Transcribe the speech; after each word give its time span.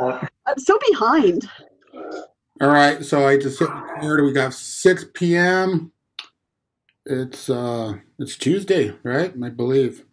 I'm 0.00 0.58
so 0.58 0.78
behind. 0.90 1.48
All 2.60 2.68
right, 2.68 3.04
so 3.04 3.26
I 3.26 3.38
just 3.38 3.58
heard 3.60 4.24
we 4.24 4.32
got 4.32 4.54
6 4.54 5.06
p.m. 5.14 5.92
It's 7.06 7.48
uh 7.48 7.94
it's 8.18 8.36
Tuesday, 8.36 8.94
right? 9.02 9.32
I 9.42 9.48
believe. 9.48 10.04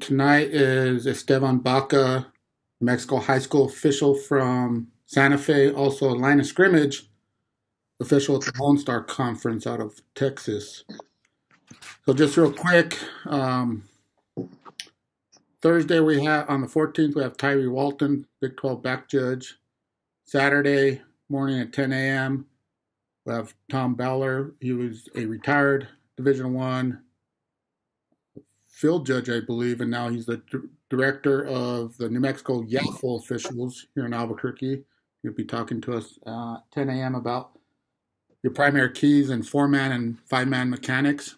Tonight 0.00 0.48
is 0.48 1.06
Esteban 1.06 1.58
Baca, 1.58 2.32
Mexico 2.80 3.18
high 3.18 3.38
school 3.38 3.66
official 3.66 4.14
from 4.14 4.88
Santa 5.06 5.38
Fe, 5.38 5.70
also 5.70 6.10
a 6.10 6.16
line 6.16 6.40
of 6.40 6.46
scrimmage 6.46 7.08
official 8.00 8.36
at 8.36 8.42
the 8.42 8.52
Lone 8.60 8.78
Star 8.78 9.02
Conference 9.02 9.66
out 9.66 9.80
of 9.80 10.00
Texas. 10.14 10.84
So 12.06 12.12
just 12.12 12.36
real 12.36 12.52
quick, 12.52 12.98
um, 13.26 13.84
Thursday 15.64 15.98
we 15.98 16.22
have 16.22 16.50
on 16.50 16.60
the 16.60 16.66
14th 16.66 17.14
we 17.14 17.22
have 17.22 17.38
Tyree 17.38 17.68
Walton, 17.68 18.26
Big 18.42 18.54
12 18.58 18.82
back 18.82 19.08
judge. 19.08 19.54
Saturday 20.26 21.00
morning 21.30 21.58
at 21.58 21.72
10 21.72 21.90
a.m. 21.90 22.44
we 23.24 23.32
have 23.32 23.54
Tom 23.70 23.94
Beller. 23.94 24.52
He 24.60 24.74
was 24.74 25.08
a 25.14 25.24
retired 25.24 25.88
Division 26.18 26.52
One 26.52 27.00
field 28.68 29.06
judge, 29.06 29.30
I 29.30 29.40
believe, 29.40 29.80
and 29.80 29.90
now 29.90 30.10
he's 30.10 30.26
the 30.26 30.42
director 30.90 31.46
of 31.46 31.96
the 31.96 32.10
New 32.10 32.20
Mexico 32.20 32.62
YAFL 32.62 33.22
officials 33.22 33.86
here 33.94 34.04
in 34.04 34.12
Albuquerque. 34.12 34.84
He'll 35.22 35.32
be 35.32 35.46
talking 35.46 35.80
to 35.80 35.94
us 35.94 36.18
uh, 36.26 36.58
10 36.74 36.90
a.m. 36.90 37.14
about 37.14 37.58
your 38.42 38.52
primary 38.52 38.92
keys 38.92 39.30
and 39.30 39.48
four 39.48 39.66
man 39.66 39.92
and 39.92 40.18
five 40.26 40.46
man 40.46 40.68
mechanics, 40.68 41.36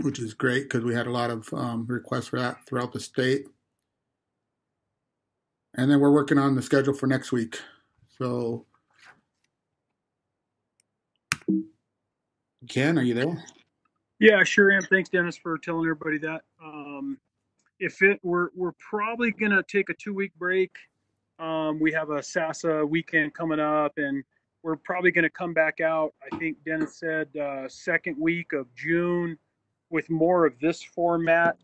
which 0.00 0.18
is 0.18 0.34
great 0.34 0.64
because 0.64 0.84
we 0.84 0.94
had 0.94 1.06
a 1.06 1.10
lot 1.12 1.30
of 1.30 1.52
um, 1.52 1.86
requests 1.86 2.28
for 2.28 2.38
that 2.38 2.66
throughout 2.66 2.92
the 2.92 3.00
state. 3.00 3.46
And 5.74 5.90
then 5.90 6.00
we're 6.00 6.12
working 6.12 6.38
on 6.38 6.54
the 6.54 6.62
schedule 6.62 6.94
for 6.94 7.06
next 7.06 7.30
week. 7.32 7.60
So, 8.16 8.66
Ken, 12.68 12.98
are 12.98 13.02
you 13.02 13.14
there? 13.14 13.44
Yeah, 14.18 14.42
sure 14.42 14.72
am. 14.72 14.82
Thanks, 14.82 15.08
Dennis, 15.08 15.36
for 15.36 15.58
telling 15.58 15.82
everybody 15.82 16.18
that. 16.18 16.42
Um, 16.62 17.18
if 17.78 18.02
it, 18.02 18.18
we're 18.24 18.48
we're 18.54 18.72
probably 18.72 19.30
gonna 19.30 19.62
take 19.62 19.88
a 19.90 19.94
two 19.94 20.12
week 20.12 20.32
break. 20.36 20.72
Um, 21.38 21.78
we 21.78 21.92
have 21.92 22.10
a 22.10 22.20
SASA 22.20 22.84
weekend 22.84 23.34
coming 23.34 23.60
up, 23.60 23.92
and 23.96 24.24
we're 24.64 24.76
probably 24.76 25.12
gonna 25.12 25.30
come 25.30 25.54
back 25.54 25.80
out. 25.80 26.14
I 26.32 26.36
think 26.38 26.56
Dennis 26.64 26.98
said 26.98 27.28
uh, 27.36 27.68
second 27.68 28.16
week 28.18 28.52
of 28.52 28.66
June, 28.74 29.38
with 29.90 30.08
more 30.10 30.46
of 30.46 30.58
this 30.60 30.82
format 30.82 31.56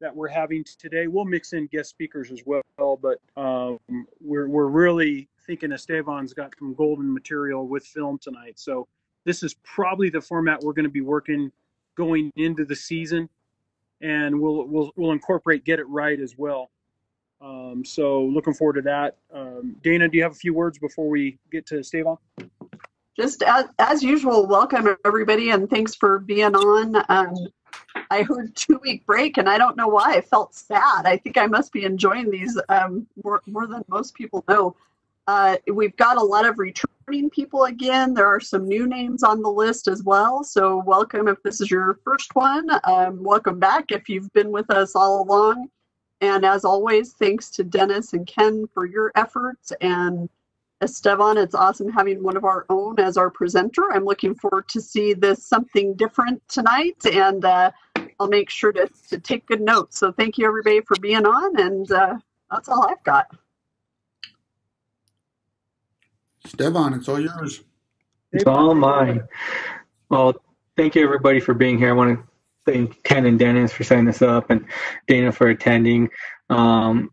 that 0.00 0.14
we're 0.14 0.28
having 0.28 0.64
today. 0.78 1.06
We'll 1.06 1.24
mix 1.24 1.52
in 1.52 1.66
guest 1.66 1.90
speakers 1.90 2.30
as 2.30 2.42
well, 2.46 2.62
but 2.78 3.18
um, 3.36 3.78
we're 4.20 4.48
we're 4.48 4.66
really 4.66 5.28
thinking 5.46 5.72
Esteban's 5.72 6.32
got 6.32 6.52
some 6.58 6.74
golden 6.74 7.12
material 7.12 7.66
with 7.66 7.84
film 7.84 8.18
tonight. 8.18 8.58
So 8.58 8.88
this 9.24 9.42
is 9.42 9.54
probably 9.62 10.10
the 10.10 10.20
format 10.20 10.60
we're 10.62 10.72
going 10.72 10.84
to 10.84 10.90
be 10.90 11.00
working 11.00 11.50
going 11.96 12.32
into 12.36 12.64
the 12.64 12.76
season, 12.76 13.28
and 14.00 14.40
we'll 14.40 14.66
we'll 14.66 14.92
we'll 14.96 15.12
incorporate 15.12 15.64
get 15.64 15.78
it 15.78 15.88
right 15.88 16.20
as 16.20 16.36
well. 16.36 16.70
Um, 17.40 17.84
so 17.84 18.24
looking 18.24 18.54
forward 18.54 18.74
to 18.74 18.82
that. 18.82 19.16
Um, 19.32 19.76
Dana, 19.82 20.08
do 20.08 20.16
you 20.16 20.22
have 20.22 20.32
a 20.32 20.36
few 20.36 20.54
words 20.54 20.78
before 20.78 21.08
we 21.08 21.38
get 21.50 21.66
to 21.66 21.80
Esteban? 21.80 22.16
Just 23.16 23.44
as, 23.44 23.66
as 23.78 24.02
usual, 24.02 24.46
welcome 24.46 24.96
everybody, 25.04 25.50
and 25.50 25.70
thanks 25.70 25.94
for 25.94 26.18
being 26.18 26.56
on. 26.56 26.96
Um, 27.08 27.34
I 28.10 28.24
heard 28.24 28.56
two 28.56 28.80
week 28.82 29.06
break, 29.06 29.38
and 29.38 29.48
I 29.48 29.56
don't 29.56 29.76
know 29.76 29.86
why 29.86 30.14
I 30.14 30.20
felt 30.20 30.52
sad. 30.52 31.06
I 31.06 31.16
think 31.18 31.38
I 31.38 31.46
must 31.46 31.72
be 31.72 31.84
enjoying 31.84 32.28
these 32.28 32.60
um, 32.68 33.06
more 33.22 33.40
more 33.46 33.68
than 33.68 33.84
most 33.86 34.14
people 34.14 34.44
know. 34.48 34.74
Uh, 35.28 35.56
we've 35.72 35.96
got 35.96 36.16
a 36.16 36.22
lot 36.22 36.44
of 36.44 36.58
returning 36.58 37.30
people 37.30 37.64
again. 37.64 38.14
There 38.14 38.26
are 38.26 38.40
some 38.40 38.66
new 38.66 38.88
names 38.88 39.22
on 39.22 39.42
the 39.42 39.48
list 39.48 39.86
as 39.86 40.02
well. 40.02 40.42
So, 40.42 40.82
welcome 40.84 41.28
if 41.28 41.40
this 41.44 41.60
is 41.60 41.70
your 41.70 42.00
first 42.04 42.34
one. 42.34 42.68
Um, 42.82 43.22
welcome 43.22 43.60
back 43.60 43.92
if 43.92 44.08
you've 44.08 44.32
been 44.32 44.50
with 44.50 44.70
us 44.70 44.96
all 44.96 45.22
along. 45.22 45.68
And 46.20 46.44
as 46.44 46.64
always, 46.64 47.12
thanks 47.12 47.48
to 47.50 47.62
Dennis 47.62 48.12
and 48.12 48.26
Ken 48.26 48.68
for 48.74 48.86
your 48.86 49.12
efforts. 49.14 49.72
And 49.80 50.28
Esteban, 50.84 51.38
it's 51.38 51.54
awesome 51.54 51.90
having 51.90 52.22
one 52.22 52.36
of 52.36 52.44
our 52.44 52.66
own 52.68 53.00
as 53.00 53.16
our 53.16 53.30
presenter. 53.30 53.90
I'm 53.92 54.04
looking 54.04 54.34
forward 54.34 54.68
to 54.68 54.80
see 54.80 55.14
this 55.14 55.44
something 55.44 55.94
different 55.94 56.46
tonight. 56.48 56.96
And 57.10 57.44
uh, 57.44 57.70
I'll 58.20 58.28
make 58.28 58.50
sure 58.50 58.70
to, 58.72 58.88
to 59.08 59.18
take 59.18 59.46
good 59.46 59.62
notes. 59.62 59.98
So, 59.98 60.12
thank 60.12 60.36
you 60.36 60.46
everybody 60.46 60.82
for 60.82 60.96
being 61.00 61.24
on. 61.24 61.58
And 61.58 61.90
uh, 61.90 62.18
that's 62.50 62.68
all 62.68 62.86
I've 62.88 63.02
got. 63.02 63.26
Esteban, 66.44 66.92
it's 66.92 67.08
all 67.08 67.18
yours. 67.18 67.62
It's 68.32 68.44
all 68.46 68.74
mine. 68.74 69.22
Well, 70.10 70.34
thank 70.76 70.94
you 70.94 71.02
everybody 71.02 71.40
for 71.40 71.54
being 71.54 71.78
here. 71.78 71.88
I 71.88 71.92
want 71.92 72.18
to 72.18 72.26
thank 72.70 73.02
Ken 73.04 73.24
and 73.24 73.38
Dennis 73.38 73.72
for 73.72 73.84
setting 73.84 74.04
this 74.04 74.20
up 74.20 74.50
and 74.50 74.66
Dana 75.06 75.32
for 75.32 75.48
attending. 75.48 76.10
Um, 76.50 77.10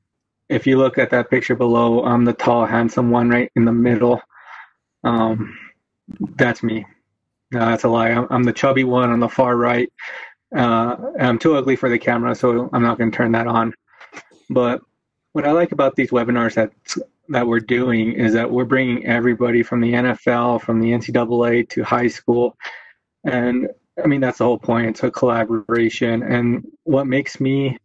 if 0.51 0.67
you 0.67 0.78
look 0.78 0.97
at 0.97 1.09
that 1.12 1.29
picture 1.29 1.56
below, 1.56 2.03
I'm 2.03 2.25
the 2.25 2.34
tall, 2.34 2.66
handsome 2.66 3.09
one 3.09 3.29
right 3.29 3.50
in 3.56 3.63
the 3.63 3.72
middle. 3.72 4.22
Um, 5.06 5.57
that's 6.35 6.62
me. 6.62 6.85
No, 7.51 7.59
that's 7.59 7.85
a 7.85 7.89
lie. 7.89 8.09
I'm, 8.09 8.28
I'm, 8.29 8.44
the 8.44 8.51
chubby 8.51 8.84
one 8.84 9.09
on 9.09 9.22
the 9.22 9.29
far 9.29 9.56
right. 9.56 9.91
Uh, 10.53 10.97
I'm 11.19 11.39
too 11.39 11.56
ugly 11.56 11.78
for 11.78 11.89
the 11.89 11.97
camera, 11.97 12.35
so 12.35 12.69
I'm 12.73 12.84
not 12.84 12.97
going 12.97 13.12
to 13.12 13.16
turn 13.16 13.31
that 13.31 13.47
on. 13.47 13.73
But 14.50 14.81
what 15.31 15.47
I 15.47 15.51
like 15.51 15.72
about 15.72 15.95
these 15.95 16.12
webinars 16.12 16.56
that 16.56 16.72
that 17.29 17.47
we're 17.47 17.62
doing 17.62 18.12
is 18.12 18.33
that 18.33 18.51
we're 18.51 18.66
bringing 18.66 19.06
everybody 19.06 19.63
from 19.63 19.79
the 19.79 19.94
NFL, 19.94 20.62
from 20.62 20.81
the 20.81 20.91
NCAA 20.91 21.69
to 21.69 21.83
high 21.83 22.09
school, 22.09 22.57
and 23.23 23.69
I 24.03 24.07
mean 24.07 24.19
that's 24.19 24.39
the 24.39 24.44
whole 24.44 24.59
point. 24.59 24.88
It's 24.88 25.03
a 25.03 25.12
collaboration, 25.12 26.23
and 26.23 26.68
what 26.83 27.07
makes 27.07 27.39
me 27.39 27.78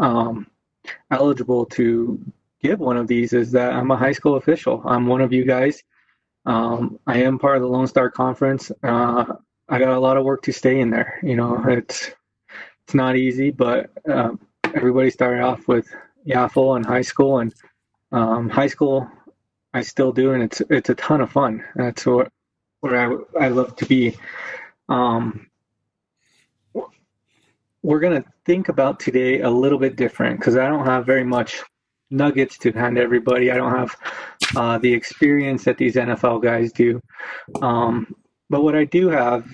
um, 0.00 0.48
eligible 1.10 1.66
to 1.66 2.20
give 2.62 2.80
one 2.80 2.96
of 2.96 3.06
these 3.06 3.32
is 3.32 3.52
that 3.52 3.72
I'm 3.72 3.90
a 3.90 3.96
high 3.96 4.12
school 4.12 4.36
official. 4.36 4.82
I'm 4.84 5.06
one 5.06 5.20
of 5.20 5.32
you 5.32 5.44
guys. 5.44 5.82
Um, 6.46 6.98
I 7.06 7.22
am 7.22 7.38
part 7.38 7.56
of 7.56 7.62
the 7.62 7.68
Lone 7.68 7.86
Star 7.86 8.10
Conference. 8.10 8.70
Uh, 8.82 9.24
I 9.68 9.78
got 9.78 9.90
a 9.90 10.00
lot 10.00 10.16
of 10.16 10.24
work 10.24 10.42
to 10.42 10.52
stay 10.52 10.80
in 10.80 10.90
there. 10.90 11.18
You 11.22 11.36
know, 11.36 11.64
it's 11.68 12.10
it's 12.84 12.94
not 12.94 13.16
easy, 13.16 13.50
but 13.50 13.90
uh, 14.08 14.30
everybody 14.74 15.10
started 15.10 15.42
off 15.42 15.68
with 15.68 15.86
Yaffle 16.26 16.76
in 16.76 16.84
high 16.84 17.02
school, 17.02 17.38
and 17.38 17.54
um, 18.10 18.48
high 18.48 18.66
school 18.66 19.08
I 19.74 19.82
still 19.82 20.12
do, 20.12 20.32
and 20.32 20.42
it's 20.42 20.60
it's 20.68 20.90
a 20.90 20.94
ton 20.94 21.20
of 21.20 21.30
fun. 21.30 21.64
That's 21.76 22.04
what 22.04 22.28
where 22.80 22.98
I 23.38 23.44
I 23.46 23.48
love 23.48 23.76
to 23.76 23.86
be. 23.86 24.16
Um, 24.88 25.48
we're 27.82 28.00
gonna 28.00 28.24
think 28.46 28.68
about 28.68 29.00
today 29.00 29.40
a 29.40 29.50
little 29.50 29.78
bit 29.78 29.96
different 29.96 30.38
because 30.38 30.56
I 30.56 30.68
don't 30.68 30.86
have 30.86 31.06
very 31.06 31.24
much 31.24 31.62
nuggets 32.10 32.58
to 32.58 32.72
hand 32.72 32.98
everybody. 32.98 33.50
I 33.50 33.56
don't 33.56 33.76
have 33.76 33.96
uh, 34.54 34.78
the 34.78 34.92
experience 34.92 35.64
that 35.64 35.78
these 35.78 35.96
NFL 35.96 36.42
guys 36.42 36.72
do. 36.72 37.00
Um, 37.60 38.14
but 38.50 38.62
what 38.62 38.76
I 38.76 38.84
do 38.84 39.08
have 39.08 39.48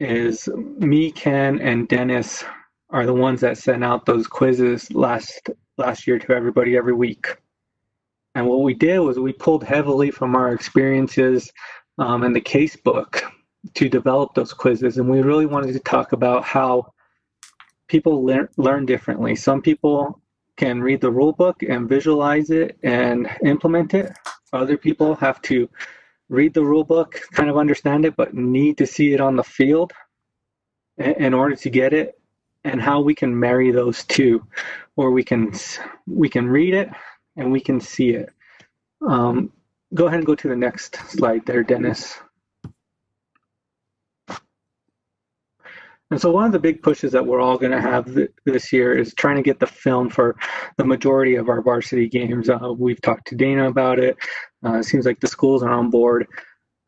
is 0.00 0.48
me, 0.78 1.12
Ken, 1.12 1.60
and 1.60 1.86
Dennis 1.86 2.44
are 2.88 3.06
the 3.06 3.14
ones 3.14 3.40
that 3.42 3.58
sent 3.58 3.84
out 3.84 4.06
those 4.06 4.26
quizzes 4.26 4.90
last 4.92 5.50
last 5.78 6.06
year 6.06 6.18
to 6.18 6.32
everybody 6.32 6.76
every 6.76 6.94
week. 6.94 7.36
And 8.34 8.46
what 8.46 8.62
we 8.62 8.74
did 8.74 8.98
was 9.00 9.18
we 9.18 9.32
pulled 9.32 9.64
heavily 9.64 10.10
from 10.10 10.34
our 10.34 10.52
experiences 10.52 11.50
um, 11.98 12.22
in 12.22 12.32
the 12.32 12.40
case 12.40 12.76
book 12.76 13.22
to 13.74 13.88
develop 13.88 14.34
those 14.34 14.52
quizzes. 14.52 14.98
And 14.98 15.08
we 15.08 15.20
really 15.20 15.46
wanted 15.46 15.72
to 15.72 15.80
talk 15.80 16.12
about 16.12 16.44
how 16.44 16.92
people 17.90 18.24
learn, 18.24 18.48
learn 18.56 18.86
differently. 18.86 19.34
Some 19.34 19.60
people 19.60 20.20
can 20.56 20.80
read 20.80 21.00
the 21.00 21.10
rule 21.10 21.32
book 21.32 21.62
and 21.62 21.88
visualize 21.88 22.50
it 22.50 22.78
and 22.82 23.28
implement 23.44 23.92
it. 23.94 24.12
Other 24.52 24.76
people 24.76 25.14
have 25.16 25.42
to 25.42 25.68
read 26.28 26.54
the 26.54 26.64
rule 26.64 26.84
book, 26.84 27.20
kind 27.32 27.50
of 27.50 27.56
understand 27.56 28.04
it, 28.04 28.14
but 28.16 28.32
need 28.34 28.78
to 28.78 28.86
see 28.86 29.12
it 29.12 29.20
on 29.20 29.36
the 29.36 29.42
field 29.42 29.92
in 30.98 31.34
order 31.34 31.56
to 31.56 31.70
get 31.70 31.92
it 31.92 32.20
and 32.64 32.80
how 32.80 33.00
we 33.00 33.14
can 33.14 33.38
marry 33.38 33.70
those 33.70 34.04
two 34.04 34.46
or 34.96 35.10
we 35.10 35.24
can 35.24 35.52
we 36.06 36.28
can 36.28 36.46
read 36.48 36.74
it 36.74 36.90
and 37.36 37.50
we 37.50 37.60
can 37.60 37.80
see 37.80 38.10
it. 38.10 38.28
Um, 39.06 39.50
go 39.94 40.06
ahead 40.06 40.18
and 40.18 40.26
go 40.26 40.34
to 40.34 40.48
the 40.48 40.56
next 40.56 40.96
slide 41.08 41.44
there, 41.46 41.64
Dennis. 41.64 42.18
And 46.10 46.20
so 46.20 46.30
one 46.30 46.44
of 46.44 46.52
the 46.52 46.58
big 46.58 46.82
pushes 46.82 47.12
that 47.12 47.24
we're 47.24 47.40
all 47.40 47.58
going 47.58 47.72
to 47.72 47.80
have 47.80 48.06
th 48.14 48.30
this 48.44 48.72
year 48.72 48.96
is 48.96 49.14
trying 49.14 49.36
to 49.36 49.42
get 49.42 49.60
the 49.60 49.66
film 49.66 50.10
for 50.10 50.36
the 50.76 50.84
majority 50.84 51.36
of 51.36 51.48
our 51.48 51.62
varsity 51.62 52.08
games. 52.08 52.48
Uh, 52.50 52.72
we've 52.76 53.00
talked 53.00 53.26
to 53.28 53.36
Dana 53.36 53.68
about 53.68 53.98
it. 54.00 54.16
Uh, 54.64 54.78
it 54.78 54.84
seems 54.84 55.06
like 55.06 55.20
the 55.20 55.28
schools 55.28 55.62
are 55.62 55.70
on 55.72 55.90
board. 55.90 56.26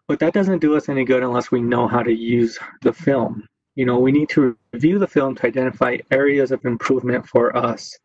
But 0.08 0.18
that 0.20 0.34
doesn't 0.34 0.60
do 0.60 0.76
us 0.76 0.88
any 0.88 1.04
good 1.04 1.22
unless 1.22 1.50
we 1.52 1.60
know 1.62 1.88
how 1.88 2.02
to 2.02 2.12
use 2.12 2.58
the 2.82 2.92
film. 2.92 3.46
You 3.76 3.86
know, 3.86 3.98
we 3.98 4.12
need 4.12 4.28
to 4.30 4.56
review 4.72 4.98
the 4.98 5.06
film 5.06 5.34
to 5.36 5.46
identify 5.46 5.98
areas 6.10 6.50
of 6.52 6.64
improvement 6.64 7.26
for 7.26 7.56
us 7.56 7.96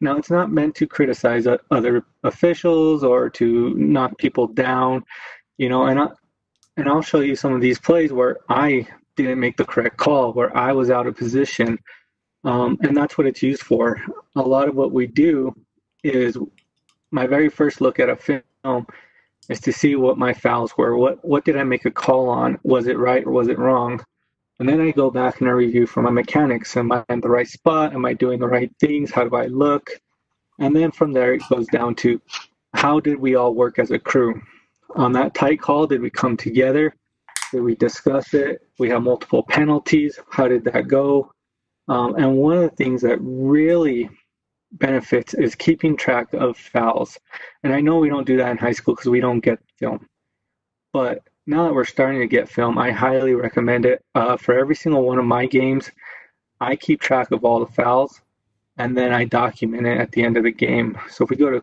Now, 0.00 0.16
it's 0.16 0.30
not 0.30 0.50
meant 0.50 0.74
to 0.76 0.86
criticize 0.86 1.46
other 1.70 2.04
officials 2.24 3.04
or 3.04 3.30
to 3.30 3.74
knock 3.74 4.18
people 4.18 4.48
down, 4.48 5.04
you 5.58 5.68
know, 5.68 5.86
and 5.86 6.00
I, 6.00 6.08
and 6.76 6.88
I'll 6.88 7.02
show 7.02 7.20
you 7.20 7.36
some 7.36 7.52
of 7.54 7.60
these 7.60 7.78
plays 7.78 8.12
where 8.12 8.38
I 8.48 8.88
didn't 9.16 9.40
make 9.40 9.56
the 9.56 9.64
correct 9.64 9.96
call, 9.96 10.32
where 10.32 10.56
I 10.56 10.72
was 10.72 10.90
out 10.90 11.06
of 11.06 11.16
position. 11.16 11.78
Um, 12.44 12.78
and 12.82 12.96
that's 12.96 13.16
what 13.16 13.26
it's 13.26 13.42
used 13.42 13.62
for. 13.62 14.00
A 14.36 14.42
lot 14.42 14.68
of 14.68 14.74
what 14.74 14.92
we 14.92 15.06
do 15.06 15.54
is 16.02 16.36
my 17.10 17.26
very 17.26 17.48
first 17.48 17.80
look 17.80 18.00
at 18.00 18.08
a 18.08 18.16
film 18.16 18.86
is 19.48 19.60
to 19.60 19.72
see 19.72 19.96
what 19.96 20.18
my 20.18 20.32
fouls 20.32 20.76
were. 20.76 20.96
What 20.96 21.24
what 21.24 21.44
did 21.44 21.56
I 21.56 21.64
make 21.64 21.84
a 21.84 21.90
call 21.90 22.28
on? 22.28 22.58
Was 22.62 22.86
it 22.86 22.98
right 22.98 23.24
or 23.24 23.30
was 23.30 23.48
it 23.48 23.58
wrong? 23.58 24.04
And 24.58 24.68
then 24.68 24.80
I 24.80 24.90
go 24.92 25.10
back 25.10 25.40
and 25.40 25.48
I 25.48 25.52
review 25.52 25.86
for 25.86 26.02
my 26.02 26.10
mechanics. 26.10 26.76
Am 26.76 26.92
I 26.92 27.04
in 27.08 27.20
the 27.20 27.28
right 27.28 27.48
spot? 27.48 27.94
Am 27.94 28.04
I 28.04 28.14
doing 28.14 28.38
the 28.38 28.48
right 28.48 28.70
things? 28.78 29.10
How 29.10 29.24
do 29.28 29.34
I 29.36 29.46
look? 29.46 29.90
And 30.58 30.74
then 30.74 30.92
from 30.92 31.12
there 31.12 31.34
it 31.34 31.42
goes 31.48 31.66
down 31.68 31.94
to 31.96 32.20
how 32.74 33.00
did 33.00 33.18
we 33.18 33.34
all 33.34 33.54
work 33.54 33.78
as 33.78 33.90
a 33.90 33.98
crew? 33.98 34.40
On 34.94 35.12
that 35.12 35.34
tight 35.34 35.60
call, 35.60 35.86
did 35.86 36.00
we 36.00 36.10
come 36.10 36.36
together? 36.36 36.94
Did 37.50 37.62
we 37.62 37.74
discuss 37.74 38.34
it? 38.34 38.62
We 38.82 38.88
have 38.88 39.04
multiple 39.04 39.44
penalties. 39.44 40.18
How 40.28 40.48
did 40.48 40.64
that 40.64 40.88
go? 40.88 41.30
Um, 41.86 42.16
and 42.16 42.36
one 42.36 42.56
of 42.56 42.62
the 42.62 42.76
things 42.76 43.00
that 43.02 43.16
really 43.20 44.10
benefits 44.72 45.34
is 45.34 45.54
keeping 45.54 45.96
track 45.96 46.34
of 46.34 46.56
fouls. 46.56 47.16
And 47.62 47.72
I 47.72 47.80
know 47.80 47.98
we 47.98 48.08
don't 48.08 48.26
do 48.26 48.36
that 48.38 48.50
in 48.50 48.58
high 48.58 48.72
school 48.72 48.96
because 48.96 49.08
we 49.08 49.20
don't 49.20 49.38
get 49.38 49.60
film. 49.78 50.04
But 50.92 51.22
now 51.46 51.62
that 51.62 51.72
we're 51.72 51.84
starting 51.84 52.22
to 52.22 52.26
get 52.26 52.48
film, 52.48 52.76
I 52.76 52.90
highly 52.90 53.34
recommend 53.34 53.86
it. 53.86 54.02
Uh, 54.16 54.36
for 54.36 54.58
every 54.58 54.74
single 54.74 55.04
one 55.04 55.20
of 55.20 55.26
my 55.26 55.46
games, 55.46 55.88
I 56.60 56.74
keep 56.74 57.00
track 57.00 57.30
of 57.30 57.44
all 57.44 57.60
the 57.60 57.72
fouls 57.72 58.20
and 58.78 58.98
then 58.98 59.12
I 59.12 59.26
document 59.26 59.86
it 59.86 60.00
at 60.00 60.10
the 60.10 60.24
end 60.24 60.36
of 60.36 60.42
the 60.42 60.50
game. 60.50 60.98
So 61.08 61.22
if 61.22 61.30
we 61.30 61.36
go 61.36 61.50
to 61.50 61.62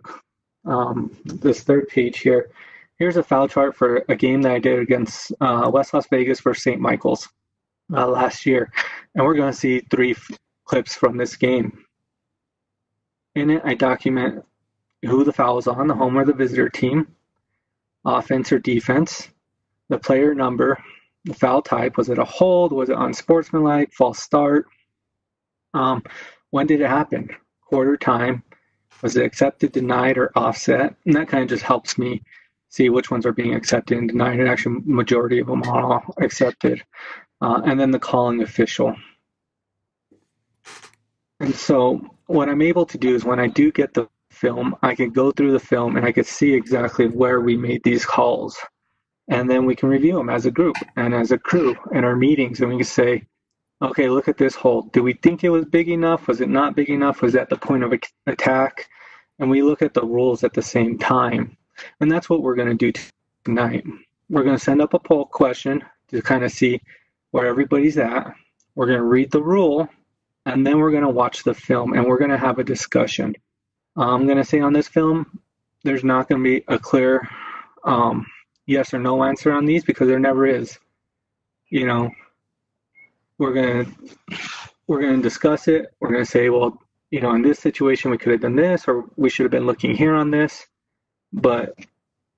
um, 0.64 1.18
this 1.26 1.64
third 1.64 1.90
page 1.90 2.20
here, 2.20 2.50
here's 3.00 3.18
a 3.18 3.24
foul 3.24 3.48
chart 3.48 3.76
for 3.76 4.04
a 4.10 4.16
game 4.16 4.42
that 4.44 4.52
I 4.52 4.60
did 4.60 4.80
against 4.80 5.32
uh, 5.42 5.70
West 5.74 5.94
Las 5.94 6.08
Vegas 6.08 6.40
for 6.40 6.54
St. 6.54 6.80
Michael's 6.80 7.28
uh, 7.94 8.08
last 8.08 8.46
year. 8.46 8.72
And 9.16 9.26
we're 9.26 9.36
going 9.36 9.52
to 9.52 9.58
see 9.58 9.80
three 9.90 10.12
f- 10.12 10.32
clips 10.66 10.96
from 10.96 11.18
this 11.18 11.36
game. 11.36 11.86
In 13.36 13.50
it, 13.50 13.62
I 13.64 13.74
document 13.74 14.44
who 15.04 15.24
the 15.24 15.34
foul 15.34 15.56
was 15.56 15.68
on, 15.68 15.88
the 15.88 15.96
home 15.96 16.18
or 16.18 16.26
the 16.26 16.34
visitor 16.34 16.68
team, 16.68 17.08
offense 18.06 18.52
or 18.52 18.60
defense, 18.60 19.30
the 19.88 19.98
player 19.98 20.36
number, 20.36 20.78
the 21.24 21.34
foul 21.34 21.62
type. 21.62 21.96
Was 21.96 22.10
it 22.10 22.20
a 22.20 22.26
hold? 22.26 22.74
Was 22.74 22.90
it 22.90 22.98
unsportsmanlike? 22.98 23.94
False 23.94 24.20
start? 24.20 24.66
Um, 25.74 26.04
when 26.50 26.68
did 26.68 26.82
it 26.82 26.90
happen? 26.90 27.30
Quarter 27.62 27.96
time. 27.98 28.44
Was 29.02 29.16
it 29.16 29.24
accepted, 29.24 29.72
denied, 29.72 30.18
or 30.18 30.32
offset? 30.36 30.96
And 31.06 31.16
that 31.16 31.30
kind 31.30 31.44
of 31.44 31.50
just 31.50 31.64
helps 31.64 31.98
me 31.98 32.22
see 32.70 32.90
which 32.90 33.12
ones 33.12 33.26
are 33.26 33.34
being 33.34 33.54
accepted 33.54 33.98
and 33.98 34.10
denied. 34.10 34.40
And 34.40 34.48
actually, 34.48 34.82
majority 34.86 35.40
of 35.40 35.48
them 35.48 35.64
are 35.64 35.82
all 35.82 36.16
accepted. 36.20 36.84
Uh, 37.42 37.62
and 37.66 37.80
then 37.80 37.92
the 37.92 38.00
calling 38.00 38.42
official. 38.42 38.96
And 41.40 41.56
so 41.56 42.02
what 42.28 42.50
I'm 42.50 42.62
able 42.62 42.86
to 42.86 42.98
do 42.98 43.16
is 43.16 43.26
when 43.26 43.40
I 43.40 43.48
do 43.48 43.72
get 43.72 43.94
the 43.94 44.08
film, 44.30 44.76
I 44.84 44.94
can 44.94 45.10
go 45.10 45.32
through 45.32 45.54
the 45.54 45.60
film 45.60 45.98
and 45.98 46.06
I 46.06 46.12
can 46.12 46.26
see 46.26 46.54
exactly 46.54 47.08
where 47.08 47.42
we 47.42 47.58
made 47.58 47.84
these 47.84 48.06
calls. 48.06 48.58
And 49.30 49.50
then 49.50 49.66
we 49.66 49.76
can 49.76 49.90
review 49.90 50.16
them 50.16 50.30
as 50.30 50.46
a 50.46 50.52
group 50.52 50.76
and 50.96 51.14
as 51.14 51.32
a 51.32 51.38
crew 51.38 51.76
in 51.92 52.04
our 52.04 52.16
meetings. 52.16 52.62
And 52.62 52.70
we 52.70 52.78
can 52.78 52.86
say, 52.86 53.24
okay, 53.82 54.10
look 54.10 54.28
at 54.28 54.38
this 54.38 54.56
hole. 54.56 54.84
Do 54.94 55.02
we 55.04 55.14
think 55.14 55.44
it 55.44 55.50
was 55.50 55.66
big 55.66 55.88
enough? 55.88 56.28
Was 56.28 56.42
it 56.42 56.50
not 56.50 56.76
big 56.76 56.90
enough? 56.90 57.22
Was 57.22 57.34
that 57.34 57.50
the 57.50 57.58
point 57.58 57.84
of 57.84 57.94
attack? 58.28 58.90
And 59.40 59.50
we 59.50 59.62
look 59.62 59.82
at 59.82 59.94
the 59.94 60.04
rules 60.04 60.44
at 60.44 60.54
the 60.54 60.62
same 60.62 60.98
time. 60.98 61.56
And 62.00 62.12
that's 62.12 62.30
what 62.30 62.42
we're 62.42 62.56
going 62.56 62.76
to 62.78 62.92
do 62.92 63.00
tonight. 63.44 63.86
We're 64.30 64.44
going 64.44 64.58
to 64.58 64.64
send 64.64 64.82
up 64.82 64.94
a 64.94 65.00
poll 65.00 65.26
question 65.26 65.84
to 66.10 66.22
kind 66.22 66.44
of 66.44 66.52
see 66.52 66.82
where 67.32 67.46
everybody's 67.48 67.98
at. 67.98 68.34
We're 68.76 68.88
going 68.88 69.00
to 69.00 69.06
read 69.06 69.32
the 69.32 69.44
rule 69.44 69.90
and 70.46 70.66
then 70.66 70.80
we're 70.80 70.92
going 70.92 71.04
to 71.04 71.10
watch 71.10 71.44
the 71.44 71.54
film 71.54 71.94
and 71.94 72.06
we're 72.06 72.18
going 72.18 72.32
to 72.32 72.38
have 72.38 72.60
a 72.60 72.64
discussion. 72.64 73.36
I'm 73.96 74.26
going 74.26 74.38
to 74.38 74.44
say 74.44 74.60
on 74.60 74.74
this 74.74 74.88
film, 74.88 75.40
there's 75.84 76.04
not 76.04 76.30
going 76.30 76.44
to 76.44 76.50
be 76.50 76.64
a 76.68 76.80
clear 76.80 77.28
um, 77.84 78.26
yes 78.66 78.94
or 78.94 79.00
no 79.00 79.24
answer 79.24 79.52
on 79.52 79.66
these 79.66 79.84
because 79.84 80.08
there 80.08 80.20
never 80.20 80.46
is. 80.46 80.78
You 81.70 81.86
know, 81.86 82.10
we're 83.38 83.54
going 83.54 83.86
to 83.86 84.38
we're 84.88 85.02
going 85.02 85.18
to 85.18 85.22
discuss 85.22 85.68
it. 85.68 85.94
We're 86.00 86.12
going 86.12 86.26
to 86.26 86.30
say, 86.30 86.50
well, 86.50 86.82
you 87.12 87.22
know, 87.22 87.34
in 87.36 87.42
this 87.42 87.60
situation 87.60 88.12
we 88.12 88.18
could 88.18 88.32
have 88.32 88.42
done 88.42 88.56
this, 88.56 88.88
or 88.88 89.06
we 89.18 89.30
should 89.30 89.44
have 89.44 89.52
been 89.52 89.66
looking 89.68 89.96
here 89.96 90.16
on 90.16 90.32
this. 90.32 90.66
But 91.34 91.76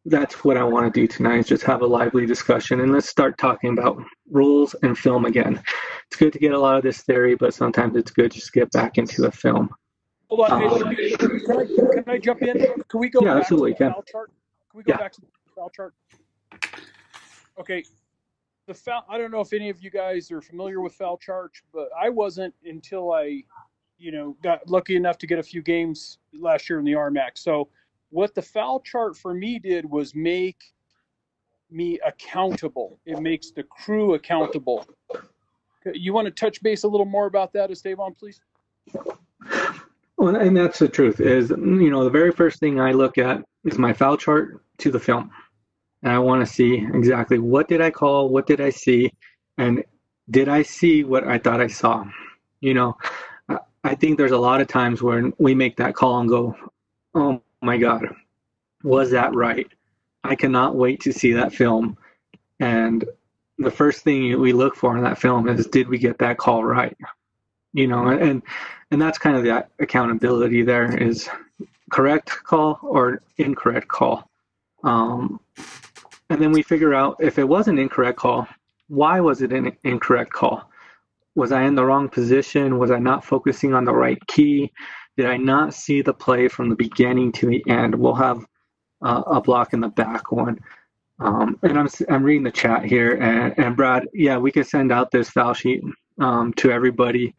that's 0.05 0.43
what 0.43 0.57
I 0.57 0.63
want 0.63 0.91
to 0.91 0.99
do 0.99 1.07
tonight 1.07 1.39
is 1.39 1.47
just 1.47 1.63
have 1.63 1.81
a 1.81 1.85
lively 1.85 2.25
discussion 2.25 2.81
and 2.81 2.91
let's 2.91 3.07
start 3.07 3.38
talking 3.38 3.77
about 3.77 4.03
rules 4.29 4.75
and 4.81 4.97
film 4.97 5.25
again. 5.25 5.61
It's 6.07 6.17
good 6.17 6.33
to 6.33 6.39
get 6.39 6.53
a 6.53 6.59
lot 6.59 6.77
of 6.77 6.83
this 6.83 7.01
theory, 7.03 7.35
but 7.35 7.53
sometimes 7.53 7.95
it's 7.95 8.11
good 8.11 8.31
just 8.31 8.47
to 8.47 8.59
get 8.59 8.71
back 8.71 8.97
into 8.97 9.25
a 9.25 9.31
film. 9.31 9.69
Hold 10.29 10.49
on, 10.49 10.63
um, 10.63 10.95
can, 10.95 11.59
I, 11.59 11.65
can 11.65 12.03
I 12.07 12.17
jump 12.17 12.41
in? 12.41 12.65
Can 12.88 12.99
we 12.99 13.09
go 13.09 13.19
yeah, 13.21 13.33
back 13.33 13.41
absolutely, 13.41 13.73
to 13.75 13.83
the 13.83 13.89
foul 13.91 14.03
chart? 14.03 14.31
Can 14.71 14.77
we 14.77 14.83
go 14.83 14.94
yeah. 14.94 14.97
back 14.97 15.11
to 15.11 15.21
the 15.21 15.27
foul 15.55 15.69
chart? 15.69 15.94
Okay. 17.59 17.83
The 18.67 18.73
foul 18.73 19.05
I 19.09 19.17
don't 19.17 19.31
know 19.31 19.41
if 19.41 19.53
any 19.53 19.69
of 19.69 19.83
you 19.83 19.91
guys 19.91 20.31
are 20.31 20.41
familiar 20.41 20.81
with 20.81 20.94
foul 20.94 21.17
charts, 21.17 21.61
but 21.73 21.89
I 21.99 22.09
wasn't 22.09 22.53
until 22.65 23.11
I, 23.11 23.44
you 23.97 24.11
know, 24.11 24.37
got 24.41 24.67
lucky 24.69 24.95
enough 24.95 25.17
to 25.19 25.27
get 25.27 25.37
a 25.37 25.44
few 25.44 25.61
games 25.61 26.17
last 26.33 26.69
year 26.69 26.79
in 26.79 26.85
the 26.85 26.94
RMAC. 26.94 27.31
So 27.35 27.67
what 28.11 28.35
the 28.35 28.41
foul 28.41 28.79
chart 28.81 29.17
for 29.17 29.33
me 29.33 29.57
did 29.57 29.89
was 29.89 30.13
make 30.13 30.57
me 31.71 31.99
accountable. 32.05 32.99
It 33.05 33.19
makes 33.19 33.51
the 33.51 33.63
crew 33.63 34.13
accountable. 34.13 34.85
You 35.93 36.13
want 36.13 36.25
to 36.25 36.31
touch 36.31 36.61
base 36.61 36.83
a 36.83 36.87
little 36.87 37.05
more 37.05 37.25
about 37.25 37.53
that, 37.53 37.71
Esteban, 37.71 38.13
please? 38.13 38.41
Well, 40.17 40.35
and 40.35 40.55
that's 40.55 40.77
the 40.77 40.89
truth. 40.89 41.19
Is 41.19 41.49
you 41.49 41.89
know 41.89 42.03
the 42.03 42.09
very 42.09 42.31
first 42.31 42.59
thing 42.59 42.79
I 42.79 42.91
look 42.91 43.17
at 43.17 43.43
is 43.63 43.79
my 43.79 43.93
foul 43.93 44.17
chart 44.17 44.61
to 44.79 44.91
the 44.91 44.99
film, 44.99 45.31
and 46.03 46.11
I 46.11 46.19
want 46.19 46.45
to 46.45 46.53
see 46.53 46.85
exactly 46.93 47.39
what 47.39 47.67
did 47.67 47.81
I 47.81 47.89
call, 47.89 48.29
what 48.29 48.45
did 48.45 48.61
I 48.61 48.69
see, 48.69 49.11
and 49.57 49.83
did 50.29 50.47
I 50.47 50.61
see 50.61 51.03
what 51.03 51.27
I 51.27 51.39
thought 51.39 51.61
I 51.61 51.67
saw. 51.67 52.05
You 52.59 52.75
know, 52.75 52.97
I 53.83 53.95
think 53.95 54.17
there's 54.17 54.31
a 54.31 54.37
lot 54.37 54.61
of 54.61 54.67
times 54.67 55.01
when 55.01 55.33
we 55.39 55.55
make 55.55 55.77
that 55.77 55.95
call 55.95 56.19
and 56.19 56.29
go, 56.29 56.55
"Oh 57.15 57.41
my 57.61 57.77
God, 57.77 58.07
was 58.83 59.11
that 59.11 59.33
right? 59.35 59.67
I 60.23 60.35
cannot 60.35 60.75
wait 60.75 61.01
to 61.01 61.13
see 61.13 61.33
that 61.33 61.53
film. 61.53 61.97
And 62.59 63.06
the 63.57 63.71
first 63.71 64.03
thing 64.03 64.39
we 64.39 64.53
look 64.53 64.75
for 64.75 64.97
in 64.97 65.03
that 65.03 65.18
film 65.19 65.47
is 65.47 65.68
did 65.68 65.87
we 65.87 65.97
get 65.97 66.19
that 66.19 66.37
call 66.37 66.63
right? 66.63 66.97
You 67.73 67.87
know, 67.87 68.07
and 68.07 68.44
and 68.91 69.01
that's 69.01 69.18
kind 69.18 69.37
of 69.37 69.44
the 69.44 69.65
accountability 69.80 70.63
there 70.63 70.95
is 70.95 71.30
correct 71.91 72.30
call 72.44 72.80
or 72.83 73.21
incorrect 73.37 73.87
call. 73.87 74.30
Um, 74.83 75.39
and 76.30 76.41
then 76.41 76.51
we 76.51 76.63
figure 76.63 76.94
out 76.94 77.18
if 77.19 77.37
it 77.39 77.47
was 77.47 77.68
an 77.68 77.77
incorrect 77.77 78.18
call, 78.19 78.47
why 78.87 79.19
was 79.19 79.41
it 79.41 79.53
an 79.53 79.77
incorrect 79.83 80.31
call? 80.31 80.69
Was 81.35 81.51
I 81.51 81.63
in 81.63 81.75
the 81.75 81.85
wrong 81.85 82.09
position? 82.09 82.77
Was 82.77 82.91
I 82.91 82.99
not 82.99 83.23
focusing 83.23 83.73
on 83.73 83.85
the 83.85 83.94
right 83.94 84.19
key? 84.27 84.71
Did 85.18 85.25
I 85.25 85.37
not 85.37 85.73
see 85.73 86.01
the 86.01 86.13
play 86.13 86.47
from 86.47 86.69
the 86.69 86.75
beginning 86.75 87.31
to 87.33 87.47
the 87.47 87.63
end? 87.68 87.94
We'll 87.94 88.15
have 88.15 88.45
uh, 89.01 89.23
a 89.27 89.41
block 89.41 89.73
in 89.73 89.80
the 89.80 89.89
back 89.89 90.31
one. 90.31 90.59
Um, 91.19 91.59
and 91.61 91.77
I'm, 91.77 91.87
I'm 92.09 92.23
reading 92.23 92.44
the 92.44 92.51
chat 92.51 92.83
here. 92.83 93.13
And, 93.15 93.53
and 93.57 93.75
Brad, 93.75 94.07
yeah, 94.13 94.37
we 94.37 94.51
can 94.51 94.63
send 94.63 94.91
out 94.91 95.11
this 95.11 95.30
foul 95.30 95.53
sheet 95.53 95.83
um, 96.19 96.53
to 96.53 96.71
everybody. 96.71 97.35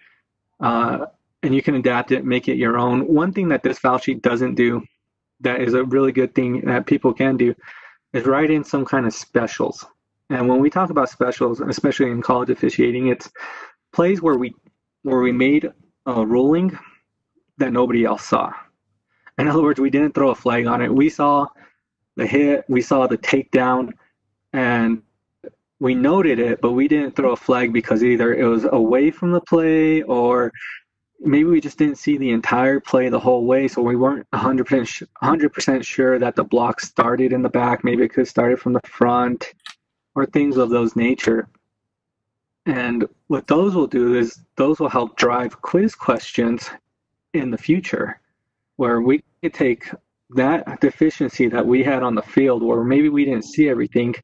Uh, 0.60 1.06
and 1.42 1.54
you 1.54 1.62
can 1.62 1.74
adapt 1.74 2.12
it, 2.12 2.24
make 2.24 2.48
it 2.48 2.56
your 2.56 2.78
own. 2.78 3.06
One 3.12 3.32
thing 3.32 3.48
that 3.48 3.62
this 3.62 3.78
foul 3.78 3.98
sheet 3.98 4.22
doesn't 4.22 4.54
do 4.54 4.82
that 5.40 5.60
is 5.60 5.74
a 5.74 5.84
really 5.84 6.12
good 6.12 6.34
thing 6.34 6.60
that 6.66 6.86
people 6.86 7.12
can 7.12 7.36
do 7.36 7.54
is 8.12 8.26
write 8.26 8.50
in 8.50 8.62
some 8.62 8.84
kind 8.84 9.06
of 9.06 9.14
specials. 9.14 9.84
And 10.30 10.48
when 10.48 10.60
we 10.60 10.70
talk 10.70 10.90
about 10.90 11.10
specials, 11.10 11.60
especially 11.60 12.10
in 12.10 12.22
college 12.22 12.50
officiating, 12.50 13.08
it's 13.08 13.30
plays 13.92 14.22
where 14.22 14.36
we 14.36 14.54
where 15.02 15.20
we 15.20 15.32
made 15.32 15.68
a 16.06 16.24
ruling 16.24 16.78
that 17.62 17.72
nobody 17.72 18.04
else 18.04 18.24
saw. 18.24 18.52
In 19.38 19.48
other 19.48 19.62
words, 19.62 19.80
we 19.80 19.90
didn't 19.90 20.14
throw 20.14 20.30
a 20.30 20.34
flag 20.34 20.66
on 20.66 20.82
it. 20.82 20.92
We 20.92 21.08
saw 21.08 21.46
the 22.16 22.26
hit, 22.26 22.64
we 22.68 22.82
saw 22.82 23.06
the 23.06 23.18
takedown, 23.18 23.90
and 24.52 25.02
we 25.80 25.94
noted 25.94 26.38
it, 26.38 26.60
but 26.60 26.72
we 26.72 26.86
didn't 26.86 27.16
throw 27.16 27.32
a 27.32 27.36
flag 27.36 27.72
because 27.72 28.04
either 28.04 28.34
it 28.34 28.44
was 28.44 28.66
away 28.70 29.10
from 29.10 29.32
the 29.32 29.40
play 29.40 30.02
or 30.02 30.52
maybe 31.20 31.44
we 31.44 31.60
just 31.60 31.78
didn't 31.78 31.98
see 31.98 32.16
the 32.16 32.30
entire 32.30 32.80
play 32.80 33.08
the 33.08 33.18
whole 33.18 33.46
way, 33.46 33.68
so 33.68 33.80
we 33.80 33.96
weren't 33.96 34.26
100% 34.32 35.06
100% 35.22 35.84
sure 35.84 36.18
that 36.18 36.36
the 36.36 36.44
block 36.44 36.80
started 36.80 37.32
in 37.32 37.42
the 37.42 37.48
back. 37.48 37.84
Maybe 37.84 38.04
it 38.04 38.08
could 38.08 38.22
have 38.22 38.28
started 38.28 38.60
from 38.60 38.74
the 38.74 38.80
front 38.84 39.54
or 40.14 40.26
things 40.26 40.56
of 40.56 40.70
those 40.70 40.94
nature. 40.94 41.48
And 42.66 43.08
what 43.26 43.46
those 43.46 43.74
will 43.74 43.86
do 43.86 44.14
is 44.14 44.40
those 44.56 44.78
will 44.78 44.88
help 44.88 45.16
drive 45.16 45.62
quiz 45.62 45.94
questions 45.94 46.70
in 47.34 47.50
the 47.50 47.58
future. 47.58 48.20
where 48.76 49.00
we 49.00 49.22
could 49.42 49.54
take 49.54 49.90
that 50.30 50.80
deficiency 50.80 51.48
that 51.48 51.66
we 51.66 51.82
had 51.82 52.02
on 52.02 52.14
the 52.14 52.22
field, 52.22 52.62
where 52.62 52.82
maybe 52.84 53.08
we 53.08 53.24
didn't 53.24 53.44
see 53.44 53.68
everything, 53.68 54.14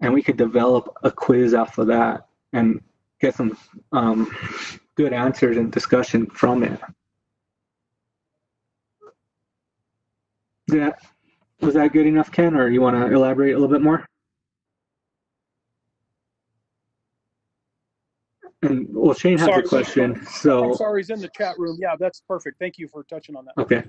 and 0.00 0.12
we 0.12 0.22
could 0.22 0.36
develop 0.36 0.96
a 1.02 1.10
quiz 1.10 1.54
off 1.54 1.78
of 1.78 1.88
that 1.88 2.26
and 2.52 2.80
get 3.20 3.34
some 3.34 3.56
um, 3.92 4.34
good 4.96 5.12
answers 5.12 5.56
and 5.56 5.70
discussion 5.70 6.26
from 6.26 6.62
it. 6.62 6.80
Yeah, 10.72 10.92
was 11.60 11.74
that 11.74 11.92
good 11.92 12.06
enough, 12.06 12.30
Ken, 12.32 12.54
or 12.56 12.68
you 12.68 12.80
want 12.80 12.96
to 12.96 13.14
elaborate 13.14 13.52
a 13.52 13.58
little 13.58 13.68
bit 13.74 13.82
more? 13.82 14.06
And 18.62 18.86
well, 18.92 19.14
Shane 19.14 19.38
has 19.38 19.46
Sorry. 19.46 19.62
a 19.62 19.68
question. 19.68 20.24
So 20.26 20.64
I'm 20.70 20.74
sorry, 20.74 21.00
he's 21.00 21.10
in 21.10 21.20
the 21.20 21.30
chat 21.36 21.58
room. 21.58 21.76
Yeah, 21.80 21.96
that's 21.98 22.20
perfect. 22.20 22.58
Thank 22.58 22.78
you 22.78 22.88
for 22.88 23.04
touching 23.04 23.36
on 23.36 23.44
that. 23.44 23.60
Okay. 23.60 23.82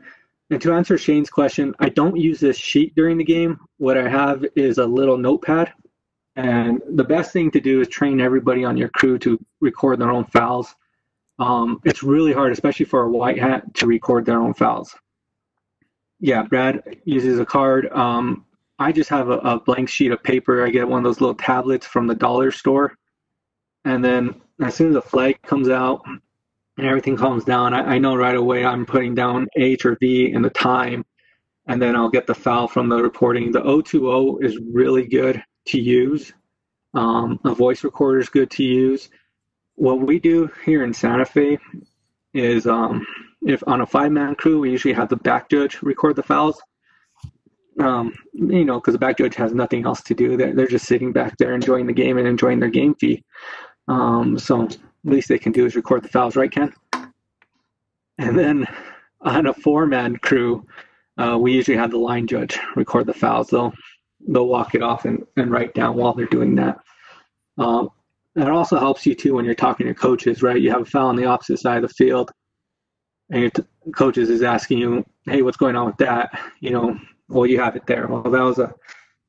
And 0.52 0.62
to 0.62 0.74
answer 0.74 0.98
Shane's 0.98 1.30
question, 1.30 1.76
I 1.80 1.90
don't 1.90 2.18
use 2.18 2.40
this 2.40 2.58
sheet 2.58 2.96
during 2.96 3.18
the 3.18 3.24
game. 3.24 3.60
What 3.78 3.98
I 3.98 4.10
have 4.10 4.44
is 4.56 4.80
a 4.80 4.86
little 4.86 5.18
notepad. 5.18 5.74
And 6.36 6.82
the 6.92 7.04
best 7.04 7.34
thing 7.34 7.52
to 7.52 7.60
do 7.60 7.82
is 7.82 7.88
train 7.88 8.20
everybody 8.20 8.64
on 8.64 8.78
your 8.78 8.90
crew 8.90 9.20
to 9.20 9.40
record 9.60 10.00
their 10.00 10.10
own 10.10 10.26
fouls. 10.26 10.74
Um, 11.38 11.82
it's 11.86 12.02
really 12.02 12.34
hard, 12.34 12.52
especially 12.52 12.86
for 12.86 13.04
a 13.04 13.12
white 13.12 13.40
hat, 13.40 13.74
to 13.76 13.88
record 13.88 14.26
their 14.26 14.40
own 14.40 14.54
fouls. 14.54 14.96
Yeah, 16.20 16.44
Brad 16.44 16.98
uses 17.06 17.40
a 17.40 17.46
card. 17.46 17.90
Um, 17.92 18.46
I 18.80 18.92
just 18.92 19.10
have 19.10 19.30
a, 19.30 19.38
a 19.40 19.60
blank 19.60 19.90
sheet 19.90 20.12
of 20.12 20.24
paper. 20.24 20.66
I 20.66 20.70
get 20.70 20.88
one 20.88 21.00
of 21.00 21.04
those 21.04 21.22
little 21.22 21.36
tablets 21.36 21.86
from 21.86 22.08
the 22.08 22.16
dollar 22.16 22.52
store. 22.52 22.98
And 23.86 24.04
then 24.04 24.42
as 24.62 24.76
soon 24.76 24.90
as 24.90 24.94
the 24.96 25.02
flag 25.02 25.42
comes 25.42 25.70
out, 25.70 26.02
and 26.78 26.88
everything 26.88 27.18
calms 27.18 27.44
down, 27.44 27.74
I, 27.74 27.96
I 27.96 27.98
know 27.98 28.16
right 28.16 28.36
away 28.36 28.66
I'm 28.66 28.86
putting 28.86 29.14
down 29.14 29.48
H 29.58 29.86
or 29.86 29.98
V 30.00 30.32
in 30.32 30.42
the 30.42 30.50
time, 30.50 31.06
and 31.68 31.82
then 31.82 31.96
I'll 31.96 32.10
get 32.10 32.26
the 32.26 32.36
foul 32.36 32.68
from 32.68 32.90
the 32.90 33.02
reporting. 33.02 33.52
The 33.52 33.62
O2O 33.62 34.44
is 34.44 34.58
really 34.72 35.06
good 35.06 35.44
to 35.68 35.80
use. 35.80 36.34
Um, 36.94 37.40
a 37.46 37.54
voice 37.54 37.84
recorder 37.84 38.20
is 38.20 38.30
good 38.30 38.50
to 38.52 38.64
use. 38.64 39.10
What 39.76 40.02
we 40.02 40.20
do 40.20 40.50
here 40.66 40.84
in 40.84 40.94
Santa 40.94 41.26
Fe 41.26 41.58
is 42.34 42.66
um, 42.66 43.06
if 43.46 43.64
on 43.68 43.82
a 43.82 43.86
five 43.86 44.12
man 44.12 44.36
crew, 44.36 44.60
we 44.60 44.72
usually 44.72 44.94
have 44.94 45.10
the 45.10 45.16
back 45.18 45.50
judge 45.50 45.82
record 45.82 46.16
the 46.16 46.24
fouls. 46.24 46.62
Um, 47.80 48.14
you 48.34 48.66
know, 48.66 48.80
because 48.80 48.94
the 48.94 49.00
back 49.00 49.18
judge 49.18 49.36
has 49.36 49.54
nothing 49.54 49.86
else 49.86 50.02
to 50.04 50.14
do. 50.14 50.36
They're, 50.36 50.54
they're 50.54 50.68
just 50.68 50.86
sitting 50.86 51.14
back 51.14 51.38
there 51.38 51.54
enjoying 51.54 51.88
the 51.88 51.94
game 51.94 52.18
and 52.18 52.28
enjoying 52.28 52.60
their 52.60 52.70
game 52.70 52.94
fee. 52.96 53.24
Um, 53.90 54.38
so 54.38 54.68
least 55.04 55.28
they 55.28 55.40
can 55.40 55.52
do 55.52 55.66
is 55.66 55.76
record 55.76 56.04
the 56.04 56.10
fouls, 56.10 56.36
right, 56.36 56.52
Ken? 56.52 56.74
And 58.18 58.38
then 58.38 58.68
on 59.22 59.48
a 59.48 59.54
four-man 59.54 60.18
crew, 60.18 60.66
uh, 61.18 61.38
we 61.40 61.54
usually 61.54 61.78
have 61.78 61.92
the 61.92 61.98
line 61.98 62.28
judge 62.28 62.58
record 62.76 63.08
the 63.08 63.14
fouls. 63.14 63.50
They'll 63.50 63.74
they'll 64.28 64.48
walk 64.48 64.76
it 64.76 64.84
off 64.84 65.06
and, 65.06 65.26
and 65.38 65.50
write 65.50 65.74
down 65.74 65.96
while 65.96 66.14
they're 66.14 66.26
doing 66.26 66.56
that. 66.56 66.78
Um, 67.58 67.90
and 68.36 68.46
it 68.48 68.52
also 68.52 68.78
helps 68.78 69.06
you 69.06 69.16
too 69.16 69.36
when 69.36 69.46
you're 69.46 69.56
talking 69.56 69.88
to 69.88 69.94
coaches, 69.94 70.44
right? 70.44 70.62
You 70.62 70.72
have 70.72 70.82
a 70.82 70.86
foul 70.86 71.08
on 71.08 71.16
the 71.16 71.26
opposite 71.26 71.60
side 71.60 71.84
of 71.84 71.90
the 71.90 71.96
field, 71.96 72.32
and 73.32 73.42
your 73.42 73.50
t- 73.50 73.64
coaches 73.96 74.30
is 74.30 74.44
asking 74.44 74.78
you, 74.78 75.06
"Hey, 75.26 75.42
what's 75.42 75.58
going 75.58 75.76
on 75.76 75.88
with 75.88 75.98
that?" 75.98 76.40
You 76.60 76.72
know, 76.72 77.00
well, 77.28 77.46
you 77.46 77.60
have 77.60 77.76
it 77.76 77.86
there. 77.88 78.08
Well, 78.08 78.24
that 78.24 78.44
was 78.44 78.60
a, 78.60 78.74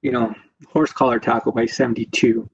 you 0.02 0.12
know, 0.12 0.35
horse 0.69 0.93
collar 0.93 1.19
tackle 1.19 1.52
by 1.52 1.67
72. 1.67 2.49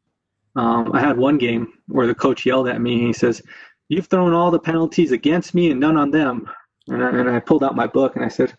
Um, 0.57 0.91
I 0.95 1.01
had 1.01 1.19
one 1.19 1.39
game 1.39 1.73
where 1.87 2.07
the 2.07 2.15
coach 2.15 2.47
yelled 2.47 2.69
at 2.69 2.81
me. 2.81 3.01
He 3.01 3.13
says, 3.13 3.43
"You've 3.89 4.07
thrown 4.07 4.33
all 4.33 4.51
the 4.51 4.59
penalties 4.59 5.13
against 5.13 5.55
me 5.55 5.71
and 5.71 5.79
none 5.79 5.97
on 5.97 6.11
them." 6.11 6.49
And 6.89 7.05
I, 7.05 7.11
and 7.11 7.29
I 7.29 7.41
pulled 7.41 7.63
out 7.63 7.77
my 7.77 7.87
book 7.87 8.17
and 8.17 8.25
I 8.25 8.29
said, 8.29 8.57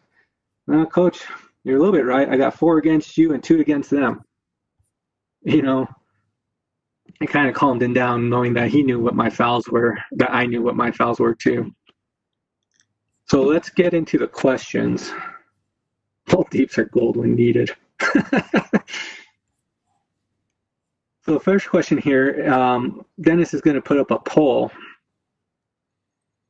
"No, 0.68 0.86
coach, 0.86 1.24
you're 1.64 1.78
a 1.78 1.80
little 1.80 1.94
bit 1.94 2.06
right. 2.06 2.30
I 2.30 2.38
got 2.38 2.54
four 2.54 2.78
against 2.78 3.18
you 3.18 3.34
and 3.34 3.44
two 3.44 3.60
against 3.60 3.90
them." 3.90 4.22
You 5.42 5.64
know, 5.64 5.88
it 7.20 7.30
kind 7.30 7.50
of 7.50 7.56
calmed 7.56 7.82
him 7.82 7.94
down, 7.94 8.30
knowing 8.30 8.54
that 8.54 8.70
he 8.70 8.84
knew 8.84 9.00
what 9.00 9.16
my 9.16 9.30
fouls 9.30 9.68
were, 9.68 9.98
that 10.14 10.34
I 10.34 10.46
knew 10.46 10.62
what 10.62 10.76
my 10.76 10.92
fouls 10.92 11.20
were 11.20 11.34
too. 11.34 11.74
So 13.26 13.42
let's 13.44 13.70
get 13.70 13.94
into 13.94 14.18
the 14.18 14.28
questions. 14.28 15.12
Both 16.28 16.50
deeps 16.52 16.78
are 16.78 16.86
gold 16.86 17.18
when 17.18 17.36
needed. 17.36 17.72
So 21.28 21.34
the 21.34 21.40
first 21.42 21.68
question 21.70 21.98
here, 21.98 22.50
um, 22.50 23.06
Dennis 23.20 23.54
is 23.54 23.60
going 23.60 23.76
to 23.76 23.82
put 23.82 24.00
up 24.00 24.12
a 24.12 24.20
poll. 24.20 24.72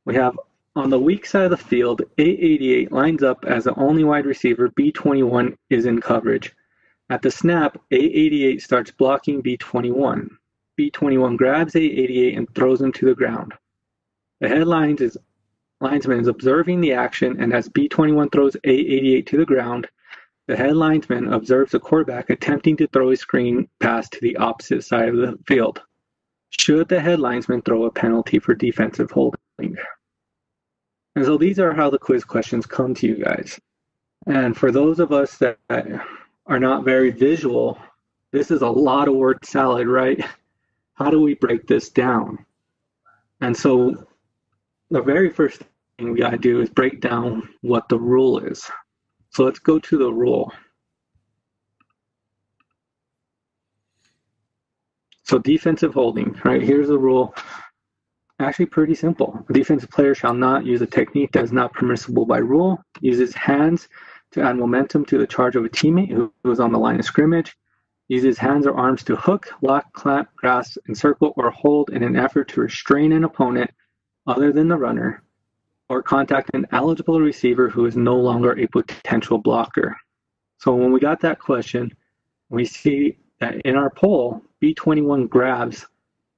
We 0.04 0.14
have 0.14 0.38
on 0.76 0.88
the 0.88 1.00
weak 1.00 1.26
side 1.26 1.46
of 1.46 1.50
the 1.50 1.56
field, 1.56 2.02
A88 2.16 2.92
lines 2.92 3.24
up 3.24 3.44
as 3.44 3.64
the 3.64 3.74
only 3.74 4.04
wide 4.04 4.24
receiver. 4.24 4.68
B21 4.68 5.56
is 5.68 5.86
in 5.86 6.00
coverage. 6.00 6.54
At 7.10 7.22
the 7.22 7.30
snap, 7.30 7.76
A88 7.90 8.62
starts 8.62 8.92
blocking 8.92 9.42
B21. 9.42 10.28
B21 10.78 11.36
grabs 11.36 11.74
A88 11.74 12.36
and 12.38 12.54
throws 12.54 12.80
him 12.80 12.92
to 12.92 13.06
the 13.06 13.16
ground. 13.16 13.54
The 14.40 14.48
headlines 14.48 15.00
is 15.00 15.18
linesman 15.80 16.20
is 16.20 16.28
observing 16.28 16.80
the 16.80 16.92
action, 16.92 17.40
and 17.40 17.52
as 17.52 17.68
B21 17.68 18.30
throws 18.30 18.56
A88 18.64 19.26
to 19.26 19.38
the 19.38 19.44
ground, 19.44 19.88
the 20.48 20.56
head 20.56 20.74
linesman 20.76 21.32
observes 21.32 21.72
the 21.72 21.78
quarterback 21.78 22.30
attempting 22.30 22.74
to 22.78 22.86
throw 22.88 23.10
a 23.10 23.16
screen 23.16 23.68
pass 23.80 24.08
to 24.08 24.18
the 24.22 24.36
opposite 24.38 24.82
side 24.82 25.10
of 25.10 25.16
the 25.16 25.38
field. 25.46 25.82
Should 26.48 26.88
the 26.88 27.00
head 27.00 27.20
linesman 27.20 27.60
throw 27.60 27.84
a 27.84 27.90
penalty 27.92 28.38
for 28.38 28.54
defensive 28.54 29.10
holding? 29.10 29.76
And 31.14 31.24
so 31.24 31.36
these 31.36 31.58
are 31.58 31.74
how 31.74 31.90
the 31.90 31.98
quiz 31.98 32.24
questions 32.24 32.64
come 32.64 32.94
to 32.94 33.06
you 33.06 33.22
guys. 33.22 33.60
And 34.26 34.56
for 34.56 34.72
those 34.72 35.00
of 35.00 35.12
us 35.12 35.36
that 35.36 35.58
are 36.46 36.58
not 36.58 36.82
very 36.82 37.10
visual, 37.10 37.78
this 38.32 38.50
is 38.50 38.62
a 38.62 38.68
lot 38.68 39.06
of 39.06 39.16
word 39.16 39.44
salad, 39.44 39.86
right? 39.86 40.24
How 40.94 41.10
do 41.10 41.20
we 41.20 41.34
break 41.34 41.66
this 41.66 41.90
down? 41.90 42.46
And 43.42 43.54
so 43.54 44.06
the 44.90 45.02
very 45.02 45.28
first 45.28 45.62
thing 45.98 46.10
we 46.10 46.20
got 46.20 46.30
to 46.30 46.38
do 46.38 46.62
is 46.62 46.70
break 46.70 47.02
down 47.02 47.50
what 47.60 47.90
the 47.90 47.98
rule 47.98 48.38
is. 48.38 48.70
So 49.30 49.44
let's 49.44 49.58
go 49.58 49.78
to 49.78 49.98
the 49.98 50.12
rule. 50.12 50.52
So 55.22 55.38
defensive 55.38 55.92
holding, 55.92 56.40
right? 56.44 56.62
Here's 56.62 56.88
the 56.88 56.98
rule. 56.98 57.34
Actually, 58.40 58.66
pretty 58.66 58.94
simple. 58.94 59.44
A 59.48 59.52
defensive 59.52 59.90
player 59.90 60.14
shall 60.14 60.32
not 60.32 60.64
use 60.64 60.80
a 60.80 60.86
technique 60.86 61.32
that 61.32 61.44
is 61.44 61.52
not 61.52 61.74
permissible 61.74 62.24
by 62.24 62.38
rule. 62.38 62.82
uses 63.00 63.34
hands 63.34 63.88
to 64.32 64.42
add 64.42 64.56
momentum 64.56 65.04
to 65.06 65.18
the 65.18 65.26
charge 65.26 65.56
of 65.56 65.64
a 65.64 65.68
teammate 65.68 66.10
who 66.10 66.32
is 66.50 66.60
on 66.60 66.72
the 66.72 66.78
line 66.78 66.98
of 66.98 67.04
scrimmage. 67.04 67.56
uses 68.08 68.38
hands 68.38 68.66
or 68.66 68.74
arms 68.74 69.02
to 69.04 69.16
hook, 69.16 69.52
lock, 69.60 69.92
clamp, 69.92 70.30
grasp, 70.34 70.78
encircle, 70.88 71.34
or 71.36 71.50
hold 71.50 71.90
in 71.90 72.02
an 72.02 72.16
effort 72.16 72.48
to 72.48 72.62
restrain 72.62 73.12
an 73.12 73.24
opponent 73.24 73.70
other 74.26 74.50
than 74.50 74.68
the 74.68 74.78
runner 74.78 75.22
or 75.88 76.02
contact 76.02 76.50
an 76.54 76.66
eligible 76.72 77.20
receiver 77.20 77.68
who 77.68 77.86
is 77.86 77.96
no 77.96 78.16
longer 78.16 78.52
a 78.52 78.66
potential 78.66 79.38
blocker. 79.38 79.96
So 80.58 80.74
when 80.74 80.92
we 80.92 81.00
got 81.00 81.20
that 81.20 81.38
question, 81.38 81.92
we 82.50 82.64
see 82.64 83.16
that 83.40 83.56
in 83.62 83.76
our 83.76 83.90
poll, 83.90 84.42
B21 84.62 85.28
grabs, 85.28 85.86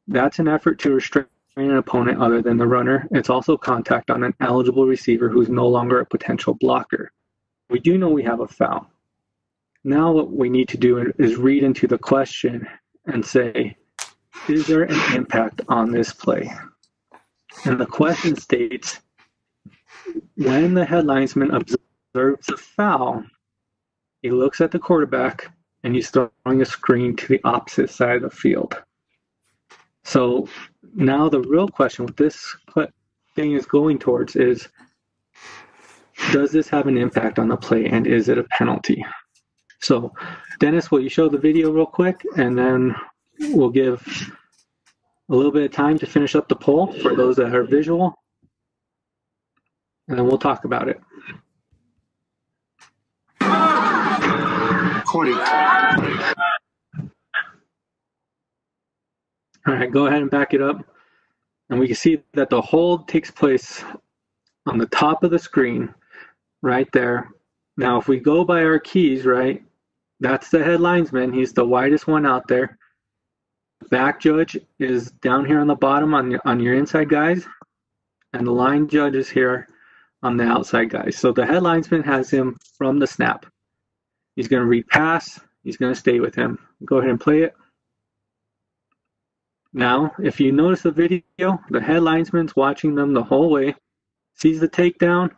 that's 0.08 0.38
an 0.38 0.48
effort 0.48 0.78
to 0.80 0.92
restrain 0.92 1.26
an 1.56 1.76
opponent 1.76 2.20
other 2.20 2.42
than 2.42 2.56
the 2.56 2.66
runner. 2.66 3.08
It's 3.10 3.30
also 3.30 3.56
contact 3.56 4.10
on 4.10 4.24
an 4.24 4.34
eligible 4.40 4.86
receiver 4.86 5.28
who's 5.28 5.48
no 5.48 5.66
longer 5.66 6.00
a 6.00 6.06
potential 6.06 6.54
blocker. 6.54 7.12
We 7.68 7.78
do 7.80 7.98
know 7.98 8.08
we 8.08 8.24
have 8.24 8.40
a 8.40 8.48
foul. 8.48 8.90
Now 9.84 10.12
what 10.12 10.30
we 10.30 10.50
need 10.50 10.68
to 10.68 10.76
do 10.76 11.12
is 11.18 11.36
read 11.36 11.62
into 11.62 11.86
the 11.86 11.98
question 11.98 12.66
and 13.06 13.24
say, 13.24 13.76
is 14.48 14.66
there 14.66 14.82
an 14.82 15.16
impact 15.16 15.62
on 15.68 15.90
this 15.90 16.12
play? 16.12 16.50
And 17.64 17.80
the 17.80 17.86
question 17.86 18.36
states, 18.36 19.00
when 20.36 20.74
the 20.74 20.84
headlinesman 20.84 21.54
observes 21.54 22.48
a 22.48 22.56
foul, 22.56 23.24
he 24.22 24.30
looks 24.30 24.60
at 24.60 24.70
the 24.70 24.78
quarterback 24.78 25.50
and 25.82 25.94
he's 25.94 26.10
throwing 26.10 26.60
a 26.60 26.64
screen 26.64 27.16
to 27.16 27.26
the 27.26 27.40
opposite 27.44 27.90
side 27.90 28.16
of 28.16 28.22
the 28.22 28.30
field. 28.30 28.76
So 30.04 30.48
now 30.94 31.28
the 31.28 31.40
real 31.40 31.68
question 31.68 32.04
with 32.04 32.16
this 32.16 32.56
thing 33.34 33.52
is 33.52 33.66
going 33.66 33.98
towards 33.98 34.36
is 34.36 34.68
does 36.32 36.52
this 36.52 36.68
have 36.68 36.86
an 36.86 36.98
impact 36.98 37.38
on 37.38 37.48
the 37.48 37.56
play 37.56 37.86
and 37.86 38.06
is 38.06 38.28
it 38.28 38.38
a 38.38 38.44
penalty? 38.44 39.04
So 39.80 40.12
Dennis, 40.58 40.90
will 40.90 41.00
you 41.00 41.08
show 41.08 41.28
the 41.28 41.38
video 41.38 41.70
real 41.70 41.86
quick 41.86 42.22
and 42.36 42.58
then 42.58 42.94
we'll 43.38 43.70
give 43.70 44.02
a 45.30 45.34
little 45.34 45.52
bit 45.52 45.64
of 45.64 45.72
time 45.72 45.98
to 45.98 46.06
finish 46.06 46.34
up 46.34 46.48
the 46.48 46.56
poll 46.56 46.92
for 46.92 47.14
those 47.14 47.36
that 47.36 47.54
are 47.54 47.64
visual 47.64 48.14
and 50.10 50.18
then 50.18 50.26
we'll 50.26 50.38
talk 50.38 50.64
about 50.64 50.88
it. 50.88 51.00
Recording. 54.96 55.34
All 59.66 59.74
right, 59.74 59.90
go 59.90 60.06
ahead 60.06 60.22
and 60.22 60.30
back 60.30 60.52
it 60.52 60.60
up. 60.60 60.84
And 61.70 61.78
we 61.78 61.86
can 61.86 61.94
see 61.94 62.20
that 62.34 62.50
the 62.50 62.60
hold 62.60 63.06
takes 63.06 63.30
place 63.30 63.84
on 64.66 64.78
the 64.78 64.86
top 64.86 65.22
of 65.22 65.30
the 65.30 65.38
screen 65.38 65.94
right 66.62 66.88
there. 66.92 67.28
Now, 67.76 67.98
if 67.98 68.08
we 68.08 68.18
go 68.18 68.44
by 68.44 68.64
our 68.64 68.80
keys, 68.80 69.24
right, 69.24 69.62
that's 70.18 70.50
the 70.50 70.64
head 70.64 70.80
linesman. 70.80 71.32
He's 71.32 71.52
the 71.52 71.64
widest 71.64 72.08
one 72.08 72.26
out 72.26 72.48
there. 72.48 72.78
Back 73.90 74.20
judge 74.20 74.58
is 74.80 75.12
down 75.22 75.44
here 75.44 75.60
on 75.60 75.68
the 75.68 75.76
bottom 75.76 76.14
on 76.14 76.32
your, 76.32 76.40
on 76.44 76.58
your 76.58 76.74
inside 76.74 77.08
guys, 77.08 77.46
and 78.32 78.44
the 78.44 78.50
line 78.50 78.88
judge 78.88 79.14
is 79.14 79.30
here 79.30 79.68
on 80.22 80.36
the 80.36 80.44
outside 80.44 80.90
guys. 80.90 81.16
So 81.16 81.32
the 81.32 81.46
head 81.46 81.62
linesman 81.62 82.02
has 82.02 82.30
him 82.30 82.58
from 82.76 82.98
the 82.98 83.06
snap. 83.06 83.46
He's 84.36 84.48
going 84.48 84.62
to 84.62 84.68
read 84.68 84.88
pass. 84.88 85.40
He's 85.64 85.76
going 85.76 85.92
to 85.92 85.98
stay 85.98 86.20
with 86.20 86.34
him. 86.34 86.58
Go 86.84 86.98
ahead 86.98 87.10
and 87.10 87.20
play 87.20 87.42
it. 87.42 87.54
Now, 89.72 90.12
if 90.22 90.40
you 90.40 90.52
notice 90.52 90.82
the 90.82 90.90
video, 90.90 91.22
the 91.70 91.80
head 91.80 92.02
linesman's 92.02 92.56
watching 92.56 92.94
them 92.94 93.14
the 93.14 93.22
whole 93.22 93.50
way, 93.50 93.74
sees 94.34 94.60
the 94.60 94.68
takedown, 94.68 95.30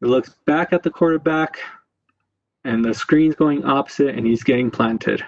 looks 0.00 0.34
back 0.44 0.72
at 0.72 0.82
the 0.82 0.90
quarterback, 0.90 1.58
and 2.64 2.84
the 2.84 2.92
screen's 2.92 3.34
going 3.34 3.64
opposite, 3.64 4.14
and 4.14 4.26
he's 4.26 4.42
getting 4.42 4.70
planted. 4.70 5.24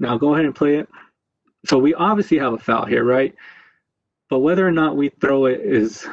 Now 0.00 0.18
go 0.18 0.34
ahead 0.34 0.46
and 0.46 0.54
play 0.54 0.76
it. 0.76 0.88
So 1.66 1.78
we 1.78 1.94
obviously 1.94 2.38
have 2.38 2.54
a 2.54 2.58
foul 2.58 2.86
here, 2.86 3.04
right? 3.04 3.34
But 4.30 4.40
whether 4.40 4.66
or 4.66 4.72
not 4.72 4.96
we 4.96 5.08
throw 5.08 5.46
it 5.46 5.60
is 5.60 6.06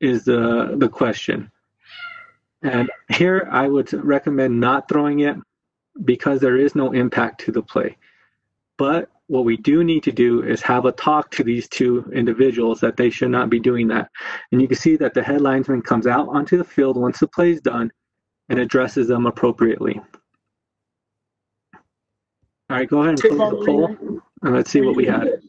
is 0.00 0.24
the 0.24 0.74
the 0.76 0.88
question. 0.88 1.50
And 2.62 2.90
here 3.10 3.48
I 3.50 3.68
would 3.68 3.92
recommend 3.92 4.58
not 4.58 4.88
throwing 4.88 5.20
it 5.20 5.36
because 6.04 6.40
there 6.40 6.56
is 6.56 6.74
no 6.74 6.92
impact 6.92 7.40
to 7.42 7.52
the 7.52 7.62
play. 7.62 7.96
But 8.76 9.10
what 9.28 9.44
we 9.44 9.56
do 9.56 9.84
need 9.84 10.02
to 10.04 10.12
do 10.12 10.42
is 10.42 10.62
have 10.62 10.86
a 10.86 10.92
talk 10.92 11.30
to 11.32 11.44
these 11.44 11.68
two 11.68 12.10
individuals 12.12 12.80
that 12.80 12.96
they 12.96 13.10
should 13.10 13.30
not 13.30 13.50
be 13.50 13.60
doing 13.60 13.86
that. 13.88 14.10
And 14.50 14.60
you 14.60 14.66
can 14.66 14.76
see 14.76 14.96
that 14.96 15.14
the 15.14 15.22
head 15.22 15.40
linesman 15.40 15.82
comes 15.82 16.06
out 16.06 16.28
onto 16.28 16.56
the 16.56 16.64
field 16.64 16.96
once 16.96 17.20
the 17.20 17.28
play 17.28 17.50
is 17.52 17.60
done 17.60 17.92
and 18.48 18.58
addresses 18.58 19.08
them 19.08 19.26
appropriately. 19.26 20.00
All 22.70 22.76
right, 22.76 22.88
go 22.88 23.02
ahead 23.02 23.20
and 23.20 23.22
close 23.22 23.50
the 23.50 23.66
poll, 23.66 23.96
and 24.42 24.54
let's 24.54 24.70
see 24.70 24.80
what 24.80 24.96
we 24.96 25.06
had. 25.06 25.42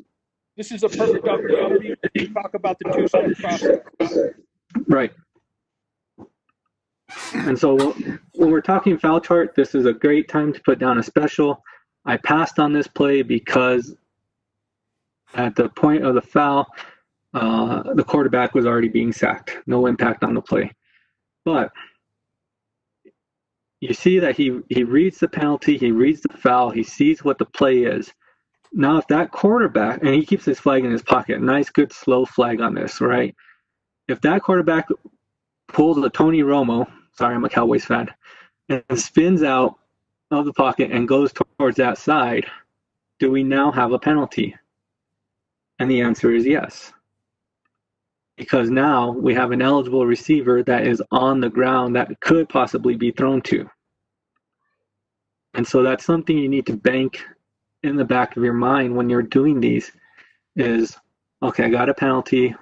This 0.60 0.74
is 0.74 0.84
a 0.84 0.90
perfect 0.90 1.26
opportunity 1.26 1.96
to 2.18 2.34
talk 2.34 2.54
about 2.54 2.78
the 2.80 2.92
two-step 2.94 3.34
process. 3.38 4.34
Right. 4.90 5.14
And 7.34 7.58
so 7.58 7.94
when 8.34 8.52
we're 8.52 8.60
talking 8.60 8.98
foul 8.98 9.22
chart, 9.22 9.56
this 9.56 9.74
is 9.74 9.86
a 9.86 9.94
great 9.94 10.28
time 10.28 10.52
to 10.52 10.60
put 10.66 10.78
down 10.78 10.98
a 10.98 11.04
special. 11.04 11.64
I 12.04 12.18
passed 12.18 12.60
on 12.60 12.74
this 12.74 12.90
play 12.90 13.22
because 13.22 13.96
at 15.34 15.56
the 15.56 15.70
point 15.70 16.04
of 16.04 16.14
the 16.14 16.22
foul, 16.22 16.68
uh, 17.34 17.94
the 17.94 18.04
quarterback 18.04 18.54
was 18.54 18.66
already 18.66 18.90
being 18.90 19.14
sacked. 19.14 19.60
No 19.66 19.86
impact 19.86 20.26
on 20.26 20.34
the 20.34 20.42
play. 20.42 20.74
But 21.46 21.72
you 23.80 23.94
see 23.94 24.20
that 24.20 24.36
he 24.36 24.60
he 24.68 24.84
reads 24.84 25.20
the 25.20 25.30
penalty, 25.30 25.78
he 25.78 25.92
reads 25.94 26.20
the 26.20 26.38
foul, 26.38 26.70
he 26.70 26.84
sees 26.84 27.24
what 27.24 27.38
the 27.38 27.46
play 27.46 27.84
is. 27.84 28.14
Now, 28.72 28.98
if 28.98 29.08
that 29.08 29.32
quarterback 29.32 30.02
and 30.02 30.14
he 30.14 30.26
keeps 30.26 30.46
his 30.46 30.60
flag 30.60 30.86
in 30.86 30.92
his 30.92 31.02
pocket, 31.02 31.42
nice, 31.42 31.70
good, 31.70 31.92
slow 31.92 32.26
flag 32.26 32.62
on 32.62 32.76
this, 32.76 33.02
right? 33.02 33.36
If 34.08 34.22
that 34.22 34.44
quarterback 34.44 34.88
pulls 35.68 35.98
a 35.98 36.10
Tony 36.10 36.42
Romo, 36.42 36.88
sorry, 37.14 37.36
I'm 37.36 37.46
a 37.46 37.50
Cowboys 37.50 37.86
fan, 37.86 38.10
and 38.70 38.84
spins 39.00 39.44
out 39.44 39.76
of 40.32 40.46
the 40.46 40.54
pocket 40.54 40.92
and 40.92 41.08
goes 41.08 41.34
towards 41.34 41.78
that 41.78 41.98
side, 41.98 42.46
do 43.20 43.32
we 43.32 43.44
now 43.44 43.72
have 43.72 43.92
a 43.92 44.00
penalty? 44.00 44.56
And 45.80 45.90
the 45.90 46.02
answer 46.02 46.32
is 46.32 46.46
yes. 46.46 46.94
Because 48.38 48.70
now 48.70 49.12
we 49.12 49.34
have 49.34 49.52
an 49.52 49.62
eligible 49.62 50.06
receiver 50.06 50.64
that 50.64 50.88
is 50.88 51.02
on 51.12 51.42
the 51.42 51.50
ground 51.50 51.96
that 51.96 52.20
could 52.22 52.48
possibly 52.48 52.96
be 52.96 53.12
thrown 53.12 53.42
to. 53.44 53.70
And 55.56 55.68
so 55.68 55.82
that's 55.82 56.06
something 56.06 56.38
you 56.38 56.48
need 56.48 56.68
to 56.68 56.78
bank 56.78 57.22
in 57.84 57.96
the 57.96 58.06
back 58.06 58.36
of 58.36 58.44
your 58.44 58.54
mind 58.54 58.96
when 58.96 59.10
you're 59.10 59.22
doing 59.22 59.60
these 59.60 59.92
is 60.56 60.98
okay, 61.42 61.66
I 61.66 61.70
got 61.70 61.90
a 61.90 61.94
penalty. 61.94 62.56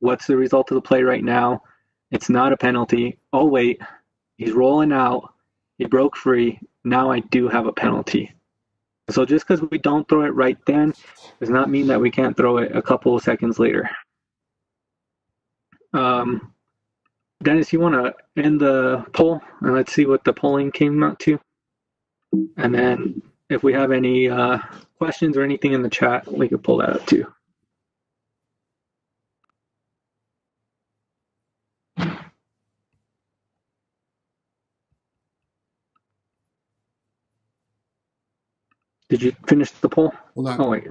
What's 0.00 0.26
the 0.26 0.36
result 0.36 0.70
of 0.70 0.76
the 0.76 0.80
play 0.80 1.02
right 1.02 1.24
now? 1.24 1.62
It's 2.10 2.28
not 2.28 2.52
a 2.52 2.56
penalty. 2.56 3.18
Oh, 3.32 3.46
wait, 3.46 3.80
he's 4.36 4.52
rolling 4.52 4.92
out. 4.92 5.32
He 5.78 5.84
broke 5.84 6.16
free. 6.16 6.60
Now 6.84 7.10
I 7.10 7.20
do 7.20 7.48
have 7.48 7.66
a 7.66 7.72
penalty. 7.72 8.32
So 9.10 9.24
just 9.24 9.46
because 9.46 9.62
we 9.70 9.78
don't 9.78 10.08
throw 10.08 10.22
it 10.24 10.34
right 10.34 10.56
then 10.66 10.94
does 11.40 11.50
not 11.50 11.68
mean 11.68 11.86
that 11.88 12.00
we 12.00 12.10
can't 12.10 12.36
throw 12.36 12.58
it 12.58 12.74
a 12.74 12.80
couple 12.80 13.14
of 13.14 13.22
seconds 13.22 13.58
later. 13.58 13.90
Um, 15.92 16.52
Dennis, 17.42 17.72
you 17.72 17.80
want 17.80 17.94
to 17.94 18.42
end 18.42 18.60
the 18.60 19.04
poll 19.12 19.40
and 19.60 19.74
let's 19.74 19.92
see 19.92 20.06
what 20.06 20.24
the 20.24 20.32
polling 20.32 20.72
came 20.72 21.02
out 21.02 21.18
to? 21.20 21.38
And 22.56 22.74
then 22.74 23.22
if 23.50 23.62
we 23.62 23.72
have 23.74 23.92
any 23.92 24.28
uh, 24.28 24.58
questions 24.98 25.36
or 25.36 25.42
anything 25.42 25.72
in 25.72 25.82
the 25.82 25.90
chat, 25.90 26.26
we 26.30 26.48
could 26.48 26.62
pull 26.62 26.78
that 26.78 26.90
up 26.90 27.06
too. 27.06 27.26
Did 39.08 39.22
you 39.22 39.32
finish 39.46 39.70
the 39.70 39.88
poll? 39.88 40.12
Hold 40.34 40.48
on. 40.48 40.60
Oh, 40.60 40.70
wait. 40.70 40.84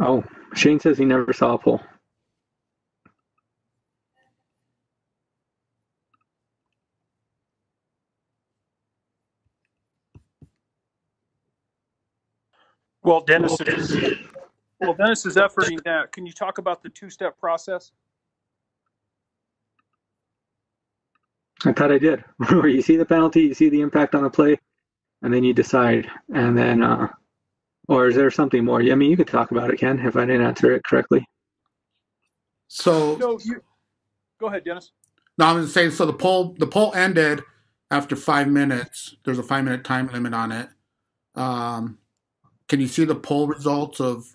Oh, 0.00 0.24
Shane 0.54 0.80
says 0.80 0.98
he 0.98 1.04
never 1.04 1.32
saw 1.32 1.54
a 1.54 1.58
poll. 1.58 1.80
Well, 13.04 13.20
Dennis 13.20 13.60
is, 13.60 13.96
well, 14.80 14.94
Dennis 14.94 15.26
is 15.26 15.36
efforting 15.36 15.82
that. 15.84 16.12
Can 16.12 16.24
you 16.24 16.32
talk 16.32 16.58
about 16.58 16.82
the 16.82 16.88
two-step 16.88 17.38
process? 17.38 17.90
I 21.64 21.72
thought 21.72 21.92
I 21.92 21.98
did. 21.98 22.24
Where 22.50 22.68
you 22.68 22.82
see 22.82 22.96
the 22.96 23.04
penalty, 23.04 23.42
you 23.42 23.54
see 23.54 23.68
the 23.68 23.80
impact 23.80 24.14
on 24.14 24.22
the 24.22 24.30
play, 24.30 24.58
and 25.22 25.32
then 25.32 25.44
you 25.44 25.52
decide. 25.52 26.08
And 26.34 26.56
then, 26.56 26.82
uh, 26.82 27.08
or 27.88 28.08
is 28.08 28.14
there 28.14 28.30
something 28.30 28.64
more? 28.64 28.80
I 28.80 28.94
mean, 28.94 29.10
you 29.10 29.16
could 29.16 29.28
talk 29.28 29.50
about 29.50 29.70
it, 29.70 29.78
Ken, 29.78 29.98
if 30.00 30.16
I 30.16 30.24
didn't 30.24 30.46
answer 30.46 30.72
it 30.72 30.84
correctly. 30.84 31.24
So 32.68 33.16
No, 33.16 33.38
you, 33.44 33.60
go 34.40 34.46
ahead, 34.46 34.64
Dennis. 34.64 34.92
no, 35.38 35.46
I 35.46 35.52
was 35.52 35.74
saying 35.74 35.90
so 35.90 36.06
the 36.06 36.12
poll 36.14 36.54
the 36.58 36.66
poll 36.66 36.94
ended 36.94 37.42
after 37.90 38.16
five 38.16 38.48
minutes. 38.48 39.14
There's 39.24 39.38
a 39.38 39.42
five 39.42 39.64
minute 39.64 39.84
time 39.84 40.06
limit 40.08 40.32
on 40.32 40.52
it. 40.52 40.68
Um, 41.34 41.98
can 42.72 42.80
you 42.80 42.88
see 42.88 43.04
the 43.04 43.14
poll 43.14 43.46
results 43.46 44.00
of 44.00 44.34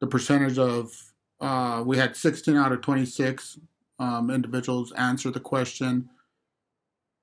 the 0.00 0.06
percentage 0.06 0.56
of 0.58 0.90
uh, 1.38 1.82
we 1.84 1.98
had 1.98 2.16
16 2.16 2.56
out 2.56 2.72
of 2.72 2.80
26 2.80 3.58
um, 3.98 4.30
individuals 4.30 4.90
answer 4.92 5.30
the 5.30 5.38
question. 5.38 6.08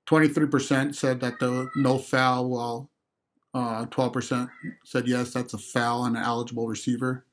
23% 0.07 0.93
said 0.93 1.19
that 1.19 1.39
the 1.39 1.67
no 1.75 1.97
foul 1.97 2.47
while 2.47 2.91
uh, 3.55 3.87
12% 3.87 4.47
said 4.83 5.07
yes 5.07 5.33
that's 5.33 5.55
a 5.55 5.57
foul 5.57 6.01
on 6.01 6.15
an 6.15 6.21
eligible 6.21 6.67
receiver. 6.67 7.25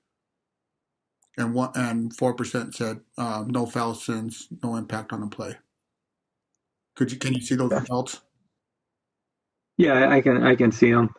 And 1.36 1.52
one 1.52 1.72
and 1.74 2.16
4% 2.16 2.74
said 2.74 2.98
uh, 3.18 3.44
no 3.46 3.66
foul 3.66 3.94
since 3.94 4.48
no 4.62 4.76
impact 4.76 5.12
on 5.12 5.20
the 5.20 5.26
play. 5.26 5.54
Could 6.96 7.12
you 7.12 7.18
can 7.18 7.34
you 7.34 7.42
see 7.42 7.56
those 7.56 7.72
results? 7.72 8.22
Yeah, 9.76 10.08
I 10.08 10.22
can 10.22 10.42
I 10.42 10.54
can 10.54 10.72
see 10.72 10.92
them. 10.92 11.14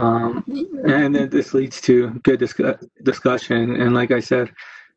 Um, 0.00 0.42
and 0.86 1.14
then 1.14 1.28
this 1.28 1.52
leads 1.52 1.80
to 1.82 2.10
good 2.22 2.40
discu- 2.40 2.82
discussion. 3.02 3.80
And 3.80 3.94
like 3.94 4.10
I 4.10 4.20
said, 4.20 4.50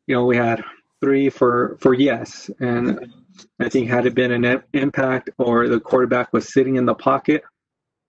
you 0.06 0.14
know, 0.16 0.24
we 0.24 0.36
had 0.36 0.64
three 1.02 1.28
for 1.28 1.76
for 1.80 1.92
yes, 1.92 2.50
and 2.60 3.12
I 3.60 3.68
think 3.68 3.90
had 3.90 4.06
it 4.06 4.14
been 4.14 4.32
an 4.32 4.62
impact 4.72 5.28
or 5.38 5.68
the 5.68 5.78
quarterback 5.78 6.32
was 6.32 6.52
sitting 6.52 6.76
in 6.76 6.86
the 6.86 6.94
pocket, 6.94 7.42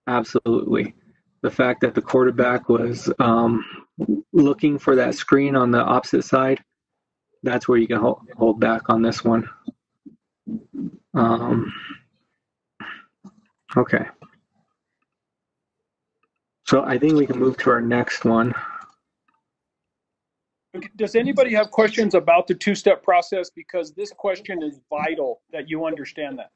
absolutely. 0.08 0.93
The 1.41 1.51
fact 1.51 1.81
that 1.81 1.95
the 1.95 2.01
quarterback 2.01 2.69
was 2.69 3.12
um, 3.19 3.63
looking 4.31 4.79
for 4.79 4.95
that 4.95 5.15
screen 5.15 5.55
on 5.55 5.71
the 5.71 5.81
opposite 5.81 6.23
side, 6.23 6.63
that's 7.43 7.67
where 7.67 7.77
you 7.77 7.88
can 7.88 7.99
hold, 7.99 8.21
hold 8.38 8.60
back 8.60 8.89
on 8.89 9.01
this 9.01 9.23
one. 9.23 9.47
Um, 11.13 11.73
okay. 13.75 14.05
So 16.65 16.84
I 16.84 16.97
think 16.97 17.13
we 17.13 17.25
can 17.28 17.39
move 17.39 17.58
to 17.58 17.69
our 17.69 17.82
next 17.82 18.25
one. 18.25 18.54
Does 20.97 21.15
anybody 21.15 21.54
have 21.54 21.71
questions 21.71 22.15
about 22.15 22.47
the 22.47 22.56
two-step 22.56 23.01
process? 23.01 23.49
Because 23.56 23.93
this 23.93 24.12
question 24.12 24.62
is 24.62 24.82
vital 24.89 25.41
that 25.51 25.69
you 25.69 25.86
understand 25.86 26.39
that. 26.39 26.51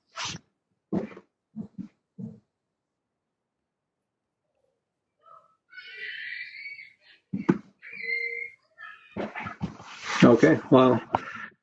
Okay, 10.24 10.60
well, 10.70 11.02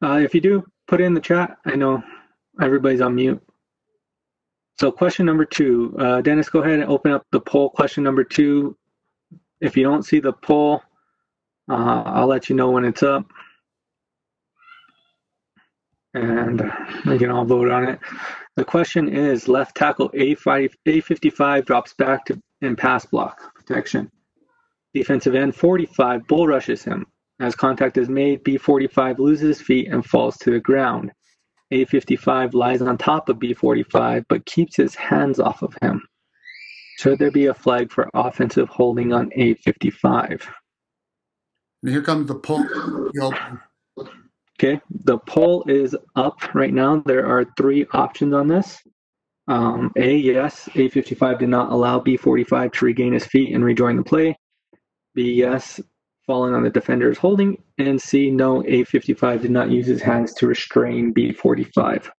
Uh, 0.03 0.21
if 0.23 0.35
you 0.35 0.41
do, 0.41 0.63
put 0.87 1.01
it 1.01 1.05
in 1.05 1.15
the 1.15 1.21
chat. 1.21 1.57
I 1.65 1.75
know 1.75 2.03
everybody's 2.61 3.01
on 3.01 3.15
mute. 3.15 3.43
So 4.79 4.93
question 4.93 5.25
number 5.25 5.47
two, 5.47 5.97
uh, 5.99 6.21
Dennis, 6.21 6.51
go 6.51 6.61
ahead 6.61 6.81
and 6.81 6.91
open 6.91 7.13
up 7.13 7.27
the 7.33 7.41
poll. 7.41 7.71
Question 7.71 8.05
number 8.05 8.25
two. 8.25 8.77
If 9.61 9.77
you 9.77 9.85
don't 9.85 10.03
see 10.03 10.21
the 10.21 10.35
poll, 10.35 10.83
uh, 11.71 12.03
I'll 12.05 12.27
let 12.27 12.51
you 12.51 12.57
know 12.57 12.71
when 12.71 12.85
it's 12.85 13.03
up. 13.03 13.27
And 16.13 16.63
we 17.07 17.19
can 17.19 17.31
all 17.31 17.45
vote 17.45 17.71
on 17.71 17.89
it. 17.89 17.99
The 18.57 18.65
question 18.65 19.09
is 19.09 19.49
left 19.49 19.77
tackle 19.77 20.11
A5, 20.11 20.73
A55 20.87 21.65
drops 21.65 21.95
back 21.95 22.27
to 22.27 22.41
in 22.63 22.77
pass 22.77 23.05
block 23.07 23.55
protection. 23.55 24.11
Defensive 24.95 25.35
end 25.35 25.55
45 25.55 26.27
bull 26.27 26.47
rushes 26.47 26.83
him. 26.83 27.07
As 27.39 27.55
contact 27.55 27.99
is 27.99 28.09
made, 28.09 28.45
B45 28.45 29.19
loses 29.19 29.59
his 29.59 29.67
feet 29.67 29.89
and 29.89 30.05
falls 30.05 30.39
to 30.39 30.51
the 30.51 30.61
ground. 30.61 31.13
A55 31.73 32.55
lies 32.55 32.83
on 32.83 32.97
top 32.97 33.29
of 33.29 33.39
B45 33.39 34.25
but 34.29 34.47
keeps 34.47 34.77
his 34.77 34.95
hands 34.95 35.41
off 35.41 35.63
of 35.63 35.77
him. 35.83 36.03
Should 36.99 37.19
there 37.19 37.31
be 37.31 37.47
a 37.47 37.55
flag 37.55 37.93
for 37.93 38.09
offensive 38.15 38.69
holding 38.69 39.13
on 39.13 39.31
A55? 39.31 40.47
And 41.83 41.93
here 41.93 42.03
comes 42.03 42.29
the 42.29 42.37
poll. 42.37 42.67
Okay, 44.59 44.81
the 45.05 45.19
poll 45.19 45.65
is 45.69 45.95
up 46.15 46.55
right 46.55 46.73
now. 46.73 47.03
There 47.05 47.27
are 47.27 47.45
three 47.59 47.87
options 47.93 48.33
on 48.33 48.49
this. 48.49 48.81
Um, 49.49 49.93
A, 49.97 50.17
yes, 50.17 50.69
A55 50.73 51.39
did 51.39 51.51
not 51.51 51.71
allow 51.71 52.01
B45 52.01 52.73
to 52.73 52.85
regain 52.85 53.13
his 53.13 53.27
feet 53.27 53.55
and 53.55 53.63
rejoin 53.63 53.97
the 53.97 54.03
play. 54.03 54.37
B, 55.15 55.33
yes, 55.33 55.81
falling 56.27 56.55
on 56.55 56.63
the 56.63 56.71
defender's 56.71 57.19
holding. 57.19 57.63
And 57.79 58.01
C, 58.01 58.31
no, 58.31 58.63
A55 58.63 59.43
did 59.43 59.51
not 59.51 59.71
use 59.71 59.87
his 59.87 60.03
hands 60.03 60.35
to 60.35 60.47
restrain 60.47 61.15
B45. 61.15 62.11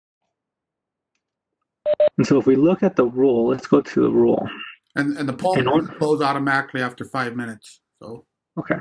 And 2.17 2.25
so 2.25 2.39
if 2.39 2.45
we 2.45 2.55
look 2.55 2.83
at 2.83 2.95
the 2.95 3.05
rule, 3.05 3.47
let's 3.47 3.67
go 3.67 3.81
to 3.81 4.01
the 4.01 4.09
rule. 4.09 4.49
And, 4.95 5.17
and 5.17 5.29
the 5.29 5.33
poll 5.33 5.57
In 5.57 5.87
close 5.87 6.21
automatically 6.21 6.81
after 6.81 7.05
five 7.05 7.35
minutes. 7.35 7.81
So 8.01 8.25
Okay. 8.57 8.77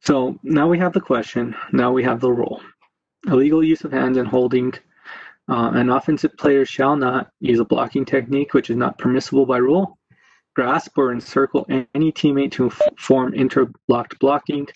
So 0.00 0.38
now 0.42 0.68
we 0.68 0.78
have 0.78 0.94
the 0.94 1.00
question. 1.00 1.54
Now 1.72 1.92
we 1.92 2.02
have 2.04 2.20
the 2.20 2.32
rule. 2.32 2.62
Illegal 3.26 3.62
use 3.62 3.84
of 3.84 3.92
hands 3.92 4.16
and 4.16 4.26
holding. 4.26 4.72
Uh, 5.50 5.70
an 5.74 5.90
offensive 5.90 6.36
player 6.38 6.64
shall 6.64 6.96
not 6.96 7.30
use 7.40 7.58
a 7.58 7.64
blocking 7.64 8.04
technique, 8.04 8.54
which 8.54 8.70
is 8.70 8.76
not 8.76 8.98
permissible 8.98 9.44
by 9.44 9.58
rule. 9.58 9.97
Grasp 10.58 10.98
or 10.98 11.12
encircle 11.12 11.64
any 11.68 12.10
teammate 12.10 12.50
to 12.50 12.68
form 12.98 13.32
interlocked 13.32 14.18
blocking. 14.18 14.66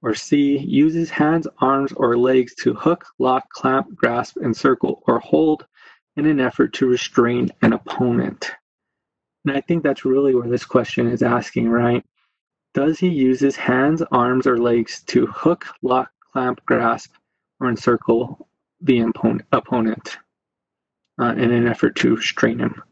Or 0.00 0.14
C, 0.14 0.56
uses 0.56 1.10
hands, 1.10 1.46
arms, 1.58 1.92
or 1.92 2.16
legs 2.16 2.54
to 2.62 2.72
hook, 2.72 3.04
lock, 3.18 3.46
clamp, 3.50 3.94
grasp, 3.94 4.38
encircle, 4.38 5.02
or 5.06 5.18
hold 5.18 5.66
in 6.16 6.24
an 6.24 6.40
effort 6.40 6.72
to 6.74 6.86
restrain 6.86 7.50
an 7.60 7.74
opponent. 7.74 8.52
And 9.44 9.54
I 9.54 9.60
think 9.60 9.82
that's 9.82 10.06
really 10.06 10.34
where 10.34 10.48
this 10.48 10.64
question 10.64 11.06
is 11.06 11.22
asking, 11.22 11.68
right? 11.68 12.02
Does 12.72 12.98
he 12.98 13.08
use 13.08 13.38
his 13.38 13.56
hands, 13.56 14.00
arms, 14.10 14.46
or 14.46 14.56
legs 14.56 15.02
to 15.08 15.26
hook, 15.26 15.66
lock, 15.82 16.10
clamp, 16.32 16.64
grasp, 16.64 17.12
or 17.60 17.68
encircle 17.68 18.48
the 18.80 19.00
opponent, 19.00 19.42
opponent 19.52 20.16
uh, 21.20 21.34
in 21.36 21.50
an 21.50 21.68
effort 21.68 21.96
to 21.96 22.16
restrain 22.16 22.60
him? 22.60 22.82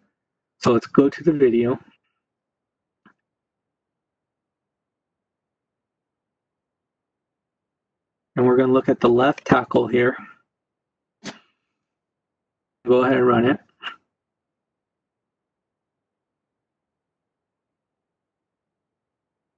So 0.59 0.75
let's 0.75 0.87
go 0.87 1.09
to 1.09 1.25
the 1.25 1.33
video. 1.33 1.81
And 8.37 8.47
we're 8.47 8.57
going 8.57 8.69
to 8.69 8.75
look 8.75 8.89
at 8.89 9.01
the 9.01 9.09
left 9.09 9.45
tackle 9.45 9.87
here. 9.87 10.17
Go 12.87 13.03
ahead 13.03 13.17
and 13.17 13.27
run 13.27 13.47
it. 13.47 13.59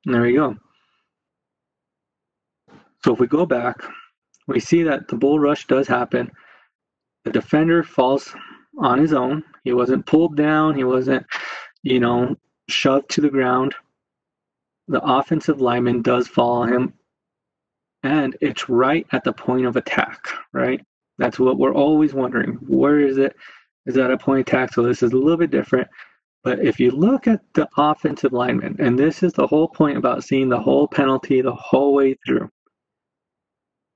And 0.06 0.14
there 0.14 0.22
we 0.22 0.32
go. 0.32 0.56
So 3.04 3.12
if 3.12 3.20
we 3.20 3.26
go 3.26 3.44
back, 3.44 3.82
we 4.46 4.60
see 4.60 4.82
that 4.84 5.08
the 5.08 5.16
bull 5.16 5.38
rush 5.38 5.66
does 5.66 5.86
happen. 5.86 6.30
The 7.24 7.32
defender 7.32 7.82
falls 7.82 8.34
on 8.78 8.98
his 8.98 9.12
own. 9.12 9.44
He 9.64 9.72
wasn't 9.72 10.06
pulled 10.06 10.36
down. 10.36 10.76
He 10.76 10.84
wasn't, 10.84 11.26
you 11.82 12.00
know, 12.00 12.36
shoved 12.68 13.10
to 13.10 13.20
the 13.20 13.28
ground. 13.28 13.74
The 14.86 15.02
offensive 15.04 15.60
lineman 15.60 16.00
does 16.00 16.28
fall 16.28 16.62
on 16.62 16.72
him. 16.72 16.94
And 18.02 18.37
it's 18.40 18.68
right 18.68 19.06
at 19.12 19.24
the 19.24 19.32
point 19.32 19.66
of 19.66 19.76
attack, 19.76 20.28
right? 20.52 20.84
That's 21.18 21.38
what 21.38 21.58
we're 21.58 21.74
always 21.74 22.14
wondering. 22.14 22.52
Where 22.66 23.00
is 23.00 23.18
it? 23.18 23.34
Is 23.87 23.94
that 23.94 24.11
a 24.11 24.18
point 24.18 24.48
attack? 24.48 24.72
So 24.72 24.82
this 24.82 25.02
is 25.02 25.12
a 25.12 25.16
little 25.16 25.37
bit 25.37 25.50
different. 25.50 25.88
But 26.44 26.61
if 26.61 26.78
you 26.78 26.92
look 26.92 27.26
at 27.26 27.40
the 27.54 27.68
offensive 27.76 28.32
lineman, 28.32 28.76
and 28.78 28.98
this 28.98 29.22
is 29.22 29.32
the 29.32 29.46
whole 29.46 29.68
point 29.68 29.98
about 29.98 30.22
seeing 30.22 30.48
the 30.48 30.61
whole 30.61 30.87
penalty 30.87 31.40
the 31.40 31.54
whole 31.54 31.94
way 31.94 32.16
through, 32.24 32.48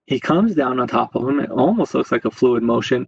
he 0.06 0.18
comes 0.18 0.54
down 0.54 0.80
on 0.80 0.88
top 0.88 1.14
of 1.14 1.28
him. 1.28 1.38
It 1.38 1.50
almost 1.50 1.94
looks 1.94 2.10
like 2.10 2.24
a 2.24 2.30
fluid 2.30 2.62
motion, 2.62 3.06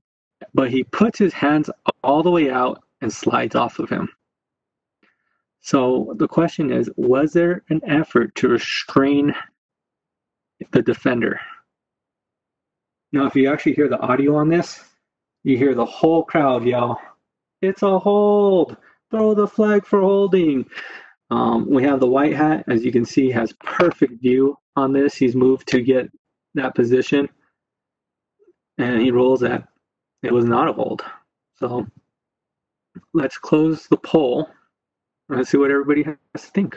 but 0.54 0.70
he 0.70 0.84
puts 0.84 1.18
his 1.18 1.32
hands 1.32 1.68
all 2.02 2.22
the 2.22 2.30
way 2.30 2.50
out 2.50 2.82
and 3.00 3.12
slides 3.12 3.56
off 3.56 3.80
of 3.80 3.90
him. 3.90 4.08
So 5.60 6.14
the 6.18 6.28
question 6.28 6.70
is 6.70 6.90
was 6.96 7.32
there 7.32 7.64
an 7.70 7.80
effort 7.86 8.34
to 8.36 8.48
restrain 8.48 9.34
the 10.72 10.82
defender? 10.82 11.40
Now, 13.12 13.26
if 13.26 13.36
you 13.36 13.50
actually 13.52 13.74
hear 13.74 13.88
the 13.88 14.00
audio 14.00 14.36
on 14.36 14.48
this, 14.48 14.82
you 15.44 15.56
hear 15.56 15.74
the 15.74 15.84
whole 15.84 16.24
crowd 16.24 16.64
yell, 16.64 17.00
It's 17.62 17.82
a 17.82 17.98
hold! 17.98 18.76
Throw 19.10 19.34
the 19.34 19.46
flag 19.46 19.86
for 19.86 20.00
holding! 20.00 20.66
Um, 21.30 21.68
we 21.68 21.82
have 21.84 22.00
the 22.00 22.06
white 22.08 22.34
hat, 22.34 22.64
as 22.68 22.84
you 22.84 22.92
can 22.92 23.04
see, 23.04 23.30
has 23.30 23.52
perfect 23.64 24.20
view 24.20 24.56
on 24.76 24.92
this. 24.92 25.14
He's 25.14 25.36
moved 25.36 25.68
to 25.68 25.80
get 25.80 26.10
that 26.54 26.74
position, 26.74 27.28
and 28.78 29.00
he 29.00 29.10
rolls 29.10 29.40
that. 29.40 29.68
It 30.22 30.32
was 30.32 30.44
not 30.44 30.68
a 30.68 30.72
hold. 30.72 31.02
So 31.56 31.86
let's 33.12 33.38
close 33.38 33.86
the 33.86 33.96
poll. 33.96 34.48
Let's 35.28 35.50
see 35.50 35.58
what 35.58 35.70
everybody 35.70 36.02
has 36.02 36.16
to 36.36 36.50
think. 36.50 36.76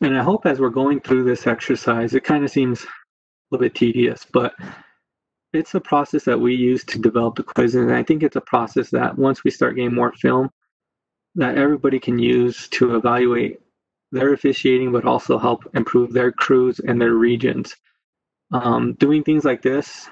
And 0.00 0.16
I 0.16 0.22
hope 0.22 0.46
as 0.46 0.60
we're 0.60 0.70
going 0.70 1.00
through 1.00 1.24
this 1.24 1.46
exercise, 1.46 2.14
it 2.14 2.24
kind 2.24 2.44
of 2.44 2.50
seems 2.50 2.84
a 2.84 2.86
little 3.50 3.64
bit 3.64 3.74
tedious, 3.74 4.26
but 4.30 4.54
it's 5.52 5.74
a 5.74 5.80
process 5.80 6.24
that 6.24 6.38
we 6.38 6.54
use 6.54 6.84
to 6.84 6.98
develop 6.98 7.36
the 7.36 7.42
quiz. 7.42 7.74
And 7.74 7.92
I 7.92 8.02
think 8.02 8.22
it's 8.22 8.36
a 8.36 8.40
process 8.40 8.90
that 8.90 9.16
once 9.16 9.42
we 9.42 9.50
start 9.50 9.76
getting 9.76 9.94
more 9.94 10.12
film, 10.12 10.50
that 11.36 11.56
everybody 11.56 11.98
can 11.98 12.18
use 12.18 12.68
to 12.68 12.96
evaluate 12.96 13.58
their 14.12 14.32
officiating, 14.32 14.92
but 14.92 15.04
also 15.04 15.38
help 15.38 15.64
improve 15.74 16.12
their 16.12 16.32
crews 16.32 16.78
and 16.80 17.00
their 17.00 17.14
regions. 17.14 17.74
Um, 18.52 18.94
doing 18.94 19.24
things 19.24 19.44
like 19.44 19.62
this 19.62 20.08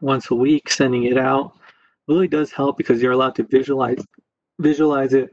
once 0.00 0.30
a 0.30 0.34
week, 0.34 0.70
sending 0.70 1.04
it 1.04 1.18
out, 1.18 1.52
really 2.08 2.28
does 2.28 2.52
help 2.52 2.76
because 2.76 3.02
you're 3.02 3.12
allowed 3.12 3.34
to 3.36 3.42
visualize 3.44 4.04
visualize 4.58 5.12
it. 5.12 5.30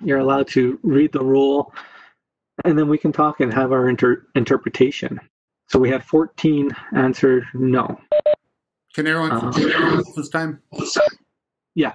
You're 0.00 0.18
allowed 0.18 0.48
to 0.48 0.78
read 0.82 1.12
the 1.12 1.24
rule, 1.24 1.72
and 2.64 2.78
then 2.78 2.88
we 2.88 2.98
can 2.98 3.12
talk 3.12 3.40
and 3.40 3.52
have 3.52 3.72
our 3.72 3.88
inter- 3.88 4.26
interpretation. 4.34 5.18
So 5.68 5.78
we 5.78 5.90
had 5.90 6.04
14 6.04 6.70
answered 6.94 7.44
no. 7.54 7.98
can 8.94 9.06
everyone 9.06 9.32
Uh, 9.32 10.02
this 10.14 10.28
time? 10.28 10.60
Yeah. 11.74 11.94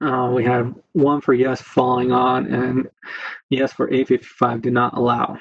Uh, 0.00 0.30
we 0.34 0.44
had 0.44 0.74
one 0.92 1.20
for 1.20 1.32
yes 1.32 1.62
falling 1.62 2.12
on 2.12 2.52
and 2.52 2.88
yes 3.50 3.72
for 3.72 3.88
A55 3.88 4.62
did 4.62 4.72
not 4.72 4.96
allow. 4.96 5.38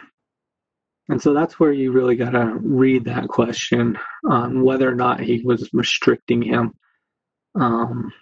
And 1.10 1.22
so 1.22 1.34
that's 1.34 1.60
where 1.60 1.74
you 1.74 1.92
really 1.92 2.16
got 2.16 2.32
to 2.32 2.58
read 2.62 3.06
that 3.06 3.28
question 3.28 3.98
on 4.30 4.64
whether 4.64 4.88
or 4.88 4.96
not 4.96 5.20
he 5.20 5.42
was 5.44 5.70
restricting 5.74 6.42
him. 6.42 6.74
Um, 7.56 8.14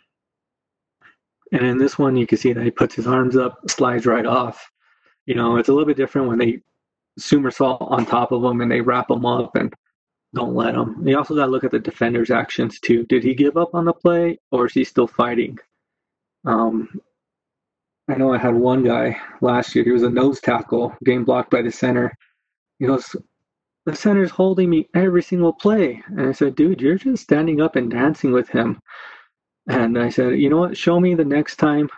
and 1.52 1.66
in 1.66 1.78
this 1.78 2.00
one, 2.00 2.16
you 2.16 2.26
can 2.26 2.38
see 2.38 2.54
that 2.54 2.64
he 2.64 2.72
puts 2.72 2.96
his 2.96 3.08
arms 3.08 3.36
up, 3.36 3.60
slides 3.70 4.06
right 4.06 4.26
off. 4.26 4.72
You 5.26 5.36
know, 5.36 5.58
it's 5.58 5.70
a 5.70 5.74
little 5.74 5.88
bit 5.88 5.98
different 5.98 6.28
when 6.28 6.40
they 6.40 6.62
somersault 7.18 7.82
on 7.82 8.06
top 8.06 8.32
of 8.32 8.44
him 8.44 8.62
and 8.62 8.72
they 8.72 8.82
wrap 8.82 9.10
him 9.12 9.26
up 9.26 9.56
and 9.56 9.74
don't 10.34 10.56
let 10.56 10.76
him. 10.76 11.06
You 11.06 11.18
also 11.18 11.36
got 11.36 11.46
to 11.46 11.52
look 11.52 11.66
at 11.66 11.72
the 11.72 11.80
defender's 11.80 12.32
actions 12.32 12.80
too. 12.80 13.04
Did 13.06 13.24
he 13.24 13.34
give 13.34 13.58
up 13.58 13.76
on 13.76 13.86
the 13.86 13.94
play 13.94 14.40
or 14.52 14.66
is 14.66 14.74
he 14.74 14.84
still 14.84 15.08
fighting? 15.08 15.58
Um, 16.46 16.90
I 18.08 18.16
know 18.16 18.34
I 18.34 18.38
had 18.38 18.56
one 18.56 18.84
guy 18.84 19.20
last 19.42 19.76
year. 19.76 19.84
He 19.84 19.92
was 19.92 20.04
a 20.04 20.10
nose 20.10 20.40
tackle, 20.40 20.96
game 21.04 21.24
blocked 21.24 21.52
by 21.52 21.62
the 21.62 21.72
center. 21.72 22.16
He 22.80 22.88
goes, 22.88 23.16
"The 23.86 23.96
center's 23.96 24.32
holding 24.32 24.70
me 24.70 24.90
every 24.94 25.22
single 25.22 25.54
play," 25.54 26.02
and 26.08 26.22
I 26.22 26.32
said, 26.32 26.56
"Dude, 26.56 26.82
you're 26.82 26.96
just 26.98 27.24
standing 27.24 27.62
up 27.62 27.76
and 27.76 27.92
dancing 27.92 28.32
with 28.32 28.50
him." 28.50 28.82
And 29.72 29.98
I 29.98 30.10
said, 30.10 30.38
"You 30.40 30.50
know 30.50 30.58
what? 30.58 30.78
Show 30.78 31.00
me 31.00 31.16
the 31.16 31.26
next 31.26 31.56
time, 31.56 31.90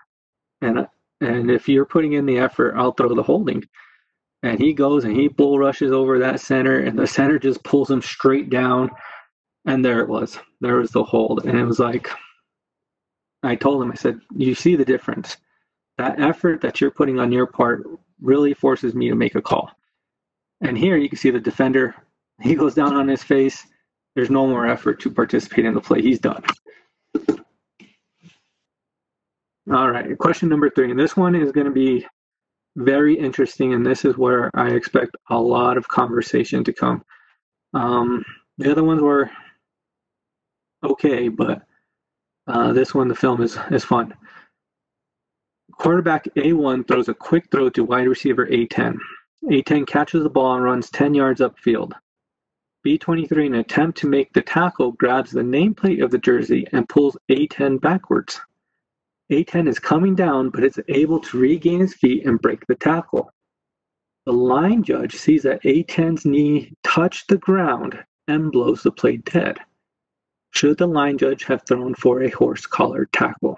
and 0.62 0.88
and 1.21 1.49
if 1.49 1.67
you're 1.67 1.86
putting 1.86 2.13
in 2.13 2.25
the 2.25 2.38
effort, 2.38 2.75
I'll 2.77 2.91
throw 2.91 3.13
the 3.15 3.23
holding." 3.23 3.63
And 4.43 4.59
he 4.59 4.73
goes 4.73 5.05
and 5.05 5.15
he 5.15 5.29
bull 5.29 5.57
rushes 5.57 5.91
over 5.91 6.19
that 6.19 6.41
center, 6.41 6.79
and 6.79 6.99
the 6.99 7.07
center 7.07 7.39
just 7.39 7.63
pulls 7.63 7.89
him 7.89 8.01
straight 8.01 8.49
down. 8.49 8.91
And 9.65 9.83
there 9.83 10.01
it 10.01 10.09
was. 10.09 10.38
There 10.62 10.75
was 10.75 10.91
the 10.91 11.03
hold. 11.03 11.45
And 11.45 11.57
it 11.57 11.65
was 11.65 11.79
like, 11.79 12.09
I 13.43 13.55
told 13.55 13.81
him, 13.81 13.91
I 13.91 13.95
said, 13.95 14.19
You 14.36 14.53
see 14.53 14.75
the 14.75 14.86
difference. 14.86 15.38
That 15.97 16.19
effort 16.19 16.62
that 16.62 16.81
you're 16.81 16.91
putting 16.91 17.19
on 17.19 17.31
your 17.31 17.47
part 17.47 17.88
really 18.21 18.53
forces 18.53 18.93
me 18.93 19.09
to 19.09 19.15
make 19.15 19.36
a 19.36 19.41
call. 19.41 19.71
And 20.62 20.77
here 20.77 20.97
you 20.97 21.09
can 21.09 21.17
see 21.17 21.29
the 21.31 21.39
defender, 21.39 21.95
he 22.41 22.55
goes 22.55 22.75
down 22.75 22.95
on 22.95 23.07
his 23.07 23.23
face. 23.23 23.65
There's 24.15 24.29
no 24.29 24.47
more 24.47 24.67
effort 24.67 24.99
to 25.01 25.12
participate 25.12 25.65
in 25.65 25.73
the 25.73 25.81
play. 25.81 26.01
He's 26.01 26.19
done. 26.19 26.43
All 29.71 29.89
right, 29.89 30.17
question 30.17 30.49
number 30.49 30.69
three. 30.69 30.91
And 30.91 30.99
this 30.99 31.15
one 31.15 31.36
is 31.36 31.54
going 31.54 31.67
to 31.67 31.71
be 31.71 32.06
very 32.76 33.17
interesting, 33.17 33.73
and 33.73 33.86
this 33.86 34.04
is 34.04 34.17
where 34.17 34.52
I 34.54 34.71
expect 34.71 35.15
a 35.30 35.39
lot 35.39 35.78
of 35.78 35.88
conversation 35.88 36.63
to 36.65 36.73
come. 36.73 37.04
Um, 37.73 38.26
the 38.58 38.69
other 38.71 38.84
ones 38.84 39.02
were 39.02 39.32
okay, 40.84 41.30
but 41.30 41.62
uh, 42.47 42.73
this 42.73 42.93
one, 42.93 43.08
the 43.08 43.15
film 43.15 43.41
is 43.41 43.58
is 43.71 43.86
fun. 43.86 44.13
Quarterback 45.71 46.26
A1 46.36 46.88
throws 46.88 47.08
a 47.08 47.13
quick 47.13 47.49
throw 47.49 47.69
to 47.69 47.86
wide 47.86 48.08
receiver 48.08 48.45
A10. 48.47 48.97
A10 49.45 49.88
catches 49.88 50.23
the 50.23 50.30
ball 50.30 50.56
and 50.56 50.63
runs 50.63 50.89
10 50.89 51.13
yards 51.13 51.41
upfield. 51.41 51.93
B23, 52.86 53.45
in 53.45 53.54
an 53.54 53.62
attempt 53.62 53.97
to 53.99 54.08
make 54.08 54.32
the 54.34 54.41
tackle, 54.41 54.91
grabs 54.91 55.32
the 55.32 55.41
nameplate 55.41 56.04
of 56.04 56.12
the 56.12 56.17
jersey 56.17 56.67
and 56.73 56.88
pulls 56.89 57.17
A10 57.32 57.80
backwards. 57.80 58.41
A10 59.34 59.67
is 59.67 59.80
coming 59.80 60.13
down, 60.13 60.50
but 60.50 60.63
it's 60.63 60.80
able 60.88 61.19
to 61.22 61.38
regain 61.39 61.80
his 61.80 61.96
feet 61.96 62.26
and 62.26 62.41
break 62.41 62.65
the 62.67 62.76
tackle. 62.76 63.32
The 64.26 64.34
line 64.34 64.84
judge 64.84 65.15
sees 65.15 65.43
that 65.43 65.63
A10's 65.63 66.26
knee 66.26 66.74
touched 66.84 67.28
the 67.28 67.38
ground 67.38 67.98
and 68.28 68.52
blows 68.52 68.84
the 68.84 68.91
play 68.91 69.17
dead. 69.17 69.58
Should 70.52 70.78
the 70.78 70.88
line 70.88 71.17
judge 71.17 71.46
have 71.46 71.63
thrown 71.67 71.96
for 71.96 72.22
a 72.22 72.30
horse 72.30 72.67
collar 72.67 73.10
tackle? 73.12 73.58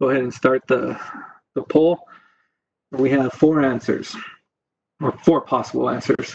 Go 0.00 0.10
ahead 0.10 0.22
and 0.22 0.34
start 0.34 0.62
the, 0.68 1.00
the 1.54 1.62
poll. 1.62 2.06
We 2.92 3.10
have 3.10 3.32
four 3.32 3.62
answers, 3.62 4.14
or 5.00 5.12
four 5.24 5.40
possible 5.40 5.88
answers. 5.88 6.34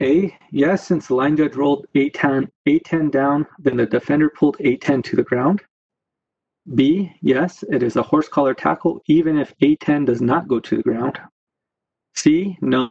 A, 0.00 0.34
yes, 0.52 0.86
since 0.86 1.08
the 1.08 1.14
line 1.14 1.36
judge 1.36 1.56
rolled 1.56 1.86
A10, 1.94 2.48
A10 2.68 3.10
down, 3.10 3.46
then 3.58 3.76
the 3.76 3.86
defender 3.86 4.30
pulled 4.30 4.56
A10 4.58 5.02
to 5.04 5.16
the 5.16 5.24
ground. 5.24 5.60
B, 6.74 7.12
yes, 7.20 7.64
it 7.68 7.82
is 7.82 7.96
a 7.96 8.02
horse 8.02 8.28
collar 8.28 8.54
tackle 8.54 9.02
even 9.06 9.38
if 9.38 9.56
A10 9.58 10.06
does 10.06 10.20
not 10.20 10.46
go 10.46 10.60
to 10.60 10.76
the 10.76 10.82
ground. 10.82 11.18
C, 12.14 12.56
no, 12.60 12.90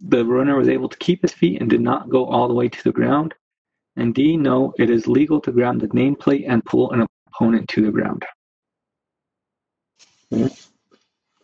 the 0.00 0.24
runner 0.24 0.56
was 0.56 0.68
able 0.68 0.88
to 0.88 0.98
keep 0.98 1.22
his 1.22 1.32
feet 1.32 1.60
and 1.60 1.70
did 1.70 1.80
not 1.80 2.10
go 2.10 2.26
all 2.26 2.48
the 2.48 2.54
way 2.54 2.68
to 2.68 2.84
the 2.84 2.92
ground. 2.92 3.34
And 3.96 4.14
D, 4.14 4.36
no, 4.36 4.74
it 4.78 4.90
is 4.90 5.06
legal 5.06 5.40
to 5.40 5.52
grab 5.52 5.80
the 5.80 5.88
nameplate 5.88 6.44
and 6.48 6.64
pull 6.64 6.90
an 6.92 7.06
opponent 7.28 7.68
to 7.70 7.84
the 7.84 7.92
ground. 7.92 8.24
Okay. 10.32 10.54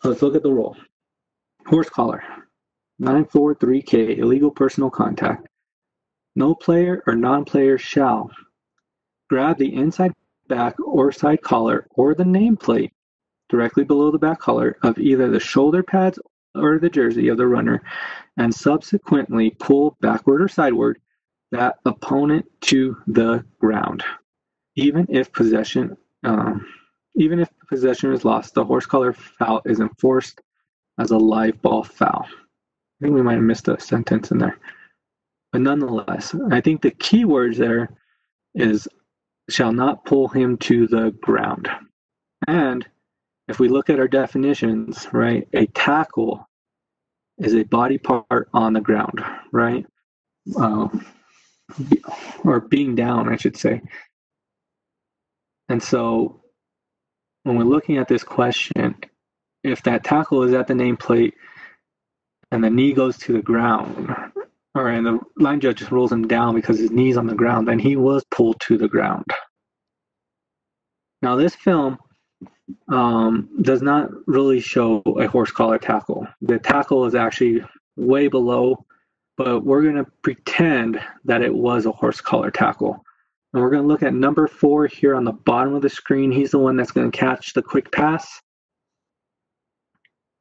Let's 0.04 0.22
look 0.22 0.36
at 0.36 0.42
the 0.42 0.52
rule. 0.52 0.76
Horse 1.66 1.88
collar, 1.88 2.22
943K, 3.02 4.18
illegal 4.18 4.50
personal 4.50 4.90
contact. 4.90 5.48
No 6.36 6.54
player 6.54 7.02
or 7.06 7.16
non 7.16 7.44
player 7.44 7.78
shall 7.78 8.30
grab 9.28 9.58
the 9.58 9.74
inside 9.74 10.12
back 10.48 10.74
or 10.80 11.12
side 11.12 11.42
collar 11.42 11.86
or 11.90 12.14
the 12.14 12.24
nameplate 12.24 12.92
directly 13.48 13.84
below 13.84 14.10
the 14.10 14.18
back 14.18 14.40
collar 14.40 14.76
of 14.82 14.98
either 14.98 15.30
the 15.30 15.40
shoulder 15.40 15.82
pads 15.82 16.18
or 16.54 16.78
the 16.78 16.90
jersey 16.90 17.28
of 17.28 17.36
the 17.36 17.46
runner 17.46 17.82
and 18.36 18.54
subsequently 18.54 19.50
pull 19.50 19.96
backward 20.00 20.42
or 20.42 20.48
sideward 20.48 21.00
that 21.52 21.76
opponent 21.84 22.44
to 22.60 22.96
the 23.06 23.44
ground. 23.60 24.02
Even 24.74 25.06
if 25.08 25.32
possession 25.32 25.96
um, 26.24 26.66
even 27.16 27.38
if 27.38 27.48
possession 27.68 28.12
is 28.12 28.24
lost, 28.24 28.54
the 28.54 28.64
horse 28.64 28.84
collar 28.84 29.12
foul 29.12 29.62
is 29.64 29.80
enforced 29.80 30.40
as 30.98 31.10
a 31.10 31.16
live 31.16 31.60
ball 31.62 31.82
foul. 31.82 32.26
I 32.26 33.04
think 33.04 33.14
we 33.14 33.22
might 33.22 33.34
have 33.34 33.42
missed 33.42 33.68
a 33.68 33.80
sentence 33.80 34.30
in 34.30 34.38
there. 34.38 34.58
But 35.52 35.62
nonetheless, 35.62 36.34
I 36.50 36.60
think 36.60 36.82
the 36.82 36.90
key 36.90 37.24
words 37.24 37.56
there 37.58 37.90
is 38.54 38.88
shall 39.48 39.72
not 39.72 40.04
pull 40.04 40.28
him 40.28 40.56
to 40.58 40.86
the 40.86 41.10
ground. 41.22 41.68
And 42.46 42.86
if 43.48 43.58
we 43.60 43.68
look 43.68 43.90
at 43.90 44.00
our 44.00 44.08
definitions, 44.08 45.06
right, 45.12 45.46
a 45.52 45.66
tackle 45.66 46.48
is 47.38 47.54
a 47.54 47.62
body 47.64 47.98
part 47.98 48.48
on 48.52 48.72
the 48.72 48.80
ground, 48.80 49.24
right? 49.52 49.86
Uh, 50.58 50.88
or 52.44 52.60
being 52.60 52.94
down, 52.94 53.28
I 53.28 53.36
should 53.36 53.56
say. 53.56 53.82
And 55.68 55.82
so 55.82 56.40
when 57.42 57.56
we're 57.56 57.64
looking 57.64 57.98
at 57.98 58.08
this 58.08 58.24
question, 58.24 58.96
if 59.62 59.82
that 59.82 60.04
tackle 60.04 60.42
is 60.44 60.54
at 60.54 60.66
the 60.66 60.74
nameplate 60.74 61.32
and 62.50 62.62
the 62.62 62.70
knee 62.70 62.92
goes 62.92 63.18
to 63.18 63.32
the 63.32 63.42
ground, 63.42 64.08
or 64.76 64.88
and 64.88 65.06
the 65.06 65.18
line 65.38 65.60
judge 65.60 65.78
just 65.78 65.90
rolls 65.90 66.12
him 66.12 66.28
down 66.28 66.54
because 66.54 66.78
his 66.78 66.90
knee's 66.90 67.16
on 67.16 67.26
the 67.26 67.34
ground, 67.34 67.68
and 67.68 67.80
he 67.80 67.96
was 67.96 68.24
pulled 68.30 68.60
to 68.60 68.76
the 68.76 68.88
ground. 68.88 69.24
Now, 71.22 71.34
this 71.34 71.54
film 71.54 71.98
um, 72.88 73.48
does 73.62 73.80
not 73.82 74.10
really 74.26 74.60
show 74.60 75.02
a 75.18 75.26
horse 75.26 75.50
collar 75.50 75.78
tackle. 75.78 76.28
The 76.42 76.58
tackle 76.58 77.06
is 77.06 77.14
actually 77.14 77.64
way 77.96 78.28
below, 78.28 78.84
but 79.36 79.64
we're 79.64 79.82
going 79.82 79.96
to 79.96 80.10
pretend 80.22 81.00
that 81.24 81.42
it 81.42 81.54
was 81.54 81.86
a 81.86 81.92
horse 81.92 82.20
collar 82.20 82.50
tackle. 82.50 83.02
And 83.52 83.62
we're 83.62 83.70
going 83.70 83.82
to 83.82 83.88
look 83.88 84.02
at 84.02 84.12
number 84.12 84.46
four 84.46 84.86
here 84.86 85.14
on 85.14 85.24
the 85.24 85.32
bottom 85.32 85.74
of 85.74 85.80
the 85.80 85.88
screen. 85.88 86.30
He's 86.30 86.50
the 86.50 86.58
one 86.58 86.76
that's 86.76 86.92
going 86.92 87.10
to 87.10 87.18
catch 87.18 87.54
the 87.54 87.62
quick 87.62 87.90
pass. 87.90 88.40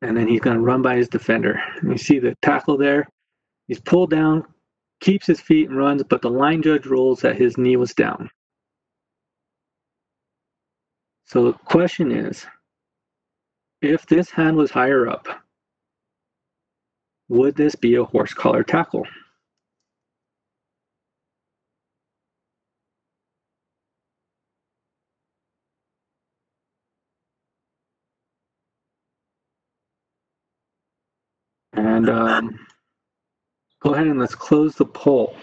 And 0.02 0.17
then 0.17 0.28
he's 0.28 0.41
going 0.41 0.58
to 0.58 0.62
run 0.62 0.82
by 0.82 0.98
his 0.98 1.08
defender. 1.08 1.62
And 1.78 1.91
you 1.91 1.98
see 1.98 2.19
the 2.19 2.36
tackle 2.41 2.78
there. 2.78 3.08
He's 3.67 3.80
pulled 3.80 4.12
down, 4.12 4.45
keeps 5.01 5.28
his 5.28 5.41
feet 5.41 5.69
and 5.69 5.78
runs, 5.78 6.04
but 6.04 6.21
the 6.21 6.30
line 6.30 6.62
judge 6.62 6.86
rules 6.86 7.21
that 7.21 7.38
his 7.38 7.58
knee 7.58 7.78
was 7.78 7.93
down. 7.93 8.30
So 11.25 11.45
the 11.45 11.54
question 11.54 12.12
is, 12.12 12.45
if 13.82 14.06
this 14.06 14.30
hand 14.30 14.58
was 14.58 14.71
higher 14.71 15.08
up, 15.08 15.28
would 17.30 17.56
this 17.56 17.75
be 17.75 17.95
a 17.95 18.04
horse 18.04 18.34
collar 18.34 18.63
tackle? 18.63 19.06
And 31.73 32.10
um, 32.10 32.60
go 33.86 33.93
ahead 33.93 34.08
and 34.08 34.19
let's 34.19 34.36
close 34.36 34.76
the 34.76 34.86
poll. 34.86 35.38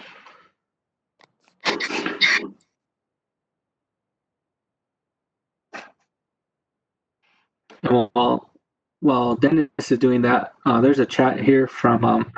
While 7.82 8.50
while 9.00 9.36
Dennis 9.36 9.68
is 9.90 9.98
doing 9.98 10.22
that, 10.22 10.54
uh, 10.66 10.80
there's 10.80 11.00
a 11.00 11.06
chat 11.06 11.40
here 11.40 11.66
from 11.68 12.04
um, 12.04 12.32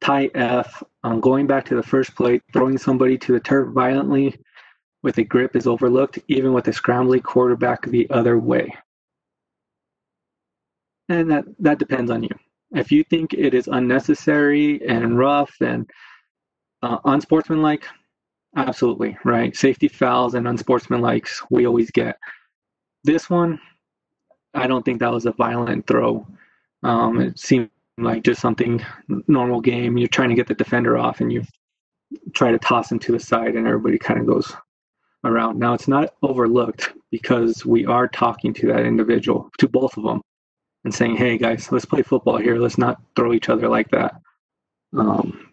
Ty 0.00 0.30
F. 0.34 0.82
Um, 1.04 1.20
going 1.20 1.46
back 1.46 1.64
to 1.66 1.76
the 1.76 1.82
first 1.82 2.14
play, 2.14 2.40
throwing 2.52 2.78
somebody 2.78 3.18
to 3.18 3.32
the 3.32 3.40
turf 3.40 3.72
violently 3.72 4.36
with 5.02 5.18
a 5.18 5.24
grip 5.24 5.56
is 5.56 5.66
overlooked, 5.66 6.18
even 6.28 6.52
with 6.52 6.68
a 6.68 6.72
scrambling 6.72 7.22
quarterback 7.22 7.86
the 7.86 8.08
other 8.10 8.38
way. 8.38 8.74
And 11.08 11.30
that, 11.30 11.44
that 11.60 11.78
depends 11.78 12.10
on 12.10 12.22
you. 12.24 12.47
If 12.72 12.92
you 12.92 13.02
think 13.04 13.32
it 13.34 13.54
is 13.54 13.68
unnecessary 13.68 14.80
and 14.86 15.18
rough 15.18 15.54
and 15.60 15.88
uh, 16.82 16.98
unsportsmanlike, 17.04 17.84
absolutely, 18.56 19.16
right? 19.24 19.56
Safety 19.56 19.88
fouls 19.88 20.34
and 20.34 20.46
unsportsmanlikes 20.46 21.42
we 21.50 21.66
always 21.66 21.90
get. 21.90 22.18
This 23.04 23.30
one, 23.30 23.58
I 24.54 24.66
don't 24.66 24.84
think 24.84 25.00
that 25.00 25.12
was 25.12 25.26
a 25.26 25.32
violent 25.32 25.86
throw. 25.86 26.26
Um, 26.82 27.20
it 27.20 27.38
seemed 27.38 27.70
like 27.96 28.22
just 28.22 28.40
something 28.40 28.84
normal 29.26 29.60
game. 29.60 29.96
You're 29.98 30.08
trying 30.08 30.28
to 30.28 30.34
get 30.34 30.46
the 30.46 30.54
defender 30.54 30.98
off, 30.98 31.20
and 31.20 31.32
you 31.32 31.42
try 32.34 32.50
to 32.50 32.58
toss 32.58 32.92
him 32.92 32.98
to 33.00 33.12
the 33.12 33.20
side, 33.20 33.56
and 33.56 33.66
everybody 33.66 33.98
kind 33.98 34.20
of 34.20 34.26
goes 34.26 34.52
around. 35.24 35.58
Now, 35.58 35.74
it's 35.74 35.88
not 35.88 36.14
overlooked 36.22 36.92
because 37.10 37.66
we 37.66 37.86
are 37.86 38.08
talking 38.08 38.52
to 38.54 38.66
that 38.68 38.84
individual, 38.84 39.50
to 39.58 39.68
both 39.68 39.96
of 39.96 40.04
them, 40.04 40.20
and 40.88 40.94
saying, 40.94 41.16
hey, 41.16 41.36
guys, 41.36 41.70
let's 41.70 41.84
play 41.84 42.00
football 42.00 42.38
here. 42.38 42.56
Let's 42.56 42.78
not 42.78 42.98
throw 43.14 43.34
each 43.34 43.50
other 43.50 43.68
like 43.68 43.90
that. 43.90 44.14
Um, 44.96 45.52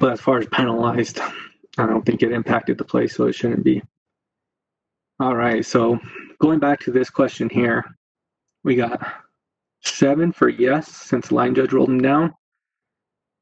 but 0.00 0.12
as 0.12 0.22
far 0.22 0.38
as 0.38 0.46
penalized, 0.46 1.20
I 1.76 1.84
don't 1.84 2.04
think 2.06 2.22
it 2.22 2.32
impacted 2.32 2.78
the 2.78 2.84
play, 2.84 3.06
so 3.06 3.26
it 3.26 3.34
shouldn't 3.34 3.62
be. 3.62 3.82
All 5.20 5.36
right, 5.36 5.66
so 5.66 6.00
going 6.38 6.60
back 6.60 6.80
to 6.80 6.90
this 6.90 7.10
question 7.10 7.50
here, 7.50 7.84
we 8.64 8.74
got 8.74 9.06
seven 9.82 10.32
for 10.32 10.48
yes, 10.48 10.88
since 10.88 11.30
line 11.30 11.54
judge 11.54 11.74
rolled 11.74 11.90
him 11.90 12.00
down. 12.00 12.32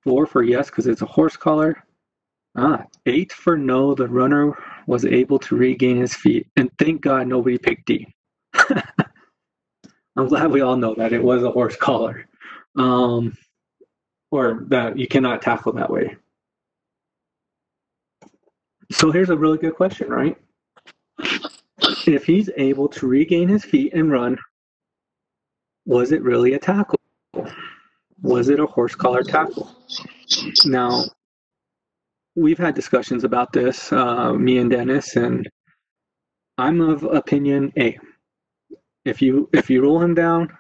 Four 0.03 0.27
for 0.27 0.43
yes, 0.43 0.71
because 0.71 0.89
it's 0.89 1.03
a 1.03 1.07
horse 1.07 1.37
collar. 1.37 1.85
Ah, 2.57 2.83
eight 3.07 3.33
for 3.33 3.57
no, 3.57 3.95
the 3.95 4.09
runner 4.09 4.59
was 4.89 5.05
able 5.05 5.39
to 5.39 5.57
regain 5.57 5.99
his 5.99 6.15
feet. 6.15 6.49
And 6.57 6.69
thank 6.81 7.01
God 7.01 7.29
nobody 7.29 7.59
picked 7.59 7.87
D. 7.87 8.13
I'm 10.19 10.27
glad 10.27 10.51
we 10.51 10.63
all 10.63 10.77
know 10.77 10.97
that 10.97 11.13
it 11.13 11.23
was 11.23 11.45
a 11.45 11.51
horse 11.51 11.77
collar. 11.77 12.27
Um, 12.77 13.37
or 14.33 14.65
that 14.67 14.99
you 14.99 15.07
cannot 15.07 15.43
tackle 15.43 15.73
that 15.75 15.91
way. 15.91 16.17
So 18.91 19.13
here's 19.13 19.31
a 19.31 19.37
really 19.37 19.59
good 19.59 19.77
question, 19.77 20.09
right? 20.09 20.37
If 22.07 22.25
he's 22.25 22.51
able 22.57 22.89
to 22.89 23.07
regain 23.07 23.49
his 23.49 23.65
feet 23.65 23.95
and 23.95 24.11
run, 24.11 24.37
was 25.87 26.11
it 26.11 26.23
really 26.23 26.55
a 26.55 26.59
tackle? 26.59 26.99
Was 28.21 28.49
it 28.49 28.59
a 28.59 28.67
horse 28.67 28.97
collar 28.97 29.23
tackle? 29.23 29.71
Now, 30.65 31.05
we've 32.35 32.59
had 32.59 32.75
discussions 32.75 33.23
about 33.23 33.53
this, 33.53 33.93
uh, 33.93 34.33
me 34.33 34.59
and 34.59 34.71
Dennis, 34.71 35.15
and 35.15 35.49
I'm 36.59 36.81
of 36.81 37.05
opinion 37.05 37.73
A. 37.79 37.99
If 39.09 39.23
you 39.23 39.49
if 39.55 39.71
you 39.71 39.83
roll 39.83 40.03
him 40.03 40.15
down, 40.15 40.53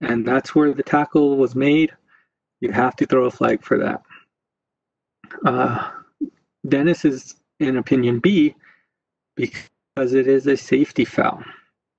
and 0.00 0.26
that's 0.26 0.54
where 0.54 0.72
the 0.72 0.82
tackle 0.82 1.36
was 1.36 1.54
made, 1.54 1.92
you 2.60 2.72
have 2.72 2.96
to 2.96 3.06
throw 3.06 3.26
a 3.26 3.30
flag 3.30 3.62
for 3.62 3.78
that. 3.78 4.02
Uh, 5.44 5.90
Dennis 6.66 7.04
is 7.04 7.34
in 7.60 7.76
opinion 7.76 8.18
B 8.18 8.54
because 9.36 10.14
it 10.14 10.26
is 10.26 10.46
a 10.46 10.56
safety 10.56 11.04
foul. 11.04 11.44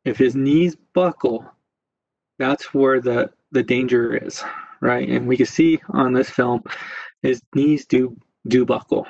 If 0.03 0.17
his 0.17 0.35
knees 0.35 0.75
buckle, 0.95 1.45
that's 2.39 2.73
where 2.73 2.99
the 2.99 3.29
the 3.51 3.61
danger 3.61 4.17
is, 4.17 4.43
right? 4.81 5.07
And 5.07 5.27
we 5.27 5.37
can 5.37 5.45
see 5.45 5.79
on 5.89 6.13
this 6.13 6.29
film, 6.31 6.63
his 7.21 7.39
knees 7.53 7.85
do 7.85 8.17
do 8.47 8.65
buckle. 8.65 9.05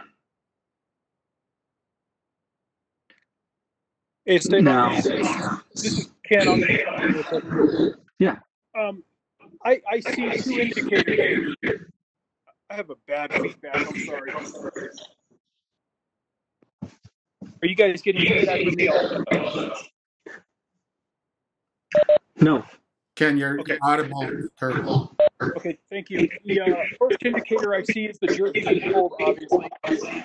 Hey, 4.26 4.40
stay 4.40 4.62
Now, 4.62 4.90
This 5.02 5.86
is 5.86 6.13
Ken. 6.34 6.48
on 6.48 6.60
the- 6.62 7.96
Yeah. 8.20 8.38
Um, 8.78 9.04
I, 9.66 9.82
I 9.90 10.00
see 10.00 10.32
two 10.42 10.60
indicators. 10.60 11.56
I 12.70 12.76
have 12.76 12.90
a 12.90 12.96
bad 13.08 13.32
feedback. 13.34 13.76
I'm 13.88 14.00
sorry. 14.00 14.32
Are 17.62 17.68
you 17.68 17.76
guys 17.76 18.02
getting 18.02 18.22
feedback 18.22 18.62
from 18.64 18.76
me? 18.76 18.90
no, 22.42 22.66
Ken, 23.16 23.38
you're 23.38 23.60
Okay. 23.62 23.78
audible. 23.84 24.28
Terrible. 24.58 25.16
Okay, 25.58 25.78
thank 25.90 26.10
you. 26.10 26.28
The 26.46 26.62
uh, 26.62 26.84
first 27.00 27.24
indicator 27.24 27.76
I 27.76 27.84
see 27.84 28.06
is 28.06 28.18
the 28.20 28.28
jersey 28.28 28.64
being 28.66 28.92
pulled, 28.94 29.14
obviously. 29.22 29.70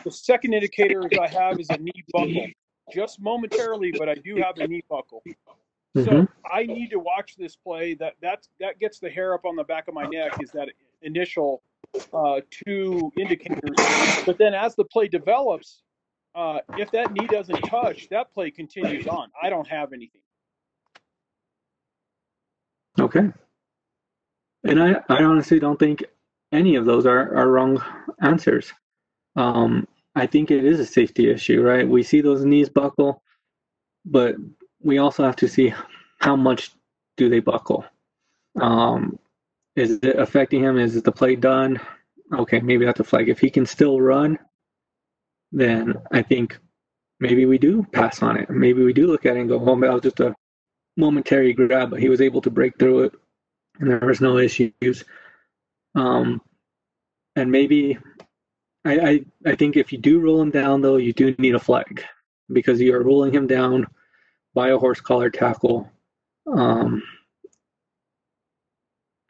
The 0.04 0.10
second 0.10 0.54
indicator 0.54 1.02
I 1.20 1.28
have 1.28 1.60
is 1.60 1.68
a 1.70 1.76
knee 1.76 2.04
buckle, 2.12 2.46
just 2.92 3.20
momentarily, 3.20 3.92
but 3.92 4.08
I 4.08 4.14
do 4.14 4.36
have 4.36 4.56
a 4.58 4.66
knee 4.66 4.82
buckle. 4.88 5.22
So 5.96 6.04
Mhm. 6.04 6.28
I 6.50 6.64
need 6.64 6.90
to 6.90 6.98
watch 6.98 7.36
this 7.36 7.56
play. 7.56 7.94
That 7.94 8.14
that's 8.20 8.50
that 8.60 8.78
gets 8.78 8.98
the 8.98 9.10
hair 9.10 9.34
up 9.34 9.44
on 9.44 9.56
the 9.56 9.64
back 9.64 9.88
of 9.88 9.94
my 9.94 10.06
neck. 10.06 10.40
Is 10.40 10.50
that 10.52 10.68
initial 11.02 11.62
uh, 12.12 12.40
two 12.50 13.10
indicators? 13.18 13.76
But 14.26 14.38
then 14.38 14.54
as 14.54 14.76
the 14.76 14.84
play 14.84 15.08
develops, 15.08 15.82
uh, 16.34 16.60
if 16.76 16.90
that 16.92 17.12
knee 17.12 17.26
doesn't 17.26 17.62
touch, 17.62 18.08
that 18.10 18.32
play 18.32 18.50
continues 18.50 19.06
on. 19.06 19.30
I 19.42 19.48
don't 19.50 19.66
have 19.66 19.92
anything. 19.92 20.20
Okay. 23.00 23.32
And 24.64 24.82
I, 24.82 25.00
I 25.08 25.22
honestly 25.22 25.58
don't 25.58 25.78
think 25.78 26.04
any 26.52 26.76
of 26.76 26.84
those 26.84 27.06
are, 27.06 27.34
are 27.34 27.48
wrong 27.48 27.82
answers. 28.20 28.72
Um, 29.36 29.86
I 30.14 30.26
think 30.26 30.50
it 30.50 30.64
is 30.64 30.80
a 30.80 30.86
safety 30.86 31.30
issue, 31.30 31.62
right? 31.62 31.88
We 31.88 32.02
see 32.02 32.20
those 32.20 32.44
knees 32.44 32.68
buckle, 32.68 33.22
but 34.04 34.34
we 34.82 34.98
also 34.98 35.24
have 35.24 35.36
to 35.36 35.48
see 35.48 35.72
how 36.18 36.36
much 36.36 36.72
do 37.16 37.28
they 37.28 37.40
buckle. 37.40 37.84
Um, 38.60 39.18
is 39.76 39.98
it 40.02 40.18
affecting 40.18 40.62
him? 40.62 40.78
Is 40.78 41.00
the 41.02 41.12
play 41.12 41.36
done? 41.36 41.80
Okay, 42.32 42.60
maybe 42.60 42.84
that's 42.84 43.00
a 43.00 43.04
flag. 43.04 43.28
If 43.28 43.40
he 43.40 43.50
can 43.50 43.66
still 43.66 44.00
run, 44.00 44.38
then 45.52 45.94
I 46.12 46.22
think 46.22 46.58
maybe 47.20 47.46
we 47.46 47.58
do 47.58 47.86
pass 47.92 48.22
on 48.22 48.36
it. 48.36 48.50
Maybe 48.50 48.82
we 48.84 48.92
do 48.92 49.06
look 49.06 49.26
at 49.26 49.36
it 49.36 49.40
and 49.40 49.48
go, 49.48 49.60
"Oh, 49.60 49.80
that 49.80 49.92
was 49.92 50.02
just 50.02 50.20
a 50.20 50.34
momentary 50.96 51.52
grab, 51.52 51.90
but 51.90 52.00
he 52.00 52.08
was 52.08 52.20
able 52.20 52.40
to 52.42 52.50
break 52.50 52.78
through 52.78 53.04
it, 53.04 53.12
and 53.80 53.90
there 53.90 54.00
was 54.00 54.20
no 54.20 54.38
issues." 54.38 55.04
Um, 55.94 56.40
and 57.36 57.50
maybe 57.50 57.98
I, 58.84 58.98
I 58.98 59.24
I 59.46 59.54
think 59.56 59.76
if 59.76 59.92
you 59.92 59.98
do 59.98 60.20
roll 60.20 60.42
him 60.42 60.50
down, 60.50 60.82
though, 60.82 60.96
you 60.96 61.12
do 61.12 61.34
need 61.38 61.54
a 61.54 61.60
flag 61.60 62.04
because 62.52 62.80
you 62.80 62.94
are 62.94 63.02
rolling 63.02 63.32
him 63.32 63.46
down 63.46 63.86
a 64.66 64.78
horse 64.78 65.00
collar 65.00 65.30
tackle. 65.30 65.88
Um, 66.52 67.02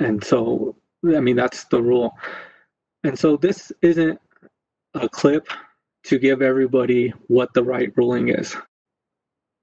and 0.00 0.24
so, 0.24 0.74
I 1.04 1.20
mean, 1.20 1.36
that's 1.36 1.64
the 1.64 1.82
rule. 1.82 2.16
And 3.04 3.18
so, 3.18 3.36
this 3.36 3.70
isn't 3.82 4.18
a 4.94 5.08
clip 5.08 5.46
to 6.04 6.18
give 6.18 6.40
everybody 6.42 7.12
what 7.26 7.52
the 7.52 7.62
right 7.62 7.92
ruling 7.96 8.28
is. 8.28 8.56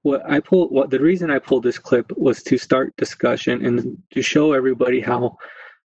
What 0.02 0.22
I 0.30 0.38
pulled, 0.38 0.70
what 0.70 0.90
the 0.90 1.00
reason 1.00 1.30
I 1.30 1.40
pulled 1.40 1.64
this 1.64 1.78
clip 1.78 2.16
was 2.16 2.42
to 2.44 2.56
start 2.56 2.96
discussion 2.96 3.66
and 3.66 4.00
to 4.12 4.22
show 4.22 4.52
everybody 4.52 5.00
how 5.00 5.36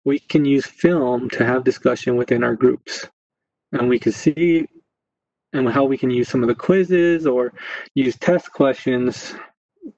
we 0.03 0.19
can 0.19 0.43
use 0.43 0.65
film 0.65 1.29
to 1.29 1.45
have 1.45 1.63
discussion 1.63 2.17
within 2.17 2.43
our 2.43 2.55
groups, 2.55 3.07
and 3.71 3.87
we 3.87 3.99
can 3.99 4.11
see 4.11 4.67
and 5.53 5.69
how 5.69 5.83
we 5.83 5.97
can 5.97 6.09
use 6.09 6.27
some 6.29 6.43
of 6.43 6.47
the 6.47 6.55
quizzes 6.55 7.25
or 7.25 7.53
use 7.95 8.17
test 8.17 8.51
questions 8.51 9.33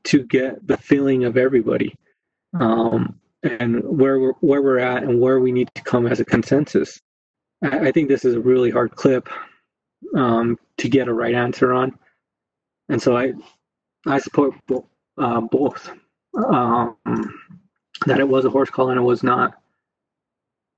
to 0.06 0.24
get 0.24 0.66
the 0.68 0.78
feeling 0.78 1.26
of 1.26 1.38
everybody 1.38 1.96
um, 2.60 3.20
and 3.44 3.84
where 3.84 4.20
we're, 4.20 4.34
where 4.42 4.62
we're 4.62 4.80
at 4.80 5.04
and 5.04 5.20
where 5.20 5.40
we 5.40 5.52
need 5.52 5.70
to 5.76 5.82
come 5.84 6.08
as 6.08 6.20
a 6.20 6.26
consensus. 6.26 7.02
I, 7.64 7.88
I 7.88 7.92
think 7.92 8.10
this 8.10 8.26
is 8.26 8.36
a 8.36 8.40
really 8.40 8.70
hard 8.70 8.96
clip 8.96 9.30
um, 10.16 10.58
to 10.78 10.90
get 10.90 11.08
a 11.08 11.14
right 11.14 11.36
answer 11.36 11.74
on, 11.74 11.98
and 12.90 13.02
so 13.02 13.16
I 13.16 13.34
I 14.08 14.20
support 14.20 14.54
bo- 14.68 14.88
uh, 15.18 15.42
both 15.42 15.92
um, 16.36 16.98
that 18.06 18.20
it 18.20 18.28
was 18.28 18.46
a 18.46 18.50
horse 18.50 18.70
call 18.70 18.90
and 18.90 19.00
it 19.00 19.04
was 19.04 19.24
not, 19.24 19.54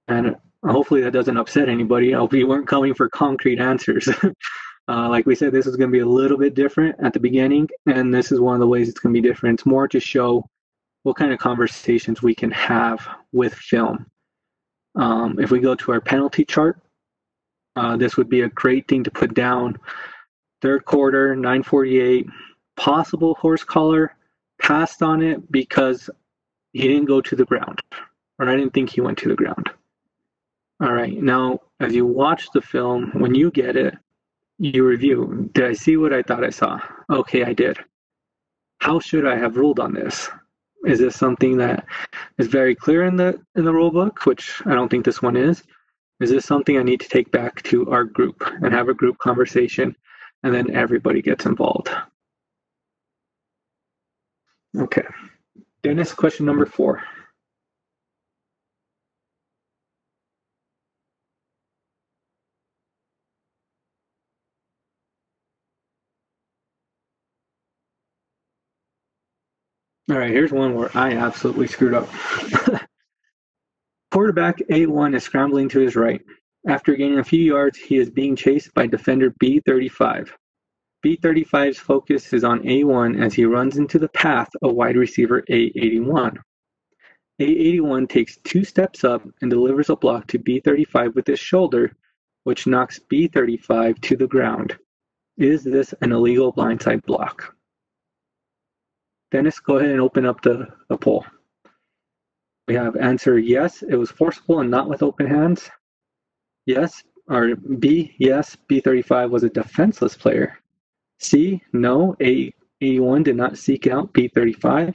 and 0.08 0.36
hopefully 0.66 1.02
that 1.02 1.12
doesn't 1.12 1.38
upset 1.38 1.70
anybody. 1.70 2.14
I 2.14 2.18
hope 2.20 2.34
you 2.34 2.48
weren't 2.48 2.68
coming 2.68 2.94
for 2.94 3.10
concrete 3.10 3.60
answers. 3.60 4.10
Uh, 4.90 5.08
like 5.10 5.26
we 5.26 5.36
said, 5.36 5.54
this 5.54 5.66
is 5.66 5.78
going 5.78 5.90
to 5.90 5.94
be 5.94 6.00
a 6.00 6.06
little 6.06 6.38
bit 6.38 6.56
different 6.56 6.96
at 7.02 7.14
the 7.14 7.20
beginning, 7.20 7.70
and 7.86 8.14
this 8.14 8.32
is 8.32 8.40
one 8.40 8.54
of 8.54 8.60
the 8.60 8.68
ways 8.68 8.90
it's 8.90 9.00
going 9.00 9.14
to 9.14 9.22
be 9.22 9.28
different. 9.28 9.60
It's 9.60 9.66
more 9.66 9.88
to 9.88 10.00
show 10.00 10.46
what 11.04 11.16
kind 11.16 11.32
of 11.32 11.40
conversations 11.40 12.22
we 12.22 12.36
can 12.36 12.52
have 12.52 13.08
with 13.32 13.54
film. 13.54 14.06
Um, 14.96 15.40
if 15.40 15.52
we 15.52 15.60
go 15.60 15.76
to 15.76 15.92
our 15.92 16.02
penalty 16.02 16.44
chart, 16.46 16.80
uh, 17.76 17.98
this 17.98 18.18
would 18.18 18.30
be 18.30 18.42
a 18.42 18.50
great 18.50 18.88
thing 18.88 19.04
to 19.04 19.12
put 19.12 19.34
down. 19.34 19.78
Third 20.62 20.86
quarter, 20.86 21.36
948, 21.36 22.28
possible 22.78 23.36
horse 23.36 23.64
collar, 23.64 24.16
passed 24.62 25.02
on 25.02 25.22
it 25.22 25.52
because 25.52 26.10
he 26.74 26.88
didn't 26.88 27.06
go 27.06 27.22
to 27.22 27.36
the 27.36 27.46
ground, 27.46 27.82
or 28.40 28.50
I 28.50 28.56
didn't 28.56 28.74
think 28.74 28.90
he 28.90 29.02
went 29.02 29.18
to 29.20 29.30
the 29.30 29.36
ground. 29.36 29.70
All 30.82 30.94
right, 30.94 31.22
now 31.22 31.60
as 31.80 31.94
you 31.94 32.06
watch 32.06 32.48
the 32.54 32.62
film, 32.62 33.12
when 33.14 33.36
you 33.36 33.52
get 33.52 33.76
it, 33.76 33.96
you 34.60 34.86
review. 34.86 35.50
Did 35.54 35.66
I 35.66 35.74
see 35.74 35.98
what 35.98 36.14
I 36.14 36.22
thought 36.22 36.44
I 36.44 36.50
saw? 36.50 36.80
Okay, 37.10 37.44
I 37.44 37.54
did. 37.54 37.78
How 38.80 39.00
should 39.00 39.26
I 39.26 39.38
have 39.38 39.58
ruled 39.58 39.80
on 39.80 39.94
this? 39.94 40.30
Is 40.86 41.00
this 41.00 41.16
something 41.16 41.58
that 41.58 41.86
is 42.38 42.48
very 42.48 42.76
clear 42.76 43.06
in 43.06 43.16
the 43.16 43.40
in 43.56 43.64
the 43.64 43.74
rule 43.74 43.92
book, 43.92 44.26
which 44.26 44.62
I 44.66 44.76
don't 44.76 44.90
think 44.90 45.06
this 45.06 45.22
one 45.22 45.38
is? 45.38 45.64
Is 46.20 46.30
this 46.30 46.46
something 46.46 46.78
I 46.78 46.84
need 46.84 47.00
to 47.02 47.10
take 47.10 47.32
back 47.32 47.62
to 47.64 47.90
our 47.90 48.04
group 48.04 48.44
and 48.62 48.74
have 48.74 48.90
a 48.90 48.94
group 48.94 49.18
conversation 49.18 49.96
and 50.44 50.54
then 50.54 50.76
everybody 50.76 51.22
gets 51.22 51.46
involved? 51.46 51.90
Okay. 54.78 55.06
Dennis, 55.84 56.14
question 56.14 56.46
number 56.46 56.66
four. 56.66 57.04
All 70.14 70.20
right, 70.20 70.30
here's 70.30 70.52
one 70.52 70.76
where 70.76 70.96
I 70.96 71.14
absolutely 71.14 71.66
screwed 71.66 71.96
up. 71.96 72.08
Quarterback 74.12 74.60
A1 74.70 75.16
is 75.16 75.24
scrambling 75.24 75.68
to 75.70 75.80
his 75.80 75.96
right. 75.96 76.22
After 76.68 76.96
gaining 76.96 77.18
a 77.18 77.24
few 77.24 77.42
yards, 77.42 77.80
he 77.80 77.98
is 77.98 78.12
being 78.12 78.36
chased 78.36 78.76
by 78.76 78.86
defender 78.86 79.32
B35. 79.44 80.30
B35's 81.04 81.80
focus 81.80 82.32
is 82.32 82.44
on 82.44 82.60
A1 82.60 83.26
as 83.26 83.34
he 83.34 83.46
runs 83.46 83.78
into 83.78 83.98
the 83.98 84.08
path 84.10 84.50
of 84.62 84.76
wide 84.76 84.98
receiver 84.98 85.42
A81. 85.50 86.38
A81 87.42 88.08
takes 88.08 88.38
two 88.44 88.64
steps 88.64 89.04
up 89.04 89.28
and 89.42 89.50
delivers 89.50 89.90
a 89.90 89.96
block 89.96 90.28
to 90.28 90.38
B35 90.38 91.16
with 91.16 91.26
his 91.26 91.40
shoulder, 91.40 91.92
which 92.44 92.68
knocks 92.68 93.00
B35 93.12 94.00
to 94.02 94.16
the 94.16 94.28
ground. 94.28 94.78
Is 95.38 95.64
this 95.64 95.96
an 96.02 96.12
illegal 96.12 96.54
blindside 96.54 97.04
block? 97.04 97.53
Dennis, 99.34 99.60
go 99.60 99.78
ahead 99.78 99.90
and 99.90 100.00
open 100.00 100.28
up 100.28 100.44
the, 100.44 100.68
the 100.90 100.98
poll. 100.98 101.26
We 102.68 102.76
have 102.76 102.96
answer 102.96 103.40
yes, 103.40 103.82
it 103.82 103.96
was 103.96 104.12
forcible 104.12 104.60
and 104.60 104.70
not 104.70 104.88
with 104.88 105.02
open 105.02 105.26
hands. 105.26 105.72
Yes, 106.68 107.02
or 107.28 107.56
B, 107.56 108.14
yes, 108.20 108.56
B35 108.70 109.32
was 109.32 109.44
a 109.44 109.50
defenseless 109.50 110.16
player. 110.16 110.60
C, 111.20 111.64
no, 111.74 112.16
A81 112.20 113.24
did 113.24 113.36
not 113.36 113.58
seek 113.58 113.88
out 113.88 114.14
B35. 114.14 114.94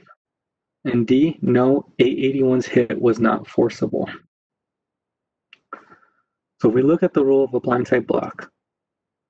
And 0.85 1.05
D, 1.05 1.37
no, 1.41 1.85
A81's 1.99 2.65
hit 2.65 2.99
was 2.99 3.19
not 3.19 3.45
forcible. 3.45 4.09
So 6.61 6.69
if 6.69 6.73
we 6.73 6.81
look 6.81 7.03
at 7.03 7.13
the 7.13 7.25
rule 7.25 7.43
of 7.43 7.53
a 7.53 7.59
blindside 7.59 8.07
block, 8.07 8.49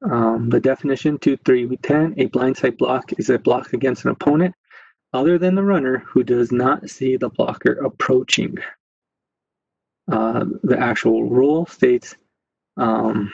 um, 0.08 0.50
the 0.50 0.60
definition 0.60 1.18
2.3.10, 1.18 2.14
a 2.24 2.30
blindside 2.30 2.78
block 2.78 3.12
is 3.18 3.32
a 3.32 3.40
block 3.40 3.74
against 3.74 4.06
an 4.06 4.12
opponent 4.12 4.54
other 5.14 5.38
than 5.38 5.56
the 5.56 5.64
runner 5.64 6.00
who 6.00 6.24
does 6.24 6.52
not 6.52 6.90
see 6.90 7.18
the 7.18 7.30
blocker 7.30 7.74
approaching. 7.74 8.58
Uh, 10.12 10.46
the 10.64 10.78
actual 10.78 11.24
rule 11.24 11.66
states, 11.66 12.16
um, 12.78 13.32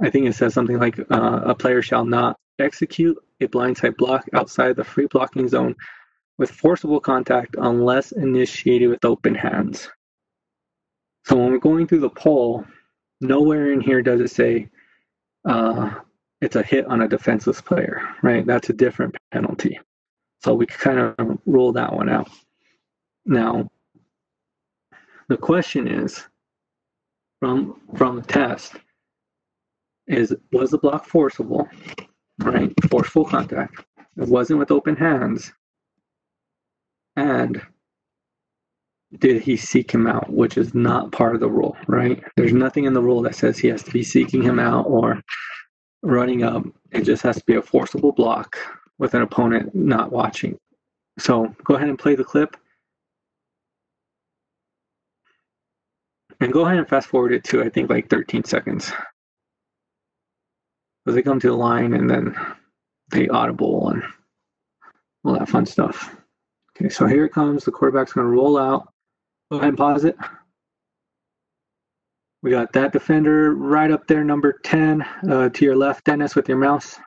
I 0.00 0.10
think 0.10 0.26
it 0.26 0.34
says 0.34 0.54
something 0.54 0.78
like 0.78 0.98
uh, 0.98 1.40
a 1.44 1.54
player 1.54 1.82
shall 1.82 2.04
not 2.04 2.36
execute 2.58 3.16
a 3.40 3.46
blindside 3.46 3.96
block 3.96 4.24
outside 4.34 4.76
the 4.76 4.84
free 4.84 5.06
blocking 5.06 5.48
zone 5.48 5.74
with 6.38 6.50
forcible 6.50 7.00
contact 7.00 7.56
unless 7.58 8.12
initiated 8.12 8.88
with 8.88 9.04
open 9.04 9.34
hands. 9.34 9.88
So 11.24 11.36
when 11.36 11.52
we're 11.52 11.58
going 11.58 11.86
through 11.86 12.00
the 12.00 12.10
poll, 12.10 12.64
nowhere 13.20 13.72
in 13.72 13.80
here 13.80 14.02
does 14.02 14.20
it 14.20 14.30
say 14.30 14.68
uh, 15.48 15.90
it's 16.40 16.56
a 16.56 16.62
hit 16.62 16.86
on 16.86 17.02
a 17.02 17.08
defenseless 17.08 17.60
player, 17.60 18.02
right? 18.22 18.44
That's 18.44 18.70
a 18.70 18.74
different 18.74 19.14
penalty. 19.30 19.78
So 20.44 20.54
we 20.54 20.66
kind 20.66 20.98
of 20.98 21.38
rule 21.46 21.72
that 21.72 21.92
one 21.92 22.08
out. 22.08 22.28
Now, 23.24 23.70
the 25.28 25.36
question 25.36 25.86
is 25.86 26.24
from 27.40 27.80
from 27.96 28.16
the 28.16 28.22
test 28.22 28.74
is 30.08 30.34
was 30.50 30.70
the 30.70 30.78
block 30.78 31.06
forcible, 31.06 31.68
right? 32.38 32.72
Forceful 32.90 33.24
contact. 33.24 33.84
It 34.16 34.28
wasn't 34.28 34.58
with 34.58 34.72
open 34.72 34.96
hands. 34.96 35.52
And 37.16 37.62
did 39.18 39.42
he 39.42 39.56
seek 39.56 39.90
him 39.92 40.06
out, 40.06 40.30
which 40.30 40.56
is 40.56 40.74
not 40.74 41.12
part 41.12 41.34
of 41.34 41.40
the 41.40 41.50
rule, 41.50 41.76
right? 41.86 42.22
There's 42.36 42.52
nothing 42.52 42.84
in 42.84 42.94
the 42.94 43.02
rule 43.02 43.22
that 43.22 43.34
says 43.34 43.58
he 43.58 43.68
has 43.68 43.82
to 43.84 43.90
be 43.90 44.02
seeking 44.02 44.42
him 44.42 44.58
out 44.58 44.86
or 44.86 45.20
running 46.02 46.42
up. 46.42 46.64
It 46.90 47.02
just 47.02 47.22
has 47.22 47.36
to 47.36 47.44
be 47.46 47.56
a 47.56 47.62
forcible 47.62 48.12
block 48.12 48.56
with 48.98 49.14
an 49.14 49.22
opponent 49.22 49.74
not 49.74 50.12
watching. 50.12 50.58
So 51.18 51.54
go 51.64 51.74
ahead 51.74 51.88
and 51.88 51.98
play 51.98 52.14
the 52.14 52.24
clip. 52.24 52.56
And 56.40 56.52
go 56.52 56.64
ahead 56.64 56.78
and 56.78 56.88
fast 56.88 57.08
forward 57.08 57.32
it 57.32 57.44
to, 57.44 57.62
I 57.62 57.68
think, 57.68 57.88
like 57.88 58.08
13 58.08 58.44
seconds. 58.44 58.92
Because 61.04 61.14
they 61.14 61.22
come 61.22 61.40
to 61.40 61.48
the 61.48 61.56
line 61.56 61.94
and 61.94 62.08
then 62.08 62.36
they 63.10 63.28
audible 63.28 63.90
and 63.90 64.02
all 65.24 65.38
that 65.38 65.48
fun 65.48 65.66
stuff. 65.66 66.16
Okay, 66.76 66.88
so 66.88 67.06
here 67.06 67.24
it 67.24 67.32
comes. 67.32 67.64
The 67.64 67.70
quarterback's 67.70 68.12
going 68.12 68.26
to 68.26 68.32
roll 68.32 68.58
out. 68.58 68.92
Go 69.50 69.58
ahead 69.58 69.68
and 69.68 69.78
pause 69.78 70.04
it. 70.04 70.16
We 72.42 72.50
got 72.50 72.72
that 72.72 72.92
defender 72.92 73.54
right 73.54 73.90
up 73.90 74.08
there, 74.08 74.24
number 74.24 74.58
10, 74.64 75.02
uh, 75.30 75.48
to 75.50 75.64
your 75.64 75.76
left, 75.76 76.04
Dennis, 76.04 76.34
with 76.34 76.48
your 76.48 76.58
mouse 76.58 76.98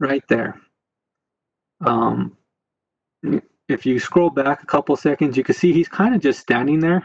right 0.00 0.22
there. 0.28 0.60
Um, 1.84 2.36
if 3.68 3.84
you 3.84 3.98
scroll 3.98 4.30
back 4.30 4.62
a 4.62 4.66
couple 4.66 4.96
seconds, 4.96 5.36
you 5.36 5.44
can 5.44 5.54
see 5.54 5.72
he's 5.72 5.88
kind 5.88 6.14
of 6.14 6.20
just 6.20 6.40
standing 6.40 6.80
there. 6.80 7.02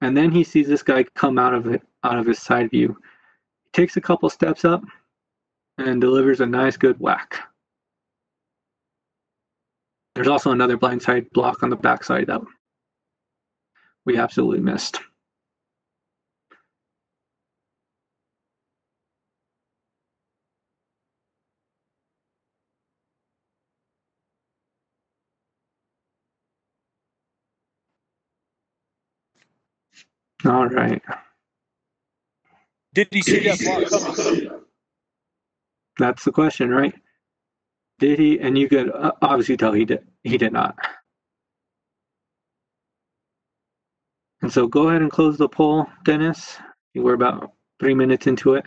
And 0.00 0.16
then 0.16 0.30
he 0.30 0.44
sees 0.44 0.68
this 0.68 0.82
guy 0.82 1.04
come 1.14 1.38
out 1.38 1.54
of 1.54 1.66
it, 1.66 1.82
out 2.02 2.18
of 2.18 2.26
his 2.26 2.38
side 2.38 2.70
view. 2.70 2.96
He 3.64 3.70
takes 3.72 3.96
a 3.96 4.02
couple 4.02 4.28
steps 4.28 4.64
up 4.64 4.82
and 5.78 6.00
delivers 6.00 6.40
a 6.40 6.46
nice 6.46 6.76
good 6.76 7.00
whack. 7.00 7.40
There's 10.14 10.28
also 10.28 10.52
another 10.52 10.76
blindside 10.76 11.30
block 11.30 11.62
on 11.62 11.70
the 11.70 11.76
backside 11.76 12.26
that 12.28 12.42
we 14.04 14.18
absolutely 14.18 14.60
missed. 14.60 15.00
All 30.46 30.68
right. 30.68 31.02
Did 32.94 33.08
he 33.12 33.22
see 33.22 33.40
that 33.40 33.60
block 33.60 33.86
coming? 33.90 34.50
That's 35.98 36.24
the 36.24 36.32
question, 36.32 36.70
right? 36.70 36.94
Did 38.00 38.18
he? 38.18 38.40
And 38.40 38.58
you 38.58 38.68
could 38.68 38.90
uh, 38.92 39.12
obviously 39.22 39.56
tell 39.56 39.72
he 39.72 39.84
did. 39.84 40.06
He 40.24 40.38
did 40.38 40.52
not. 40.52 40.76
And 44.42 44.52
so 44.52 44.66
go 44.68 44.88
ahead 44.88 45.02
and 45.02 45.10
close 45.10 45.38
the 45.38 45.48
poll, 45.48 45.86
Dennis. 46.04 46.58
We're 46.94 47.14
about 47.14 47.52
three 47.80 47.94
minutes 47.94 48.26
into 48.26 48.54
it. 48.54 48.64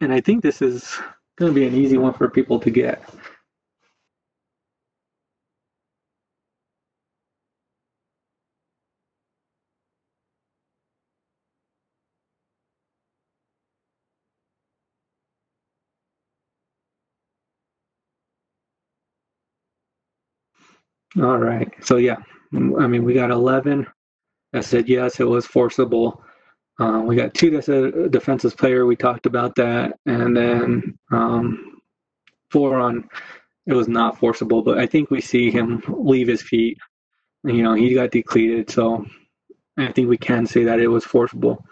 And 0.00 0.12
I 0.12 0.20
think 0.20 0.42
this 0.42 0.62
is 0.62 0.98
going 1.38 1.52
to 1.52 1.54
be 1.60 1.66
an 1.66 1.74
easy 1.74 1.98
one 1.98 2.14
for 2.14 2.28
people 2.28 2.60
to 2.60 2.70
get. 2.70 3.02
All 21.20 21.38
right. 21.38 21.68
So 21.84 21.96
yeah, 21.96 22.16
I 22.54 22.86
mean, 22.86 23.04
we 23.04 23.14
got 23.14 23.30
11 23.30 23.86
that 24.52 24.64
said 24.64 24.88
yes, 24.88 25.20
it 25.20 25.24
was 25.24 25.46
forcible. 25.46 26.22
Uh, 26.80 27.02
we 27.04 27.16
got 27.16 27.34
two 27.34 27.50
that 27.50 27.64
said 27.64 28.10
defensive 28.10 28.56
player. 28.56 28.86
We 28.86 28.96
talked 28.96 29.26
about 29.26 29.54
that, 29.56 29.98
and 30.06 30.36
then 30.36 30.98
um, 31.10 31.80
four 32.50 32.78
on 32.78 33.08
it 33.66 33.74
was 33.74 33.88
not 33.88 34.18
forcible. 34.18 34.62
But 34.62 34.78
I 34.78 34.86
think 34.86 35.10
we 35.10 35.20
see 35.20 35.50
him 35.50 35.82
leave 35.88 36.28
his 36.28 36.42
feet. 36.42 36.78
You 37.44 37.62
know, 37.62 37.74
he 37.74 37.94
got 37.94 38.10
decleated, 38.10 38.70
so 38.70 39.06
I 39.78 39.92
think 39.92 40.08
we 40.08 40.18
can 40.18 40.46
say 40.46 40.64
that 40.64 40.80
it 40.80 40.88
was 40.88 41.04
forcible. 41.04 41.64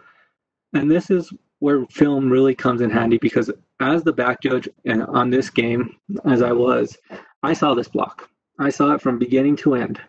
And 0.74 0.90
this 0.90 1.10
is 1.10 1.32
where 1.58 1.86
film 1.86 2.30
really 2.30 2.54
comes 2.54 2.80
in 2.80 2.90
handy 2.90 3.18
because 3.18 3.50
as 3.80 4.02
the 4.02 4.12
back 4.12 4.42
judge 4.42 4.68
and 4.86 5.02
on 5.02 5.30
this 5.30 5.50
game, 5.50 5.96
as 6.24 6.42
I 6.42 6.52
was, 6.52 6.96
I 7.42 7.52
saw 7.52 7.74
this 7.74 7.88
block. 7.88 8.29
I 8.60 8.68
saw 8.68 8.92
it 8.92 9.00
from 9.00 9.18
beginning 9.18 9.56
to 9.56 9.74
end. 9.74 10.00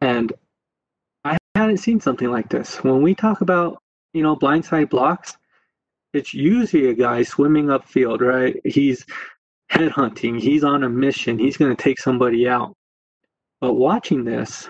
And 0.00 0.32
I 1.22 1.36
hadn't 1.54 1.76
seen 1.76 2.00
something 2.00 2.30
like 2.30 2.48
this. 2.48 2.82
When 2.82 3.02
we 3.02 3.14
talk 3.14 3.42
about, 3.42 3.82
you 4.14 4.22
know, 4.22 4.34
blindside 4.34 4.88
blocks, 4.88 5.36
it's 6.14 6.32
usually 6.32 6.88
a 6.88 6.94
guy 6.94 7.22
swimming 7.22 7.66
upfield, 7.66 8.22
right? 8.22 8.58
He's 8.64 9.04
headhunting, 9.70 10.40
he's 10.40 10.64
on 10.64 10.82
a 10.82 10.88
mission, 10.88 11.38
he's 11.38 11.58
going 11.58 11.76
to 11.76 11.80
take 11.80 12.00
somebody 12.00 12.48
out. 12.48 12.74
But 13.60 13.74
watching 13.74 14.24
this, 14.24 14.68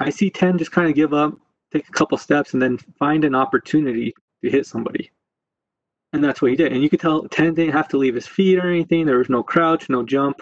I 0.00 0.08
see 0.08 0.30
10 0.30 0.56
just 0.56 0.72
kind 0.72 0.88
of 0.88 0.94
give 0.94 1.12
up, 1.12 1.34
take 1.70 1.86
a 1.86 1.92
couple 1.92 2.16
steps, 2.16 2.54
and 2.54 2.62
then 2.62 2.78
find 2.98 3.24
an 3.26 3.34
opportunity 3.34 4.14
to 4.42 4.50
hit 4.50 4.66
somebody. 4.66 5.10
And 6.14 6.24
that's 6.24 6.40
what 6.40 6.50
he 6.50 6.56
did. 6.56 6.72
And 6.72 6.82
you 6.82 6.88
could 6.88 7.00
tell 7.00 7.28
10 7.28 7.54
didn't 7.54 7.74
have 7.74 7.88
to 7.88 7.98
leave 7.98 8.14
his 8.14 8.26
feet 8.26 8.58
or 8.58 8.68
anything. 8.68 9.04
There 9.04 9.18
was 9.18 9.28
no 9.28 9.42
crouch, 9.42 9.90
no 9.90 10.02
jump. 10.02 10.40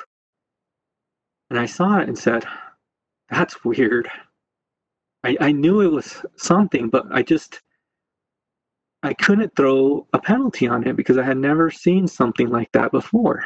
And 1.51 1.59
I 1.59 1.67
saw 1.67 1.99
it 1.99 2.09
and 2.09 2.19
said, 2.19 2.45
that's 3.31 3.65
weird. 3.65 4.09
I, 5.25 5.37
I 5.41 5.53
knew 5.53 5.81
it 5.81 5.93
was 5.93 6.23
something, 6.37 6.89
but 6.89 7.07
I 7.11 7.23
just, 7.23 7.61
I 9.03 9.15
couldn't 9.15 9.55
throw 9.57 10.07
a 10.13 10.19
penalty 10.19 10.67
on 10.67 10.87
it 10.87 10.97
because 10.97 11.19
I 11.19 11.25
had 11.25 11.37
never 11.39 11.71
seen 11.71 12.07
something 12.07 12.49
like 12.49 12.71
that 12.73 12.93
before. 12.93 13.45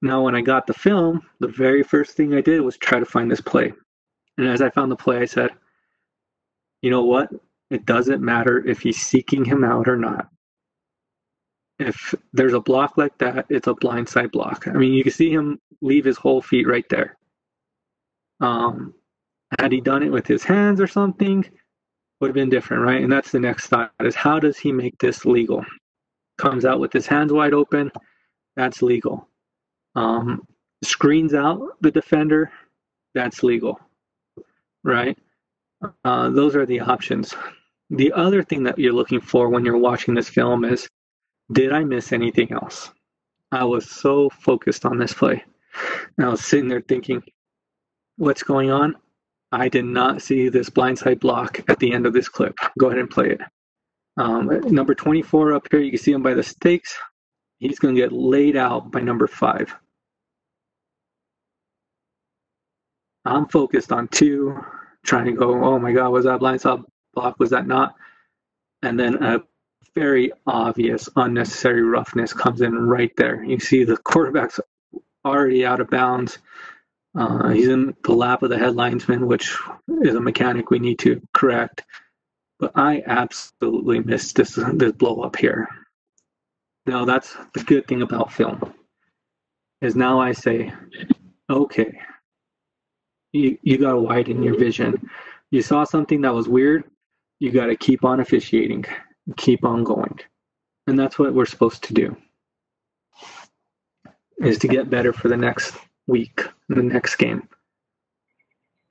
Now, 0.00 0.22
when 0.22 0.34
I 0.34 0.40
got 0.40 0.66
the 0.66 0.74
film, 0.74 1.22
the 1.40 1.48
very 1.48 1.82
first 1.82 2.16
thing 2.16 2.34
I 2.34 2.40
did 2.40 2.60
was 2.60 2.76
try 2.76 3.00
to 3.00 3.04
find 3.04 3.30
this 3.30 3.40
play. 3.40 3.72
And 4.36 4.46
as 4.46 4.62
I 4.62 4.70
found 4.70 4.92
the 4.92 4.96
play, 4.96 5.18
I 5.18 5.24
said, 5.24 5.50
you 6.82 6.90
know 6.90 7.04
what? 7.04 7.30
It 7.70 7.84
doesn't 7.84 8.22
matter 8.22 8.64
if 8.66 8.80
he's 8.80 9.04
seeking 9.04 9.44
him 9.44 9.64
out 9.64 9.88
or 9.88 9.96
not. 9.96 10.28
If 11.78 12.14
there's 12.32 12.54
a 12.54 12.60
block 12.60 12.96
like 12.96 13.16
that, 13.18 13.46
it's 13.48 13.68
a 13.68 13.74
blindside 13.74 14.32
block. 14.32 14.66
I 14.66 14.72
mean, 14.72 14.92
you 14.92 15.04
can 15.04 15.12
see 15.12 15.30
him 15.30 15.60
leave 15.80 16.04
his 16.04 16.16
whole 16.16 16.42
feet 16.42 16.66
right 16.66 16.88
there. 16.88 17.16
Um, 18.40 18.94
had 19.58 19.72
he 19.72 19.80
done 19.80 20.02
it 20.02 20.10
with 20.10 20.26
his 20.26 20.42
hands 20.42 20.80
or 20.80 20.86
something, 20.86 21.44
would 22.20 22.28
have 22.28 22.34
been 22.34 22.50
different, 22.50 22.82
right? 22.82 23.02
And 23.02 23.12
that's 23.12 23.30
the 23.30 23.40
next 23.40 23.68
thought 23.68 23.92
is 24.00 24.14
how 24.14 24.40
does 24.40 24.58
he 24.58 24.72
make 24.72 24.98
this 24.98 25.24
legal? 25.24 25.64
Comes 26.36 26.64
out 26.64 26.80
with 26.80 26.92
his 26.92 27.06
hands 27.06 27.32
wide 27.32 27.54
open, 27.54 27.90
that's 28.56 28.82
legal. 28.82 29.28
Um, 29.94 30.46
screens 30.82 31.34
out 31.34 31.60
the 31.80 31.90
defender, 31.90 32.50
that's 33.14 33.42
legal, 33.42 33.80
right? 34.84 35.16
Uh, 36.04 36.30
those 36.30 36.56
are 36.56 36.66
the 36.66 36.80
options. 36.80 37.34
The 37.90 38.12
other 38.12 38.42
thing 38.42 38.64
that 38.64 38.78
you're 38.78 38.92
looking 38.92 39.20
for 39.20 39.48
when 39.48 39.64
you're 39.64 39.78
watching 39.78 40.14
this 40.14 40.28
film 40.28 40.64
is 40.64 40.88
did 41.52 41.72
I 41.72 41.84
miss 41.84 42.12
anything 42.12 42.52
else? 42.52 42.90
I 43.50 43.64
was 43.64 43.90
so 43.90 44.28
focused 44.30 44.84
on 44.84 44.98
this 44.98 45.14
play. 45.14 45.42
And 46.16 46.26
I 46.26 46.30
was 46.30 46.44
sitting 46.44 46.68
there 46.68 46.82
thinking, 46.82 47.22
what's 48.16 48.42
going 48.42 48.70
on? 48.70 48.96
I 49.50 49.68
did 49.68 49.86
not 49.86 50.20
see 50.20 50.48
this 50.48 50.68
blindside 50.68 51.20
block 51.20 51.60
at 51.68 51.78
the 51.78 51.92
end 51.92 52.04
of 52.06 52.12
this 52.12 52.28
clip. 52.28 52.54
Go 52.78 52.88
ahead 52.88 52.98
and 52.98 53.08
play 53.08 53.30
it. 53.30 53.40
Um, 54.18 54.48
number 54.66 54.94
24 54.94 55.54
up 55.54 55.68
here, 55.70 55.80
you 55.80 55.90
can 55.90 56.00
see 56.00 56.12
him 56.12 56.22
by 56.22 56.34
the 56.34 56.42
stakes. 56.42 56.94
He's 57.58 57.78
going 57.78 57.94
to 57.94 58.00
get 58.00 58.12
laid 58.12 58.56
out 58.56 58.90
by 58.90 59.00
number 59.00 59.26
five. 59.26 59.74
I'm 63.24 63.46
focused 63.48 63.92
on 63.92 64.08
two, 64.08 64.58
trying 65.04 65.26
to 65.26 65.32
go, 65.32 65.64
oh 65.64 65.78
my 65.78 65.92
God, 65.92 66.10
was 66.10 66.24
that 66.24 66.40
blindside 66.40 66.84
block? 67.14 67.38
Was 67.38 67.50
that 67.50 67.66
not? 67.66 67.94
And 68.82 68.98
then 68.98 69.22
a 69.22 69.40
very 69.98 70.30
obvious 70.46 71.08
unnecessary 71.16 71.82
roughness 71.82 72.32
comes 72.32 72.60
in 72.60 72.72
right 72.72 73.10
there. 73.16 73.42
You 73.42 73.58
see 73.58 73.82
the 73.82 73.96
quarterback's 73.96 74.60
already 75.24 75.66
out 75.66 75.80
of 75.80 75.90
bounds. 75.90 76.38
Uh, 77.18 77.48
he's 77.48 77.68
in 77.68 77.96
the 78.04 78.12
lap 78.12 78.42
of 78.44 78.50
the 78.50 78.58
head 78.58 78.76
linesman, 78.76 79.26
which 79.26 79.56
is 80.02 80.14
a 80.14 80.20
mechanic 80.20 80.70
we 80.70 80.78
need 80.78 81.00
to 81.00 81.20
correct. 81.34 81.84
But 82.60 82.72
I 82.76 83.02
absolutely 83.06 84.00
missed 84.00 84.36
this 84.36 84.58
this 84.74 84.92
blow 84.92 85.22
up 85.22 85.36
here. 85.36 85.68
Now 86.86 87.04
that's 87.04 87.36
the 87.54 87.64
good 87.64 87.86
thing 87.88 88.02
about 88.02 88.32
film. 88.32 88.72
Is 89.80 89.96
now 89.96 90.20
I 90.20 90.32
say, 90.32 90.72
okay, 91.50 91.98
you 93.32 93.58
you 93.62 93.78
gotta 93.78 93.98
widen 93.98 94.42
your 94.44 94.58
vision. 94.58 95.10
You 95.50 95.62
saw 95.62 95.82
something 95.84 96.20
that 96.20 96.34
was 96.34 96.48
weird, 96.48 96.84
you 97.40 97.50
gotta 97.50 97.76
keep 97.76 98.04
on 98.04 98.20
officiating, 98.20 98.84
keep 99.36 99.64
on 99.64 99.84
going. 99.84 100.18
And 100.86 100.98
that's 100.98 101.18
what 101.18 101.34
we're 101.34 101.46
supposed 101.46 101.82
to 101.84 101.94
do. 101.94 102.16
Is 104.38 104.58
to 104.58 104.68
get 104.68 104.90
better 104.90 105.12
for 105.12 105.28
the 105.28 105.36
next 105.36 105.74
week 106.06 106.42
the 106.68 106.82
next 106.82 107.16
game. 107.16 107.48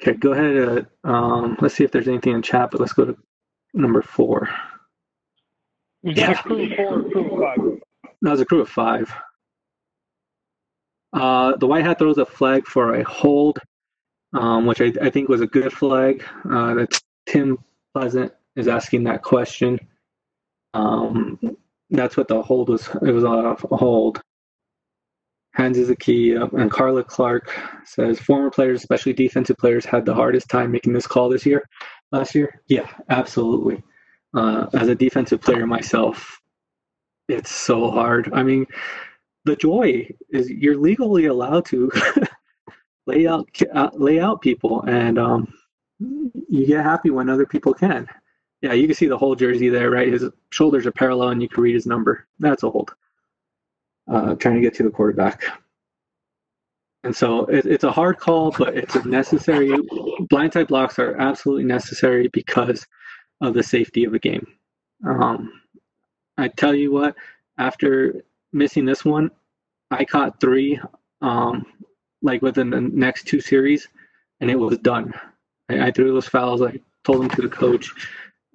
Okay, 0.02 0.14
go 0.14 0.34
ahead. 0.34 0.88
Uh, 1.04 1.10
um, 1.10 1.58
let's 1.60 1.76
see 1.76 1.84
if 1.84 1.92
there's 1.92 2.08
anything 2.08 2.34
in 2.34 2.42
chat, 2.42 2.70
but 2.72 2.80
let's 2.80 2.94
go 2.94 3.06
to 3.06 3.18
number 3.74 4.02
four. 4.02 4.50
Yeah, 6.04 6.34
crew 6.36 6.76
four, 6.76 7.04
crew 7.10 7.42
five. 7.42 8.12
That 8.22 8.32
was 8.32 8.42
a 8.42 8.46
crew 8.46 8.62
of 8.62 8.70
five. 8.70 9.12
Uh, 11.14 11.56
the 11.58 11.68
white 11.68 11.86
hat 11.86 12.00
throws 12.00 12.18
a 12.18 12.26
flag 12.26 12.66
for 12.66 12.96
a 12.96 13.04
hold, 13.04 13.60
um, 14.34 14.66
which 14.66 14.82
I, 14.82 14.94
I, 15.02 15.10
think 15.10 15.30
was 15.30 15.42
a 15.42 15.48
good 15.48 15.72
flag. 15.72 16.24
Uh, 16.50 16.76
that's 16.76 17.02
Tim 17.26 17.58
Pleasant 17.94 18.32
is 18.56 18.68
asking 18.68 19.06
that 19.06 19.24
question. 19.24 19.80
Um, 20.78 21.39
that's 21.89 22.17
what 22.17 22.28
the 22.28 22.41
hold 22.41 22.69
was. 22.69 22.88
It 23.01 23.11
was 23.11 23.23
a, 23.23 23.28
a 23.28 23.78
hold. 23.78 24.21
Hands 25.53 25.78
is 25.78 25.89
a 25.89 25.95
key. 25.95 26.34
and 26.34 26.69
Carla 26.69 27.03
Clark 27.03 27.51
says 27.84 28.19
former 28.19 28.51
players, 28.51 28.80
especially 28.82 29.13
defensive 29.13 29.57
players, 29.57 29.86
had 29.86 30.05
the 30.05 30.13
hardest 30.13 30.49
time 30.49 30.71
making 30.71 30.93
this 30.93 31.07
call 31.07 31.30
this 31.30 31.45
year. 31.45 31.67
Last 32.11 32.36
year, 32.36 32.61
yeah, 32.67 32.88
absolutely. 33.09 33.84
Uh, 34.36 34.67
as 34.73 34.88
a 34.88 34.95
defensive 34.95 35.41
player 35.41 35.65
myself, 35.65 36.39
it's 37.28 37.51
so 37.51 37.89
hard. 37.89 38.30
I 38.34 38.43
mean, 38.43 38.67
the 39.45 39.55
joy 39.55 40.07
is 40.30 40.49
you're 40.49 40.78
legally 40.78 41.25
allowed 41.25 41.65
to 41.67 41.91
lay 43.07 43.25
out 43.25 43.49
uh, 43.73 43.89
lay 43.93 44.19
out 44.19 44.41
people, 44.41 44.84
and 44.84 45.17
um, 45.17 45.51
you 45.99 46.67
get 46.67 46.84
happy 46.84 47.09
when 47.09 47.30
other 47.30 47.47
people 47.47 47.73
can. 47.73 48.07
Yeah, 48.62 48.74
you 48.74 48.88
can 48.88 48.95
see 48.95 49.08
the 49.08 49.18
whole 49.18 49.36
jersey 49.36 49.70
there, 49.70 49.91
right? 49.91 50.12
His 50.12 50.26
shoulders 50.49 50.86
are 50.86 50.91
parallel, 50.91 51.30
and 51.30 51.41
you 51.41 51.49
can 51.49 51.64
read 51.64 51.76
his 51.76 51.86
number. 51.86 52.28
That's 52.39 52.64
a 52.64 52.70
hold 52.70 52.93
uh, 54.12 54.36
trying 54.36 54.55
to 54.55 54.62
get 54.62 54.74
to 54.76 54.84
the 54.84 54.89
quarterback. 54.89 55.43
And 57.03 57.16
so 57.16 57.45
it, 57.45 57.66
it's 57.66 57.84
a 57.84 57.91
hard 57.91 58.18
call, 58.18 58.51
but 58.51 58.76
it's 58.76 58.95
a 58.95 59.08
necessary. 59.08 59.70
Blindside 60.32 60.68
blocks 60.68 60.99
are 60.99 61.16
absolutely 61.18 61.66
necessary 61.66 62.28
because 62.30 62.86
of 63.41 63.53
the 63.53 63.64
safety 63.64 64.03
of 64.03 64.12
the 64.12 64.20
game. 64.20 64.45
Um, 65.05 65.62
I 66.38 66.47
tell 66.47 66.74
you 66.74 66.91
what, 66.91 67.16
after 67.58 68.24
missing 68.51 68.86
this 68.86 69.05
one, 69.05 69.30
I 69.91 70.05
caught 70.05 70.41
three, 70.41 70.80
um, 71.22 71.66
like 72.22 72.41
within 72.41 72.72
the 72.72 72.82
next 72.82 73.28
two 73.28 73.39
series, 73.39 73.88
and 74.41 74.49
it 74.49 74.55
was 74.55 74.78
done. 74.80 75.14
I, 75.70 75.88
I 75.88 75.91
threw 75.91 76.14
those 76.14 76.28
fouls. 76.28 76.62
I 76.62 76.80
told 77.03 77.22
them 77.22 77.30
to 77.30 77.41
the 77.43 77.49
coach, 77.49 77.91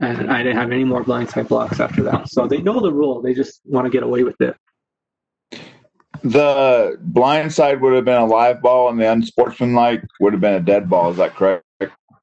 and 0.03 0.31
I 0.31 0.43
didn't 0.43 0.59
have 0.59 0.71
any 0.71 0.85
more 0.85 1.05
blindside 1.05 1.49
blocks 1.49 1.81
after 1.81 2.03
that. 2.03 2.29
So 2.29 2.47
they 2.47 2.61
know 2.61 2.81
the 2.81 2.93
rule. 2.93 3.23
They 3.23 3.35
just 3.35 3.61
want 3.65 3.87
to 3.87 3.91
get 3.91 4.03
away 4.03 4.25
with 4.25 4.41
it. 4.41 4.57
The 6.25 6.99
blind 7.01 7.53
side 7.53 7.81
would 7.81 7.95
have 7.95 8.05
been 8.05 8.21
a 8.21 8.27
live 8.27 8.61
ball, 8.61 8.91
and 8.91 9.01
the 9.01 9.11
unsportsmanlike 9.11 10.05
would 10.21 10.33
have 10.33 10.41
been 10.41 10.55
a 10.55 10.61
dead 10.61 10.89
ball. 10.91 11.11
Is 11.11 11.17
that 11.17 11.35
correct? 11.35 11.65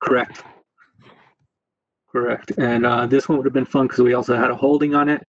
Correct. 0.01 0.43
Correct. 2.11 2.51
And 2.57 2.85
uh, 2.85 3.05
this 3.05 3.29
one 3.29 3.37
would 3.37 3.45
have 3.45 3.53
been 3.53 3.65
fun 3.65 3.87
because 3.87 3.99
we 3.99 4.13
also 4.13 4.35
had 4.35 4.51
a 4.51 4.55
holding 4.55 4.95
on 4.95 5.09
it, 5.09 5.23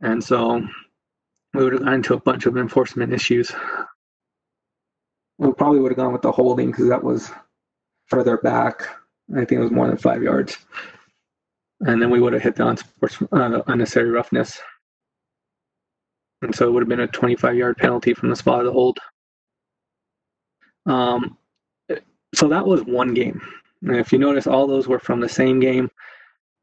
and 0.00 0.22
so 0.22 0.66
we 1.54 1.64
would 1.64 1.72
have 1.74 1.84
gone 1.84 1.94
into 1.94 2.14
a 2.14 2.20
bunch 2.20 2.46
of 2.46 2.56
enforcement 2.56 3.12
issues. 3.12 3.52
We 5.38 5.52
probably 5.52 5.80
would 5.80 5.92
have 5.92 5.98
gone 5.98 6.12
with 6.12 6.22
the 6.22 6.32
holding 6.32 6.70
because 6.70 6.88
that 6.88 7.02
was 7.02 7.30
further 8.06 8.38
back. 8.38 8.82
I 9.32 9.44
think 9.44 9.52
it 9.52 9.60
was 9.60 9.70
more 9.70 9.88
than 9.88 9.96
five 9.96 10.22
yards, 10.22 10.56
and 11.82 12.00
then 12.00 12.10
we 12.10 12.20
would 12.20 12.32
have 12.32 12.42
hit 12.42 12.56
the 12.56 12.64
unsports- 12.64 13.28
uh, 13.32 13.62
unnecessary 13.66 14.10
roughness. 14.10 14.60
And 16.42 16.54
so 16.54 16.66
it 16.66 16.72
would 16.72 16.82
have 16.82 16.88
been 16.88 17.00
a 17.00 17.06
25 17.08 17.56
yard 17.56 17.76
penalty 17.76 18.14
from 18.14 18.30
the 18.30 18.36
spot 18.36 18.60
of 18.60 18.66
the 18.66 18.72
hold. 18.72 18.98
Um, 20.86 21.36
so 22.34 22.48
that 22.48 22.66
was 22.66 22.82
one 22.84 23.14
game. 23.14 23.40
And 23.82 23.96
if 23.96 24.12
you 24.12 24.18
notice, 24.18 24.46
all 24.46 24.66
those 24.66 24.88
were 24.88 24.98
from 24.98 25.20
the 25.20 25.28
same 25.28 25.60
game. 25.60 25.90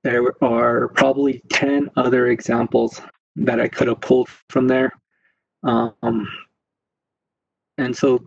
There 0.03 0.33
are 0.41 0.87
probably 0.89 1.41
10 1.49 1.89
other 1.97 2.27
examples 2.27 3.01
that 3.35 3.59
I 3.59 3.67
could 3.67 3.87
have 3.87 4.01
pulled 4.01 4.29
from 4.49 4.67
there. 4.67 4.91
Um, 5.63 6.27
and 7.77 7.95
so 7.95 8.23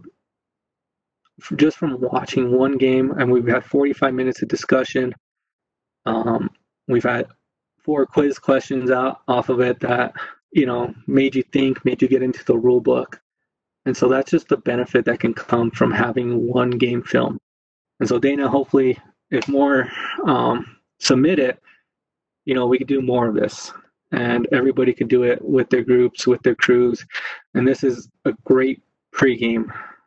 just 1.56 1.78
from 1.78 2.00
watching 2.00 2.52
one 2.52 2.76
game, 2.76 3.12
and 3.12 3.30
we've 3.30 3.46
had 3.46 3.64
45 3.64 4.12
minutes 4.12 4.42
of 4.42 4.48
discussion, 4.48 5.14
um, 6.04 6.50
we've 6.92 7.02
had 7.02 7.26
four 7.82 8.06
quiz 8.06 8.38
questions 8.38 8.90
out 8.90 9.22
off 9.26 9.48
of 9.48 9.60
it 9.60 9.80
that 9.80 10.14
you 10.52 10.66
know, 10.66 10.94
made 11.06 11.34
you 11.34 11.42
think, 11.42 11.84
made 11.84 12.00
you 12.02 12.08
get 12.08 12.22
into 12.22 12.44
the 12.44 12.56
rule 12.56 12.80
book. 12.80 13.20
And 13.86 13.96
so 13.96 14.08
that's 14.08 14.30
just 14.30 14.48
the 14.48 14.58
benefit 14.58 15.04
that 15.06 15.18
can 15.18 15.34
come 15.34 15.70
from 15.70 15.90
having 15.90 16.46
one 16.46 16.70
game 16.70 17.02
film. 17.02 17.38
And 17.98 18.08
so 18.08 18.18
Dana, 18.18 18.48
hopefully, 18.48 18.98
if 19.30 19.48
more 19.48 19.88
um, 20.26 20.76
submit 21.00 21.38
it, 21.38 21.60
you 22.44 22.54
know, 22.54 22.66
we 22.66 22.78
could 22.78 22.86
do 22.86 23.00
more 23.00 23.28
of 23.28 23.34
this, 23.34 23.72
and 24.12 24.46
everybody 24.52 24.92
could 24.92 25.08
do 25.08 25.22
it 25.22 25.42
with 25.42 25.70
their 25.70 25.82
groups, 25.82 26.26
with 26.26 26.42
their 26.42 26.54
crews. 26.54 27.04
And 27.54 27.66
this 27.66 27.82
is 27.82 28.08
a 28.24 28.32
great 28.44 28.82
pregame 29.14 29.66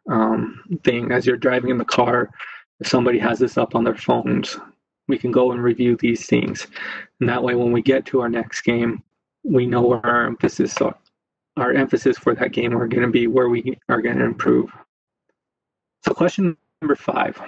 um, 0.09 0.63
thing 0.83 1.11
as 1.11 1.25
you're 1.25 1.37
driving 1.37 1.71
in 1.71 1.77
the 1.77 1.85
car. 1.85 2.29
If 2.79 2.87
somebody 2.87 3.17
has 3.19 3.39
this 3.39 3.57
up 3.57 3.73
on 3.73 3.83
their 3.83 3.95
phones, 3.95 4.57
we 5.07 5.17
can 5.17 5.31
go 5.31 5.51
and 5.51 5.61
review 5.61 5.95
these 5.97 6.25
things. 6.25 6.67
And 7.19 7.29
that 7.29 7.43
way, 7.43 7.55
when 7.55 7.71
we 7.71 7.81
get 7.81 8.05
to 8.07 8.21
our 8.21 8.29
next 8.29 8.61
game, 8.61 9.03
we 9.43 9.65
know 9.65 9.81
where 9.81 10.05
our 10.05 10.25
emphasis 10.25 10.75
are, 10.81 10.95
our 11.57 11.71
emphasis 11.71 12.17
for 12.17 12.33
that 12.35 12.51
game 12.51 12.75
are 12.75 12.87
going 12.87 13.03
to 13.03 13.11
be 13.11 13.27
where 13.27 13.49
we 13.49 13.77
are 13.89 14.01
going 14.01 14.17
to 14.17 14.25
improve. 14.25 14.71
So 16.03 16.13
question 16.13 16.57
number 16.81 16.95
five. 16.95 17.39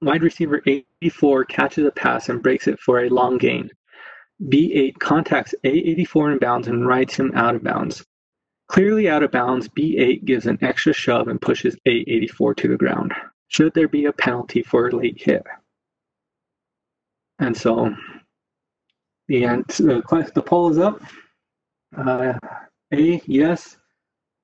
Wide 0.00 0.22
receiver 0.22 0.62
84 0.66 1.44
catches 1.44 1.86
a 1.86 1.90
pass 1.92 2.28
and 2.28 2.42
breaks 2.42 2.66
it 2.66 2.80
for 2.80 3.00
a 3.00 3.08
long 3.08 3.38
gain. 3.38 3.70
B8 4.42 4.98
contacts 4.98 5.54
A84 5.64 6.32
in 6.32 6.38
bounds 6.38 6.66
and 6.66 6.86
rides 6.86 7.14
him 7.14 7.30
out 7.36 7.54
of 7.54 7.62
bounds. 7.62 8.04
Clearly 8.66 9.08
out 9.08 9.22
of 9.22 9.30
bounds, 9.30 9.68
B8 9.68 10.24
gives 10.24 10.46
an 10.46 10.58
extra 10.60 10.92
shove 10.92 11.28
and 11.28 11.40
pushes 11.40 11.76
A84 11.86 12.56
to 12.56 12.68
the 12.68 12.76
ground. 12.76 13.12
Should 13.48 13.74
there 13.74 13.86
be 13.86 14.06
a 14.06 14.12
penalty 14.12 14.62
for 14.62 14.88
a 14.88 14.96
late 14.96 15.20
hit? 15.20 15.44
And 17.42 17.56
so 17.56 17.92
the, 19.26 19.40
the, 19.66 20.30
the 20.32 20.42
poll 20.42 20.70
is 20.70 20.78
up. 20.78 21.02
Uh, 21.96 22.34
a, 22.94 23.20
yes. 23.26 23.76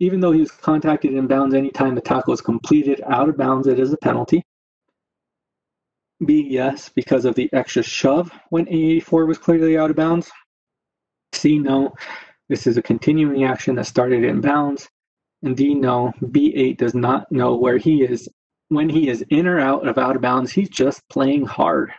Even 0.00 0.18
though 0.18 0.32
he 0.32 0.40
was 0.40 0.50
contacted 0.50 1.12
in 1.14 1.28
bounds 1.28 1.54
anytime 1.54 1.94
the 1.94 2.00
tackle 2.00 2.34
is 2.34 2.40
completed 2.40 3.00
out 3.06 3.28
of 3.28 3.36
bounds, 3.36 3.68
it 3.68 3.78
is 3.78 3.92
a 3.92 3.96
penalty. 3.98 4.42
B, 6.26 6.44
yes, 6.50 6.88
because 6.88 7.24
of 7.24 7.36
the 7.36 7.48
extra 7.52 7.84
shove 7.84 8.32
when 8.50 8.66
A84 8.66 9.28
was 9.28 9.38
clearly 9.38 9.78
out 9.78 9.90
of 9.90 9.96
bounds. 9.96 10.28
C, 11.32 11.56
no, 11.56 11.94
this 12.48 12.66
is 12.66 12.78
a 12.78 12.82
continuing 12.82 13.44
action 13.44 13.76
that 13.76 13.86
started 13.86 14.24
in 14.24 14.40
bounds. 14.40 14.88
And 15.44 15.56
D, 15.56 15.72
no, 15.72 16.12
B8 16.20 16.76
does 16.76 16.96
not 16.96 17.30
know 17.30 17.54
where 17.54 17.78
he 17.78 18.02
is. 18.02 18.28
When 18.70 18.88
he 18.88 19.08
is 19.08 19.24
in 19.30 19.46
or 19.46 19.60
out 19.60 19.86
of 19.86 19.98
out 19.98 20.16
of 20.16 20.22
bounds, 20.22 20.50
he's 20.50 20.68
just 20.68 21.08
playing 21.08 21.46
hard. 21.46 21.92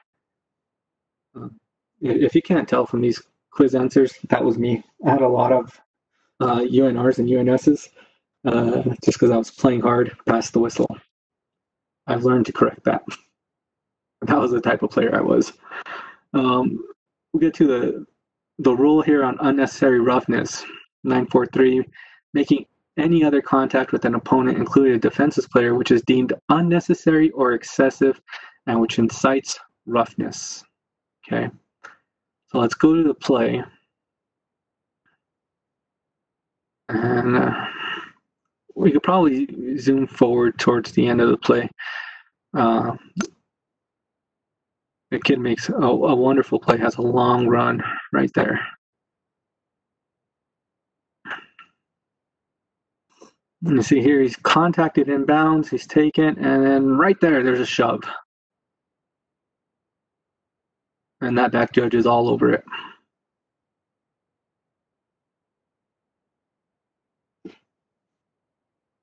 If 2.02 2.36
you 2.36 2.42
can't 2.42 2.68
tell 2.68 2.86
from 2.86 3.02
these 3.02 3.22
quiz 3.52 3.76
answers, 3.76 4.14
that 4.30 4.44
was 4.44 4.58
me. 4.58 4.84
I 5.06 5.12
had 5.12 5.22
a 5.22 5.28
lot 5.28 5.52
of 5.52 5.80
uh, 6.40 6.60
UNRs 6.60 7.20
and 7.20 7.28
UNSs 7.28 7.90
uh, 8.46 8.84
just 9.04 9.20
because 9.20 9.32
I 9.32 9.38
was 9.38 9.52
playing 9.52 9.82
hard 9.82 10.16
past 10.26 10.54
the 10.54 10.60
whistle. 10.60 10.96
I've 12.08 12.24
learned 12.24 12.46
to 12.48 12.54
correct 12.54 12.84
that. 12.86 13.02
that 14.22 14.40
was 14.40 14.52
the 14.52 14.62
type 14.62 14.84
of 14.84 14.92
player 14.92 15.16
I 15.16 15.22
was. 15.22 15.54
Um, 16.34 16.84
we'll 17.34 17.42
get 17.42 17.54
to 17.56 17.68
the 17.68 18.06
the 18.60 18.76
rule 18.76 19.02
here 19.02 19.24
on 19.24 19.38
unnecessary 19.42 20.02
roughness 20.02 20.64
943 21.06 21.82
making 22.34 22.66
any 22.98 23.24
other 23.24 23.42
contact 23.42 23.94
with 23.94 24.04
an 24.04 24.16
opponent 24.16 24.58
including 24.58 24.96
a 24.96 25.00
defensive 25.00 25.50
player 25.50 25.76
which 25.76 25.92
is 25.92 26.02
deemed 26.02 26.34
unnecessary 26.50 27.30
or 27.32 27.54
excessive 27.54 28.20
and 28.68 28.80
which 28.80 29.00
incites 29.00 29.58
roughness 29.86 30.64
okay 31.26 31.50
so 32.52 32.60
let's 32.60 32.76
go 32.76 32.96
to 32.96 33.04
the 33.04 33.14
play 33.14 33.64
and 36.90 37.36
uh, 37.38 37.66
we 38.76 38.92
could 38.92 39.04
probably 39.04 39.48
zoom 39.78 40.08
forward 40.08 40.58
towards 40.58 40.92
the 40.94 41.08
end 41.08 41.22
of 41.22 41.30
the 41.30 41.38
play 41.38 41.70
uh, 42.58 42.96
the 45.12 45.20
kid 45.20 45.40
makes 45.40 45.70
a, 45.70 45.74
a 45.74 46.16
wonderful 46.16 46.60
play, 46.60 46.78
has 46.78 46.98
a 46.98 47.02
long 47.02 47.48
run 47.48 47.84
right 48.14 48.32
there. 48.36 48.60
You 53.62 53.82
see 53.82 54.02
here, 54.02 54.22
he's 54.22 54.38
contacted 54.38 55.08
inbounds, 55.08 55.70
he's 55.70 55.86
taken, 55.88 56.38
and 56.38 56.66
then 56.66 56.98
right 56.98 57.20
there, 57.20 57.44
there's 57.44 57.60
a 57.60 57.66
shove. 57.66 58.04
And 61.22 61.38
that 61.38 61.52
back 61.52 61.74
judge 61.74 61.96
is 61.96 62.06
all 62.06 62.30
over 62.30 62.54
it. 62.54 62.64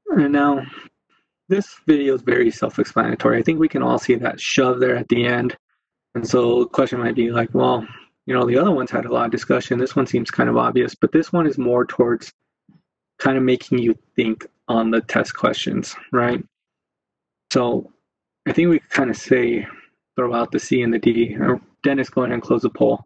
And 0.09 0.33
now, 0.33 0.63
this 1.49 1.77
video 1.87 2.15
is 2.15 2.23
very 2.23 2.51
self-explanatory. 2.51 3.39
I 3.39 3.43
think 3.43 3.61
we 3.61 3.69
can 3.69 3.83
all 3.83 3.99
see 3.99 4.15
that 4.15 4.41
shove 4.41 4.81
there 4.81 4.97
at 4.97 5.09
the 5.09 5.27
end. 5.27 5.57
And 6.15 6.27
so 6.27 6.61
the 6.61 6.69
question 6.69 6.99
might 6.99 7.15
be 7.15 7.31
like, 7.31 7.51
well, 7.53 7.87
you 8.25 8.35
know, 8.35 8.47
the 8.47 8.57
other 8.59 8.73
ones 8.73 8.91
had 8.91 9.05
a 9.05 9.13
lot 9.13 9.27
of 9.27 9.31
discussion. 9.31 9.79
This 9.79 9.95
one 9.95 10.07
seems 10.07 10.31
kind 10.31 10.49
of 10.49 10.57
obvious, 10.57 10.95
but 10.95 11.13
this 11.13 11.33
one 11.33 11.47
is 11.47 11.59
more 11.59 11.85
towards 11.85 12.33
kind 13.19 13.37
of 13.37 13.45
making 13.45 13.79
you 13.79 13.95
think 14.17 14.47
on 14.69 14.91
the 14.91 15.03
test 15.03 15.35
questions, 15.37 15.95
right? 16.13 16.43
So 17.53 17.93
I 18.49 18.53
think 18.53 18.71
we 18.71 18.81
kind 18.81 19.11
of 19.11 19.17
say 19.17 19.67
throw 20.17 20.35
out 20.35 20.51
the 20.51 20.59
C 20.59 20.83
and 20.83 20.93
the 20.93 20.99
D. 20.99 21.37
Dennis, 21.87 22.11
go 22.11 22.23
ahead 22.23 22.33
and 22.35 22.43
close 22.43 22.63
the 22.63 22.71
poll. 22.71 23.05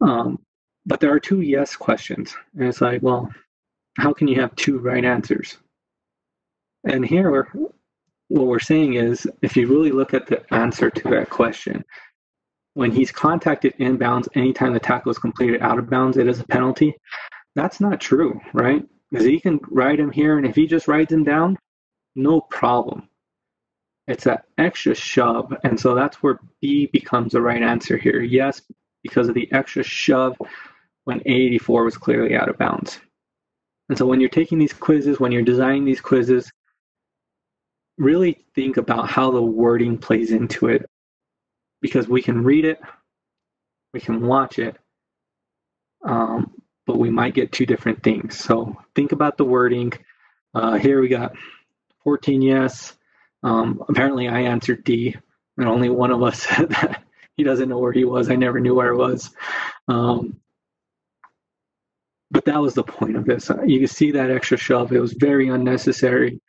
Um, 0.00 0.38
but 0.86 1.00
there 1.00 1.12
are 1.12 1.18
two 1.18 1.40
yes 1.40 1.74
questions. 1.74 2.36
And 2.56 2.68
it's 2.68 2.80
like, 2.80 3.02
well, 3.02 3.28
how 3.98 4.12
can 4.12 4.28
you 4.28 4.40
have 4.40 4.54
two 4.54 4.78
right 4.78 5.04
answers? 5.04 5.58
And 6.88 7.04
here, 7.04 7.48
what 8.28 8.46
we're 8.46 8.60
saying 8.60 8.94
is 8.94 9.26
if 9.42 9.56
you 9.56 9.66
really 9.66 9.90
look 9.90 10.14
at 10.14 10.28
the 10.28 10.40
answer 10.54 10.88
to 10.88 11.08
that 11.10 11.30
question, 11.30 11.84
when 12.74 12.92
he's 12.92 13.10
contacted 13.10 13.74
inbounds, 13.80 14.28
anytime 14.36 14.72
the 14.72 14.78
tackle 14.78 15.10
is 15.10 15.18
completed 15.18 15.60
out 15.60 15.80
of 15.80 15.90
bounds, 15.90 16.16
it 16.16 16.28
is 16.28 16.38
a 16.38 16.46
penalty. 16.46 16.94
That's 17.56 17.80
not 17.80 18.00
true, 18.00 18.40
right? 18.54 18.84
Because 19.10 19.26
he 19.26 19.40
can 19.40 19.58
ride 19.68 19.98
him 19.98 20.12
here, 20.12 20.38
and 20.38 20.46
if 20.46 20.54
he 20.54 20.68
just 20.68 20.86
rides 20.86 21.12
him 21.12 21.24
down, 21.24 21.58
no 22.14 22.40
problem. 22.40 23.08
It's 24.08 24.24
that 24.24 24.44
extra 24.56 24.94
shove, 24.94 25.52
and 25.64 25.78
so 25.78 25.94
that's 25.94 26.22
where 26.22 26.38
B 26.60 26.86
becomes 26.92 27.32
the 27.32 27.40
right 27.40 27.62
answer 27.62 27.96
here. 27.96 28.20
Yes, 28.22 28.62
because 29.02 29.28
of 29.28 29.34
the 29.34 29.50
extra 29.52 29.82
shove 29.82 30.36
when 31.04 31.20
A84 31.20 31.84
was 31.84 31.96
clearly 31.96 32.36
out 32.36 32.48
of 32.48 32.58
bounds. 32.58 33.00
And 33.88 33.96
so 33.96 34.06
when 34.06 34.20
you're 34.20 34.28
taking 34.28 34.58
these 34.58 34.72
quizzes, 34.72 35.20
when 35.20 35.32
you're 35.32 35.42
designing 35.42 35.84
these 35.84 36.00
quizzes, 36.00 36.50
really 37.98 38.44
think 38.54 38.76
about 38.76 39.08
how 39.08 39.30
the 39.30 39.42
wording 39.42 39.96
plays 39.98 40.32
into 40.32 40.68
it 40.68 40.84
because 41.80 42.08
we 42.08 42.22
can 42.22 42.42
read 42.42 42.64
it, 42.64 42.80
we 43.92 44.00
can 44.00 44.26
watch 44.26 44.58
it, 44.58 44.76
um, 46.04 46.52
but 46.86 46.98
we 46.98 47.10
might 47.10 47.34
get 47.34 47.52
two 47.52 47.66
different 47.66 48.02
things. 48.02 48.36
So 48.38 48.76
think 48.94 49.12
about 49.12 49.36
the 49.36 49.44
wording. 49.44 49.92
Uh, 50.54 50.74
here 50.74 51.00
we 51.00 51.08
got 51.08 51.32
14 52.02 52.42
yes. 52.42 52.95
Um, 53.46 53.82
apparently, 53.88 54.28
I 54.28 54.40
answered 54.40 54.84
D, 54.84 55.16
and 55.56 55.68
only 55.68 55.88
one 55.88 56.10
of 56.10 56.22
us 56.22 56.42
said 56.46 56.68
that 56.70 57.04
he 57.36 57.44
doesn't 57.44 57.68
know 57.68 57.78
where 57.78 57.92
he 57.92 58.04
was. 58.04 58.28
I 58.30 58.36
never 58.36 58.60
knew 58.60 58.74
where 58.74 58.90
it 58.90 58.96
was. 58.96 59.30
Um, 59.88 60.38
but 62.30 62.44
that 62.44 62.60
was 62.60 62.74
the 62.74 62.82
point 62.82 63.16
of 63.16 63.24
this. 63.24 63.50
You 63.64 63.78
can 63.78 63.88
see 63.88 64.10
that 64.10 64.30
extra 64.30 64.56
shove. 64.56 64.92
It 64.92 65.00
was 65.00 65.14
very 65.14 65.48
unnecessary. 65.48 66.40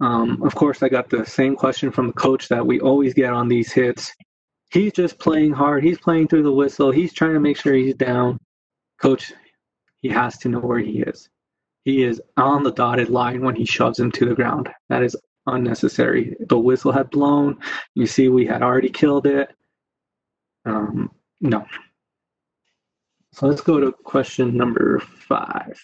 Um, 0.00 0.42
of 0.42 0.54
course, 0.54 0.82
I 0.82 0.88
got 0.88 1.08
the 1.08 1.24
same 1.24 1.54
question 1.54 1.92
from 1.92 2.08
the 2.08 2.12
coach 2.12 2.48
that 2.48 2.66
we 2.66 2.80
always 2.80 3.14
get 3.14 3.32
on 3.32 3.48
these 3.48 3.72
hits 3.72 4.12
he's 4.72 4.92
just 4.92 5.18
playing 5.18 5.52
hard. 5.52 5.84
He's 5.84 5.98
playing 5.98 6.28
through 6.28 6.42
the 6.42 6.52
whistle. 6.52 6.90
He's 6.90 7.12
trying 7.12 7.34
to 7.34 7.40
make 7.40 7.56
sure 7.56 7.74
he's 7.74 7.94
down. 7.94 8.38
Coach, 9.00 9.32
he 10.00 10.08
has 10.08 10.38
to 10.38 10.48
know 10.48 10.60
where 10.60 10.78
he 10.78 11.02
is. 11.02 11.28
He 11.84 12.02
is 12.04 12.20
on 12.36 12.62
the 12.62 12.72
dotted 12.72 13.10
line 13.10 13.42
when 13.42 13.56
he 13.56 13.64
shoves 13.64 13.98
him 13.98 14.10
to 14.12 14.26
the 14.26 14.34
ground. 14.34 14.68
That 14.88 15.02
is 15.02 15.16
unnecessary. 15.46 16.36
The 16.48 16.58
whistle 16.58 16.92
had 16.92 17.10
blown. 17.10 17.58
You 17.94 18.06
see, 18.06 18.28
we 18.28 18.46
had 18.46 18.62
already 18.62 18.90
killed 18.90 19.26
it. 19.26 19.50
Um, 20.64 21.10
no. 21.40 21.66
So 23.32 23.46
let's 23.46 23.62
go 23.62 23.80
to 23.80 23.92
question 23.92 24.56
number 24.56 24.98
five. 25.00 25.82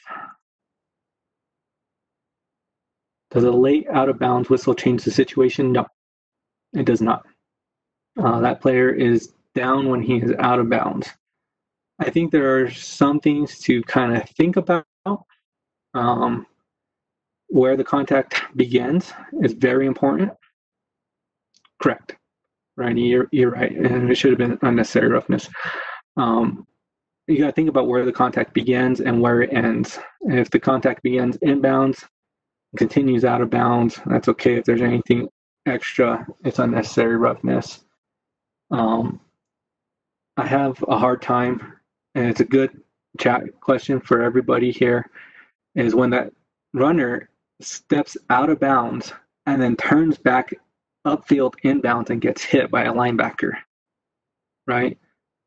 Does 3.30 3.44
a 3.44 3.50
late 3.50 3.86
out 3.92 4.08
of 4.08 4.18
bounds 4.18 4.48
whistle 4.48 4.74
change 4.74 5.04
the 5.04 5.10
situation? 5.10 5.72
No, 5.72 5.86
it 6.74 6.84
does 6.84 7.02
not. 7.02 7.26
Uh, 8.18 8.40
that 8.40 8.60
player 8.60 8.90
is 8.90 9.32
down 9.54 9.88
when 9.88 10.02
he 10.02 10.16
is 10.16 10.32
out 10.38 10.58
of 10.58 10.70
bounds. 10.70 11.08
I 11.98 12.10
think 12.10 12.30
there 12.30 12.62
are 12.62 12.70
some 12.70 13.20
things 13.20 13.58
to 13.60 13.82
kind 13.82 14.16
of 14.16 14.28
think 14.30 14.56
about. 14.56 14.86
Um, 15.94 16.46
where 17.48 17.76
the 17.76 17.84
contact 17.84 18.42
begins 18.56 19.12
is 19.42 19.52
very 19.52 19.86
important. 19.86 20.32
Correct. 21.82 22.16
Right, 22.76 22.96
you're, 22.96 23.28
you're 23.32 23.50
right. 23.50 23.72
And 23.72 24.10
it 24.10 24.14
should 24.14 24.30
have 24.30 24.38
been 24.38 24.58
unnecessary 24.62 25.08
roughness. 25.08 25.48
Um, 26.16 26.66
you 27.26 27.38
got 27.38 27.46
to 27.46 27.52
think 27.52 27.68
about 27.68 27.88
where 27.88 28.04
the 28.04 28.12
contact 28.12 28.54
begins 28.54 29.00
and 29.00 29.20
where 29.20 29.42
it 29.42 29.52
ends. 29.52 29.98
And 30.22 30.38
if 30.38 30.50
the 30.50 30.60
contact 30.60 31.02
begins 31.02 31.36
inbounds, 31.38 32.04
continues 32.76 33.24
out 33.24 33.40
of 33.40 33.50
bounds, 33.50 34.00
that's 34.06 34.28
okay. 34.28 34.54
If 34.54 34.64
there's 34.64 34.82
anything 34.82 35.28
extra, 35.66 36.26
it's 36.44 36.58
unnecessary 36.58 37.16
roughness. 37.16 37.84
Um, 38.70 39.20
I 40.36 40.46
have 40.46 40.82
a 40.86 40.98
hard 40.98 41.20
time, 41.20 41.74
and 42.14 42.28
it's 42.28 42.40
a 42.40 42.44
good 42.44 42.80
chat 43.18 43.42
question 43.60 44.00
for 44.00 44.22
everybody 44.22 44.70
here, 44.70 45.10
is 45.74 45.94
when 45.94 46.10
that 46.10 46.32
runner 46.74 47.28
steps 47.60 48.16
out 48.30 48.50
of 48.50 48.60
bounds 48.60 49.12
and 49.46 49.60
then 49.60 49.76
turns 49.76 50.18
back 50.18 50.54
upfield 51.06 51.54
inbounds 51.64 52.10
and 52.10 52.20
gets 52.20 52.42
hit 52.42 52.70
by 52.70 52.84
a 52.84 52.92
linebacker, 52.92 53.52
right? 54.66 54.98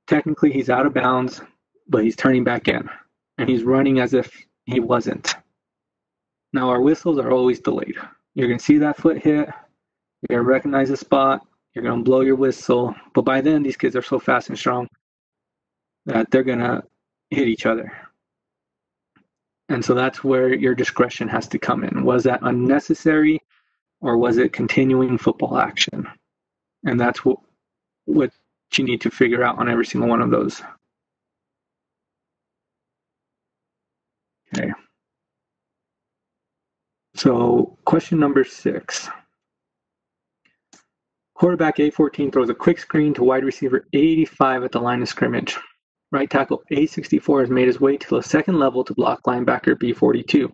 Technically, 0.07 0.51
he's 0.51 0.69
out 0.69 0.85
of 0.85 0.93
bounds, 0.93 1.41
but 1.87 2.03
he's 2.03 2.15
turning 2.15 2.43
back 2.43 2.67
in, 2.67 2.89
and 3.37 3.49
he's 3.49 3.63
running 3.63 3.99
as 3.99 4.13
if 4.13 4.31
he 4.65 4.79
wasn't. 4.79 5.35
Now, 6.53 6.69
our 6.69 6.81
whistles 6.81 7.19
are 7.19 7.31
always 7.31 7.59
delayed. 7.59 7.95
You're 8.35 8.47
going 8.47 8.59
to 8.59 8.65
see 8.65 8.77
that 8.79 8.97
foot 8.97 9.17
hit, 9.17 9.47
you're 9.47 10.37
going 10.37 10.45
to 10.45 10.51
recognize 10.51 10.89
the 10.89 10.97
spot, 10.97 11.45
you're 11.73 11.83
going 11.83 11.99
to 11.99 12.03
blow 12.03 12.21
your 12.21 12.35
whistle. 12.35 12.95
But 13.13 13.23
by 13.23 13.41
then, 13.41 13.63
these 13.63 13.77
kids 13.77 13.95
are 13.95 14.01
so 14.01 14.19
fast 14.19 14.49
and 14.49 14.57
strong. 14.57 14.87
that 16.05 16.29
they're 16.31 16.43
going 16.43 16.59
to 16.59 16.83
hit 17.29 17.47
each 17.47 17.65
other. 17.65 17.91
And 19.71 19.85
so 19.85 19.93
that's 19.93 20.21
where 20.21 20.53
your 20.53 20.75
discretion 20.75 21.29
has 21.29 21.47
to 21.47 21.57
come 21.57 21.85
in. 21.85 22.03
Was 22.03 22.25
that 22.25 22.41
unnecessary 22.41 23.41
or 24.01 24.17
was 24.17 24.37
it 24.37 24.51
continuing 24.51 25.17
football 25.17 25.57
action? 25.57 26.05
And 26.83 26.99
that's 26.99 27.23
what, 27.23 27.37
what 28.03 28.33
you 28.75 28.83
need 28.83 28.99
to 28.99 29.09
figure 29.09 29.45
out 29.45 29.59
on 29.59 29.69
every 29.69 29.85
single 29.85 30.09
one 30.09 30.21
of 30.21 30.29
those. 30.29 30.61
Okay. 34.53 34.73
So, 37.15 37.77
question 37.85 38.19
number 38.19 38.43
six. 38.43 39.07
Quarterback 41.33 41.77
A14 41.77 42.33
throws 42.33 42.49
a 42.49 42.53
quick 42.53 42.77
screen 42.77 43.13
to 43.13 43.23
wide 43.23 43.45
receiver 43.45 43.85
85 43.93 44.65
at 44.65 44.71
the 44.73 44.81
line 44.81 45.01
of 45.01 45.07
scrimmage. 45.07 45.57
Right 46.11 46.29
tackle 46.29 46.63
A64 46.71 47.41
has 47.41 47.49
made 47.49 47.67
his 47.67 47.79
way 47.79 47.95
to 47.95 48.15
the 48.15 48.21
second 48.21 48.59
level 48.59 48.83
to 48.83 48.93
block 48.93 49.23
linebacker 49.23 49.75
B42. 49.75 50.51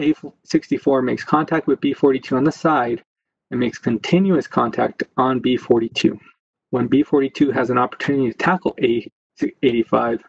A64 0.00 1.04
makes 1.04 1.24
contact 1.24 1.66
with 1.66 1.80
B42 1.80 2.36
on 2.36 2.44
the 2.44 2.52
side 2.52 3.02
and 3.50 3.60
makes 3.60 3.78
continuous 3.78 4.46
contact 4.46 5.04
on 5.16 5.40
B42. 5.40 6.18
When 6.70 6.88
B42 6.88 7.52
has 7.54 7.70
an 7.70 7.78
opportunity 7.78 8.30
to 8.30 8.36
tackle 8.36 8.76
A85, 8.80 10.20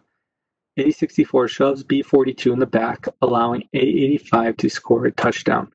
A64 0.77 1.49
shoves 1.49 1.83
B42 1.83 2.53
in 2.53 2.59
the 2.59 2.65
back, 2.65 3.07
allowing 3.21 3.63
A85 3.75 4.57
to 4.57 4.69
score 4.69 5.05
a 5.05 5.11
touchdown. 5.11 5.71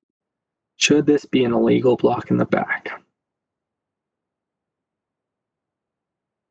Should 0.77 1.07
this 1.07 1.25
be 1.25 1.45
an 1.45 1.53
illegal 1.53 1.97
block 1.97 2.31
in 2.31 2.37
the 2.37 2.47
back? 2.47 2.91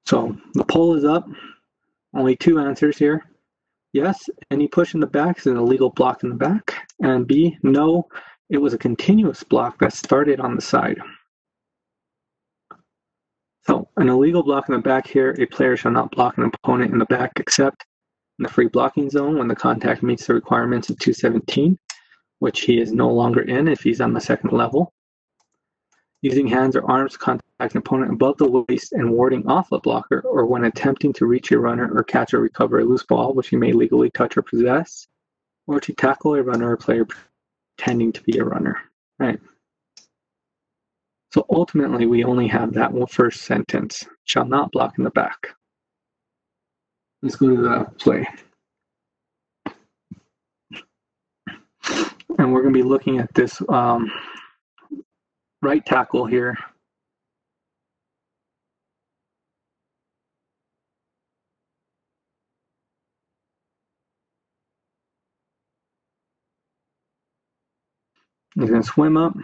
So 0.05 0.37
the 0.53 0.65
poll 0.65 0.95
is 0.95 1.05
up. 1.05 1.27
Only 2.15 2.35
two 2.35 2.59
answers 2.59 2.97
here. 2.97 3.25
Yes, 3.93 4.29
any 4.51 4.67
push 4.67 4.93
in 4.93 4.99
the 4.99 5.07
back 5.07 5.39
is 5.39 5.47
an 5.47 5.57
illegal 5.57 5.89
block 5.89 6.23
in 6.23 6.29
the 6.29 6.35
back. 6.35 6.87
And 7.01 7.27
B, 7.27 7.57
no, 7.63 8.07
it 8.49 8.57
was 8.57 8.73
a 8.73 8.77
continuous 8.77 9.43
block 9.43 9.79
that 9.79 9.93
started 9.93 10.39
on 10.39 10.55
the 10.55 10.61
side. 10.61 10.99
So 13.65 13.87
an 13.97 14.09
illegal 14.09 14.43
block 14.43 14.67
in 14.67 14.75
the 14.75 14.81
back 14.81 15.07
here, 15.07 15.35
a 15.39 15.45
player 15.45 15.77
shall 15.77 15.91
not 15.91 16.11
block 16.11 16.37
an 16.37 16.43
opponent 16.43 16.91
in 16.91 16.99
the 16.99 17.05
back 17.05 17.31
except 17.37 17.85
in 18.39 18.43
the 18.43 18.49
free 18.49 18.67
blocking 18.67 19.09
zone 19.09 19.37
when 19.37 19.47
the 19.47 19.55
contact 19.55 20.03
meets 20.03 20.27
the 20.27 20.33
requirements 20.33 20.89
of 20.89 20.99
217, 20.99 21.77
which 22.39 22.61
he 22.61 22.81
is 22.81 22.91
no 22.91 23.09
longer 23.09 23.41
in 23.41 23.67
if 23.67 23.81
he's 23.81 24.01
on 24.01 24.13
the 24.13 24.19
second 24.19 24.51
level. 24.51 24.91
Using 26.21 26.47
hands 26.47 26.75
or 26.75 26.89
arms 26.89 27.15
contact 27.15 27.47
an 27.71 27.77
opponent 27.79 28.11
above 28.11 28.37
the 28.37 28.65
waist 28.67 28.93
and 28.93 29.11
warding 29.11 29.47
off 29.47 29.71
a 29.71 29.79
blocker, 29.79 30.21
or 30.21 30.45
when 30.45 30.65
attempting 30.65 31.13
to 31.13 31.25
reach 31.25 31.51
a 31.51 31.59
runner 31.59 31.91
or 31.95 32.03
catch 32.03 32.33
or 32.33 32.39
recover 32.39 32.79
a 32.79 32.83
loose 32.85 33.03
ball, 33.03 33.33
which 33.33 33.49
he 33.49 33.55
may 33.55 33.71
legally 33.71 34.09
touch 34.11 34.37
or 34.37 34.41
possess, 34.41 35.07
or 35.67 35.79
to 35.79 35.93
tackle 35.93 36.35
a 36.35 36.43
runner 36.43 36.71
or 36.71 36.77
player 36.77 37.05
pretending 37.77 38.11
to 38.11 38.21
be 38.23 38.37
a 38.37 38.43
runner. 38.43 38.77
Right. 39.19 39.39
So 41.33 41.45
ultimately, 41.49 42.05
we 42.05 42.23
only 42.23 42.47
have 42.47 42.73
that 42.73 42.91
one 42.91 43.07
first 43.07 43.41
sentence 43.41 44.05
shall 44.25 44.45
not 44.45 44.71
block 44.71 44.97
in 44.97 45.03
the 45.03 45.09
back. 45.09 45.55
Let's 47.21 47.35
go 47.35 47.55
to 47.55 47.61
the 47.61 47.85
play. 47.97 48.27
And 52.37 52.51
we're 52.51 52.61
going 52.61 52.73
to 52.73 52.79
be 52.79 52.83
looking 52.83 53.19
at 53.19 53.33
this 53.33 53.61
um, 53.69 54.11
right 55.61 55.85
tackle 55.85 56.25
here. 56.25 56.57
He's 68.55 68.69
going 68.69 68.81
to 68.83 68.87
swim 68.87 69.17
up. 69.17 69.35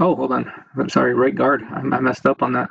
Oh, 0.00 0.16
hold 0.16 0.32
on. 0.32 0.52
I'm 0.78 0.88
sorry, 0.90 1.14
right 1.14 1.34
guard. 1.34 1.62
I, 1.70 1.80
I 1.80 2.00
messed 2.00 2.26
up 2.26 2.42
on 2.42 2.54
that. 2.54 2.70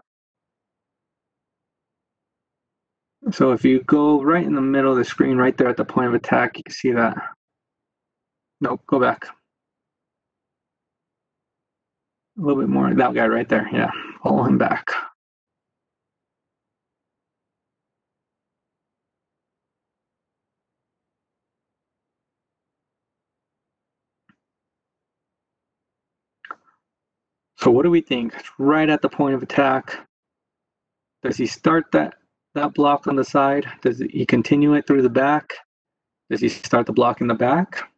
So 3.32 3.52
if 3.54 3.66
you 3.66 3.82
go 3.84 4.22
right 4.24 4.46
in 4.46 4.56
the 4.56 4.62
middle 4.62 4.92
of 4.92 4.98
the 4.98 5.06
screen, 5.06 5.38
right 5.38 5.58
there 5.58 5.70
at 5.70 5.78
the 5.78 5.86
point 5.86 6.08
of 6.10 6.14
attack, 6.16 6.58
you 6.58 6.64
can 6.64 6.74
see 6.74 6.92
that. 6.94 7.18
No, 8.62 8.80
go 8.88 9.00
back. 9.00 9.26
A 12.40 12.42
little 12.42 12.62
bit 12.62 12.70
more. 12.70 12.94
That 12.94 13.14
guy 13.14 13.28
right 13.28 13.50
there. 13.50 13.70
Yeah, 13.74 13.92
follow 14.24 14.44
him 14.46 14.58
back. 14.58 14.88
So 27.66 27.72
what 27.72 27.82
do 27.82 27.90
we 27.90 28.02
think? 28.02 28.36
Right 28.60 28.88
at 28.88 29.02
the 29.02 29.10
point 29.10 29.34
of 29.34 29.42
attack. 29.42 30.08
Does 31.24 31.36
he 31.36 31.48
start 31.48 31.86
that 31.94 32.14
that 32.54 32.76
block 32.76 33.08
on 33.08 33.16
the 33.16 33.24
side? 33.24 33.66
Does 33.82 33.98
he 33.98 34.24
continue 34.24 34.76
it 34.76 34.86
through 34.86 35.02
the 35.02 35.10
back? 35.10 35.52
Does 36.30 36.42
he 36.42 36.50
start 36.50 36.86
the 36.86 36.94
block 36.94 37.22
in 37.22 37.28
the 37.28 37.34
back? 37.34 37.90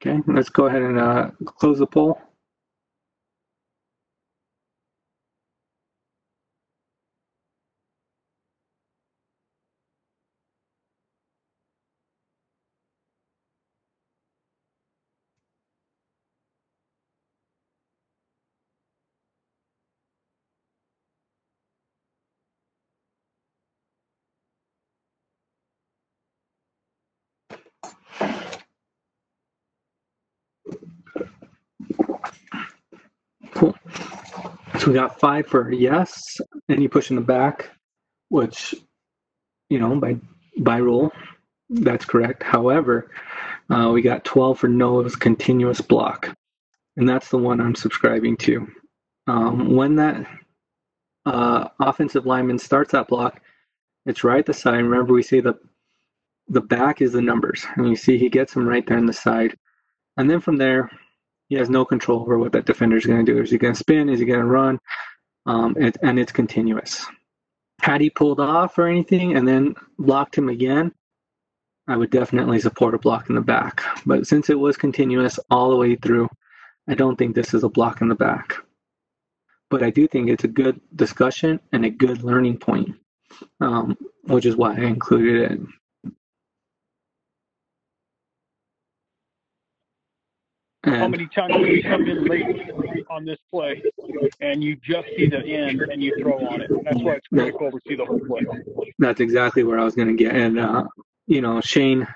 Okay, 0.00 0.20
let's 0.28 0.50
go 0.50 0.66
ahead 0.66 0.82
and 0.82 1.00
uh, 1.00 1.32
close 1.44 1.80
the 1.80 1.86
poll. 1.88 2.22
We 34.88 34.94
got 34.94 35.20
five 35.20 35.46
for 35.46 35.70
yes, 35.70 36.40
any 36.70 36.88
push 36.88 37.10
in 37.10 37.16
the 37.16 37.22
back, 37.22 37.68
which, 38.30 38.74
you 39.68 39.78
know, 39.78 39.94
by 40.00 40.16
by 40.60 40.78
rule, 40.78 41.12
that's 41.68 42.06
correct. 42.06 42.42
However, 42.42 43.10
uh, 43.68 43.90
we 43.92 44.00
got 44.00 44.24
12 44.24 44.58
for 44.58 44.68
no, 44.68 44.98
it 44.98 45.02
was 45.02 45.14
continuous 45.14 45.82
block. 45.82 46.34
And 46.96 47.06
that's 47.06 47.28
the 47.28 47.36
one 47.36 47.60
I'm 47.60 47.74
subscribing 47.74 48.38
to. 48.38 48.66
Um, 49.26 49.76
when 49.76 49.96
that 49.96 50.26
uh, 51.26 51.68
offensive 51.78 52.24
lineman 52.24 52.58
starts 52.58 52.92
that 52.92 53.08
block, 53.08 53.42
it's 54.06 54.24
right 54.24 54.46
the 54.46 54.54
side. 54.54 54.76
Remember, 54.76 55.12
we 55.12 55.22
say 55.22 55.40
the 55.40 55.58
the 56.48 56.62
back 56.62 57.02
is 57.02 57.12
the 57.12 57.20
numbers. 57.20 57.66
And 57.76 57.86
you 57.90 57.94
see 57.94 58.16
he 58.16 58.30
gets 58.30 58.54
them 58.54 58.66
right 58.66 58.86
there 58.86 58.96
on 58.96 59.04
the 59.04 59.12
side. 59.12 59.54
And 60.16 60.30
then 60.30 60.40
from 60.40 60.56
there, 60.56 60.90
he 61.48 61.56
has 61.56 61.70
no 61.70 61.84
control 61.84 62.20
over 62.20 62.38
what 62.38 62.52
that 62.52 62.66
defender 62.66 62.96
is 62.96 63.06
going 63.06 63.24
to 63.24 63.32
do. 63.32 63.40
Is 63.40 63.50
he 63.50 63.58
going 63.58 63.74
to 63.74 63.78
spin? 63.78 64.08
Is 64.08 64.20
he 64.20 64.26
going 64.26 64.40
to 64.40 64.46
run? 64.46 64.78
Um, 65.46 65.76
it, 65.78 65.96
and 66.02 66.18
it's 66.18 66.32
continuous. 66.32 67.04
Had 67.80 68.00
he 68.00 68.10
pulled 68.10 68.40
off 68.40 68.76
or 68.78 68.86
anything 68.86 69.36
and 69.36 69.46
then 69.46 69.74
blocked 69.98 70.36
him 70.36 70.48
again, 70.48 70.92
I 71.86 71.96
would 71.96 72.10
definitely 72.10 72.60
support 72.60 72.94
a 72.94 72.98
block 72.98 73.30
in 73.30 73.34
the 73.34 73.40
back. 73.40 73.82
But 74.04 74.26
since 74.26 74.50
it 74.50 74.58
was 74.58 74.76
continuous 74.76 75.38
all 75.50 75.70
the 75.70 75.76
way 75.76 75.96
through, 75.96 76.28
I 76.86 76.94
don't 76.94 77.16
think 77.16 77.34
this 77.34 77.54
is 77.54 77.64
a 77.64 77.68
block 77.68 78.02
in 78.02 78.08
the 78.08 78.14
back. 78.14 78.54
But 79.70 79.82
I 79.82 79.90
do 79.90 80.06
think 80.06 80.28
it's 80.28 80.44
a 80.44 80.48
good 80.48 80.80
discussion 80.96 81.60
and 81.72 81.84
a 81.84 81.90
good 81.90 82.22
learning 82.22 82.58
point, 82.58 82.94
um, 83.60 83.96
which 84.24 84.44
is 84.44 84.56
why 84.56 84.74
I 84.74 84.80
included 84.80 85.50
it. 85.52 85.60
How 90.84 91.08
many 91.08 91.26
times 91.26 91.54
do 91.54 91.66
you 91.66 91.82
come 91.82 92.06
in 92.06 92.24
late 92.24 92.70
on 93.10 93.24
this 93.24 93.38
play 93.50 93.82
and 94.40 94.62
you 94.62 94.76
just 94.76 95.08
see 95.16 95.26
the 95.26 95.42
end 95.44 95.80
and 95.80 96.02
you 96.02 96.14
throw 96.20 96.38
on 96.46 96.60
it? 96.60 96.70
That's 96.84 97.02
why 97.02 97.14
it's 97.14 97.26
critical 97.28 97.70
to 97.72 97.80
see 97.86 97.96
the 97.96 98.04
whole 98.04 98.20
play. 98.20 98.46
that's 98.98 99.20
exactly 99.20 99.64
where 99.64 99.80
I 99.80 99.84
was 99.84 99.96
going 99.96 100.08
to 100.08 100.14
get. 100.14 100.36
And 100.36 100.58
uh, 100.58 100.84
you 101.26 101.40
know, 101.40 101.60
Shane 101.60 102.06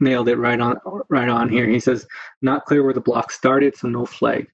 nailed 0.00 0.28
it 0.28 0.36
right 0.36 0.58
on 0.58 0.78
right 1.08 1.28
on 1.28 1.50
here. 1.50 1.68
He 1.68 1.80
says, 1.80 2.06
"Not 2.40 2.64
clear 2.64 2.82
where 2.82 2.94
the 2.94 3.00
block 3.00 3.30
started, 3.30 3.76
so 3.76 3.88
no 3.88 4.06
flag." 4.06 4.50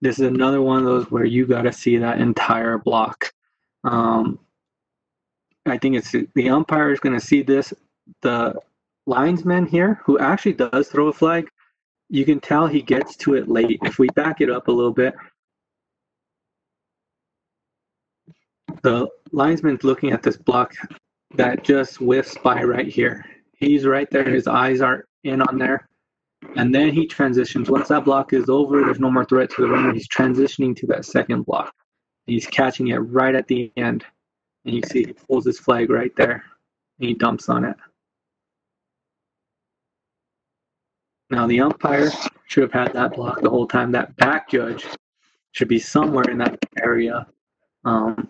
This 0.00 0.18
is 0.18 0.26
another 0.26 0.60
one 0.60 0.78
of 0.78 0.84
those 0.84 1.10
where 1.10 1.24
you 1.24 1.46
got 1.46 1.62
to 1.62 1.72
see 1.72 1.96
that 1.98 2.20
entire 2.20 2.78
block. 2.78 3.32
Um, 3.84 4.38
I 5.64 5.78
think 5.78 5.96
it's 5.96 6.10
the 6.10 6.48
umpire 6.48 6.90
is 6.92 7.00
going 7.00 7.18
to 7.18 7.24
see 7.24 7.42
this. 7.42 7.72
The 8.22 8.54
linesman 9.06 9.66
here, 9.66 10.00
who 10.04 10.18
actually 10.18 10.54
does 10.54 10.88
throw 10.88 11.08
a 11.08 11.12
flag, 11.12 11.48
you 12.08 12.24
can 12.24 12.40
tell 12.40 12.66
he 12.66 12.82
gets 12.82 13.16
to 13.16 13.34
it 13.34 13.48
late. 13.48 13.78
If 13.82 13.98
we 13.98 14.08
back 14.08 14.40
it 14.40 14.50
up 14.50 14.68
a 14.68 14.72
little 14.72 14.92
bit, 14.92 15.14
the 18.82 19.08
linesman's 19.32 19.84
looking 19.84 20.12
at 20.12 20.22
this 20.22 20.36
block 20.36 20.74
that 21.34 21.64
just 21.64 21.96
whiffs 21.96 22.36
by 22.42 22.62
right 22.62 22.88
here. 22.88 23.24
He's 23.52 23.84
right 23.84 24.08
there. 24.10 24.24
His 24.24 24.46
eyes 24.46 24.80
are 24.80 25.04
in 25.24 25.42
on 25.42 25.58
there. 25.58 25.88
And 26.56 26.74
then 26.74 26.92
he 26.92 27.06
transitions. 27.06 27.68
Once 27.68 27.88
that 27.88 28.04
block 28.04 28.32
is 28.32 28.48
over, 28.48 28.80
there's 28.80 29.00
no 29.00 29.10
more 29.10 29.24
threat 29.24 29.50
to 29.50 29.62
the 29.62 29.68
runner. 29.68 29.92
He's 29.92 30.08
transitioning 30.08 30.76
to 30.76 30.86
that 30.86 31.04
second 31.04 31.44
block. 31.44 31.74
He's 32.26 32.46
catching 32.46 32.88
it 32.88 32.98
right 32.98 33.34
at 33.34 33.48
the 33.48 33.72
end. 33.76 34.04
And 34.64 34.74
you 34.74 34.82
see 34.82 35.04
he 35.04 35.12
pulls 35.12 35.44
his 35.44 35.58
flag 35.58 35.90
right 35.90 36.14
there. 36.16 36.44
And 37.00 37.08
he 37.08 37.14
dumps 37.14 37.48
on 37.48 37.64
it. 37.64 37.76
Now 41.30 41.46
the 41.46 41.60
umpire 41.60 42.10
should 42.46 42.62
have 42.62 42.72
had 42.72 42.92
that 42.94 43.14
block 43.14 43.42
the 43.42 43.50
whole 43.50 43.66
time. 43.66 43.92
That 43.92 44.16
back 44.16 44.48
judge 44.48 44.86
should 45.52 45.68
be 45.68 45.78
somewhere 45.78 46.30
in 46.30 46.38
that 46.38 46.58
area 46.82 47.26
um, 47.84 48.28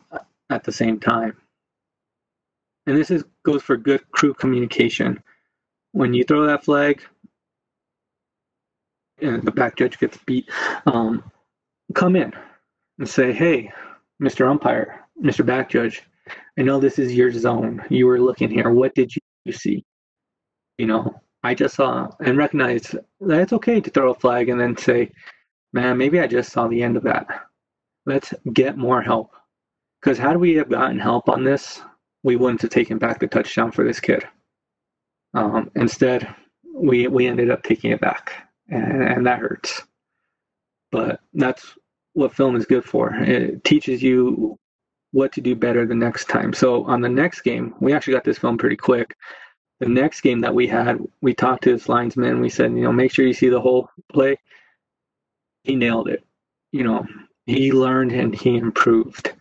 at 0.50 0.64
the 0.64 0.72
same 0.72 0.98
time. 0.98 1.36
And 2.86 2.96
this 2.96 3.10
is 3.10 3.24
goes 3.44 3.62
for 3.62 3.76
good 3.76 4.10
crew 4.10 4.34
communication. 4.34 5.22
When 5.92 6.14
you 6.14 6.24
throw 6.24 6.46
that 6.46 6.64
flag, 6.64 7.02
and 9.20 9.42
the 9.42 9.52
back 9.52 9.76
judge 9.76 9.98
gets 9.98 10.16
beat, 10.26 10.48
um, 10.86 11.22
come 11.94 12.16
in 12.16 12.32
and 12.98 13.08
say, 13.08 13.32
"Hey, 13.32 13.72
Mr. 14.22 14.48
Umpire, 14.48 15.04
Mr. 15.22 15.44
Back 15.44 15.70
Judge, 15.70 16.02
I 16.58 16.62
know 16.62 16.80
this 16.80 16.98
is 16.98 17.14
your 17.14 17.32
zone. 17.32 17.82
You 17.88 18.06
were 18.06 18.20
looking 18.20 18.50
here. 18.50 18.70
What 18.70 18.94
did 18.94 19.12
you 19.44 19.52
see? 19.52 19.84
You 20.76 20.86
know, 20.86 21.20
I 21.48 21.54
just 21.54 21.76
saw 21.76 22.10
and 22.20 22.36
recognized 22.36 22.94
that 23.20 23.40
it's 23.40 23.54
okay 23.54 23.80
to 23.80 23.90
throw 23.90 24.10
a 24.10 24.14
flag 24.14 24.50
and 24.50 24.60
then 24.60 24.76
say, 24.76 25.10
man, 25.72 25.96
maybe 25.96 26.20
I 26.20 26.26
just 26.26 26.52
saw 26.52 26.68
the 26.68 26.82
end 26.82 26.98
of 26.98 27.02
that. 27.04 27.26
Let's 28.04 28.34
get 28.52 28.76
more 28.76 29.00
help. 29.00 29.30
Because 29.98 30.18
had 30.18 30.36
we 30.36 30.54
have 30.56 30.68
gotten 30.68 30.98
help 30.98 31.26
on 31.30 31.44
this, 31.44 31.80
we 32.22 32.36
wouldn't 32.36 32.60
have 32.60 32.70
taken 32.70 32.98
back 32.98 33.18
the 33.18 33.26
touchdown 33.26 33.72
for 33.72 33.82
this 33.82 33.98
kid. 33.98 34.28
Um, 35.32 35.70
instead, 35.74 36.28
we 36.74 37.08
we 37.08 37.26
ended 37.26 37.50
up 37.50 37.62
taking 37.62 37.92
it 37.92 38.00
back, 38.00 38.32
and, 38.68 39.02
and 39.02 39.26
that 39.26 39.40
hurts. 39.40 39.82
But 40.92 41.20
that's 41.32 41.74
what 42.12 42.34
film 42.34 42.56
is 42.56 42.66
good 42.66 42.84
for. 42.84 43.14
It 43.14 43.64
teaches 43.64 44.02
you 44.02 44.58
what 45.12 45.32
to 45.32 45.40
do 45.40 45.56
better 45.56 45.86
the 45.86 45.94
next 45.94 46.28
time. 46.28 46.52
So 46.52 46.84
on 46.84 47.00
the 47.00 47.08
next 47.08 47.40
game, 47.40 47.74
we 47.80 47.94
actually 47.94 48.14
got 48.14 48.24
this 48.24 48.38
film 48.38 48.58
pretty 48.58 48.76
quick. 48.76 49.16
The 49.80 49.88
next 49.88 50.22
game 50.22 50.40
that 50.40 50.54
we 50.54 50.66
had, 50.66 50.98
we 51.20 51.34
talked 51.34 51.64
to 51.64 51.72
this 51.72 51.88
linesman. 51.88 52.40
We 52.40 52.48
said, 52.48 52.72
you 52.72 52.82
know, 52.82 52.92
make 52.92 53.12
sure 53.12 53.26
you 53.26 53.32
see 53.32 53.48
the 53.48 53.60
whole 53.60 53.88
play. 54.12 54.36
He 55.62 55.76
nailed 55.76 56.08
it. 56.08 56.24
You 56.72 56.84
know, 56.84 57.06
he 57.46 57.72
learned 57.72 58.12
and 58.12 58.34
he 58.34 58.56
improved, 58.56 59.32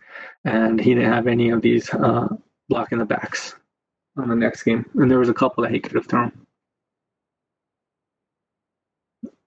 and 0.44 0.80
he 0.80 0.94
didn't 0.94 1.12
have 1.12 1.26
any 1.26 1.50
of 1.50 1.60
these 1.60 1.92
uh, 1.92 2.28
blocking 2.68 2.98
the 2.98 3.04
backs 3.04 3.56
on 4.16 4.28
the 4.28 4.36
next 4.36 4.62
game. 4.62 4.84
And 4.94 5.10
there 5.10 5.18
was 5.18 5.28
a 5.28 5.34
couple 5.34 5.62
that 5.62 5.72
he 5.72 5.80
could 5.80 5.94
have 5.94 6.06
thrown. 6.06 6.32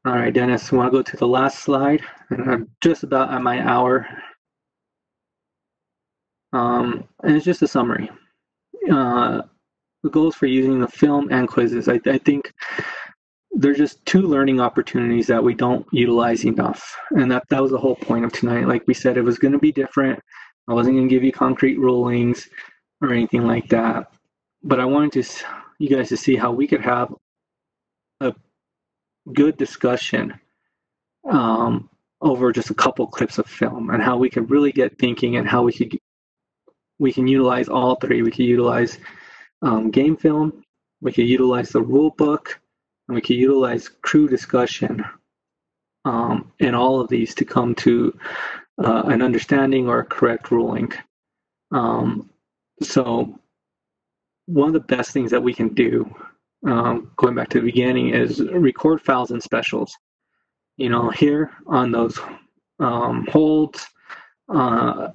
All 0.04 0.14
right, 0.14 0.34
Dennis, 0.34 0.72
want 0.72 0.92
to 0.92 0.98
go 0.98 1.04
to 1.04 1.18
the 1.18 1.28
last 1.28 1.60
slide? 1.60 2.02
And 2.32 2.50
I'm 2.50 2.70
just 2.82 3.04
about 3.04 3.32
at 3.32 3.42
my 3.42 3.62
hour. 3.62 4.08
Um, 6.54 7.08
and 7.24 7.36
it's 7.36 7.46
just 7.46 7.62
a 7.62 7.68
summary. 7.68 8.10
Uh, 8.92 9.44
goals 10.10 10.36
for 10.36 10.47
using 10.47 10.80
the 10.80 10.88
film 10.88 11.28
and 11.32 11.47
quizzes. 11.47 11.88
I, 11.88 11.99
I 12.06 12.18
think 12.18 12.54
there's 13.52 13.78
just 13.78 14.04
two 14.06 14.22
learning 14.22 14.60
opportunities 14.60 15.28
that 15.28 15.43
we 15.43 15.54
don't 15.54 15.86
utilize 15.91 16.45
enough. 16.45 16.97
And 17.12 17.32
that, 17.32 17.47
that 17.49 17.62
was 17.62 17.72
the 17.72 17.78
whole 17.78 17.95
point 17.95 18.26
of 18.26 18.32
tonight. 18.32 18.68
Like 18.68 18.88
we 18.88 18.93
said, 18.93 19.18
it 19.18 19.24
was 19.24 19.38
going 19.38 19.52
to 19.52 19.60
be 19.60 19.72
different. 19.72 20.20
I 20.68 20.74
wasn't 20.74 20.95
going 20.95 21.08
to 21.08 21.14
give 21.14 21.24
you 21.24 21.32
concrete 21.32 21.78
rulings 21.78 22.49
or 23.02 23.12
anything 23.14 23.45
like 23.45 23.68
that. 23.70 24.12
But 24.64 24.80
I 24.80 24.86
wanted 24.86 25.24
to 25.24 25.45
you 25.80 25.89
guys 25.89 26.10
to 26.10 26.18
see 26.18 26.36
how 26.36 26.52
we 26.52 26.68
could 26.68 26.82
have 26.82 27.14
a 28.20 28.34
good 29.34 29.58
discussion 29.58 30.39
um, 31.30 31.89
over 32.22 32.52
just 32.52 32.70
a 32.70 32.76
couple 32.76 33.08
clips 33.08 33.39
of 33.39 33.47
film 33.47 33.89
and 33.89 34.02
how 34.02 34.16
we 34.16 34.30
could 34.30 34.52
really 34.52 34.72
get 34.72 34.97
thinking 34.99 35.38
and 35.38 35.47
how 35.47 35.64
we 35.64 35.74
could 35.74 35.97
we 36.99 37.12
can 37.12 37.28
utilize 37.28 37.68
all 37.68 37.95
three. 37.95 38.22
We 38.22 38.30
could 38.30 38.45
utilize 38.45 38.99
um, 39.62 39.91
game 39.91 40.16
film, 40.18 40.64
we 41.01 41.12
could 41.12 41.28
utilize 41.28 41.70
the 41.70 41.82
rule 41.82 42.12
book, 42.12 42.59
and 43.07 43.16
we 43.16 43.22
could 43.22 43.36
utilize 43.36 43.89
crew 43.89 44.28
discussion 44.28 45.03
um, 46.05 46.51
and 46.59 46.76
all 46.76 46.99
of 46.99 47.09
these 47.09 47.36
to 47.36 47.45
come 47.45 47.76
to 47.76 48.18
uh, 48.84 49.03
an 49.05 49.22
understanding 49.22 49.88
or 49.88 49.99
a 49.99 50.05
correct 50.05 50.51
ruling. 50.51 50.91
Um, 51.72 52.30
so 52.82 53.39
one 54.45 54.68
of 54.68 54.74
the 54.74 54.95
best 54.95 55.12
things 55.12 55.32
that 55.32 55.43
we 55.43 55.53
can 55.53 55.70
do, 55.70 56.14
um, 56.66 57.12
going 57.16 57.36
back 57.36 57.49
to 57.49 57.59
the 57.59 57.66
beginning, 57.66 58.09
is 58.09 58.41
record 58.41 59.01
fouls 59.01 59.32
and 59.32 59.41
specials. 59.41 59.95
You 60.78 60.89
know, 60.89 61.09
here 61.09 61.51
on 61.68 61.91
those 61.91 62.20
um, 62.80 63.28
holds, 63.32 63.88
uh, 64.49 65.09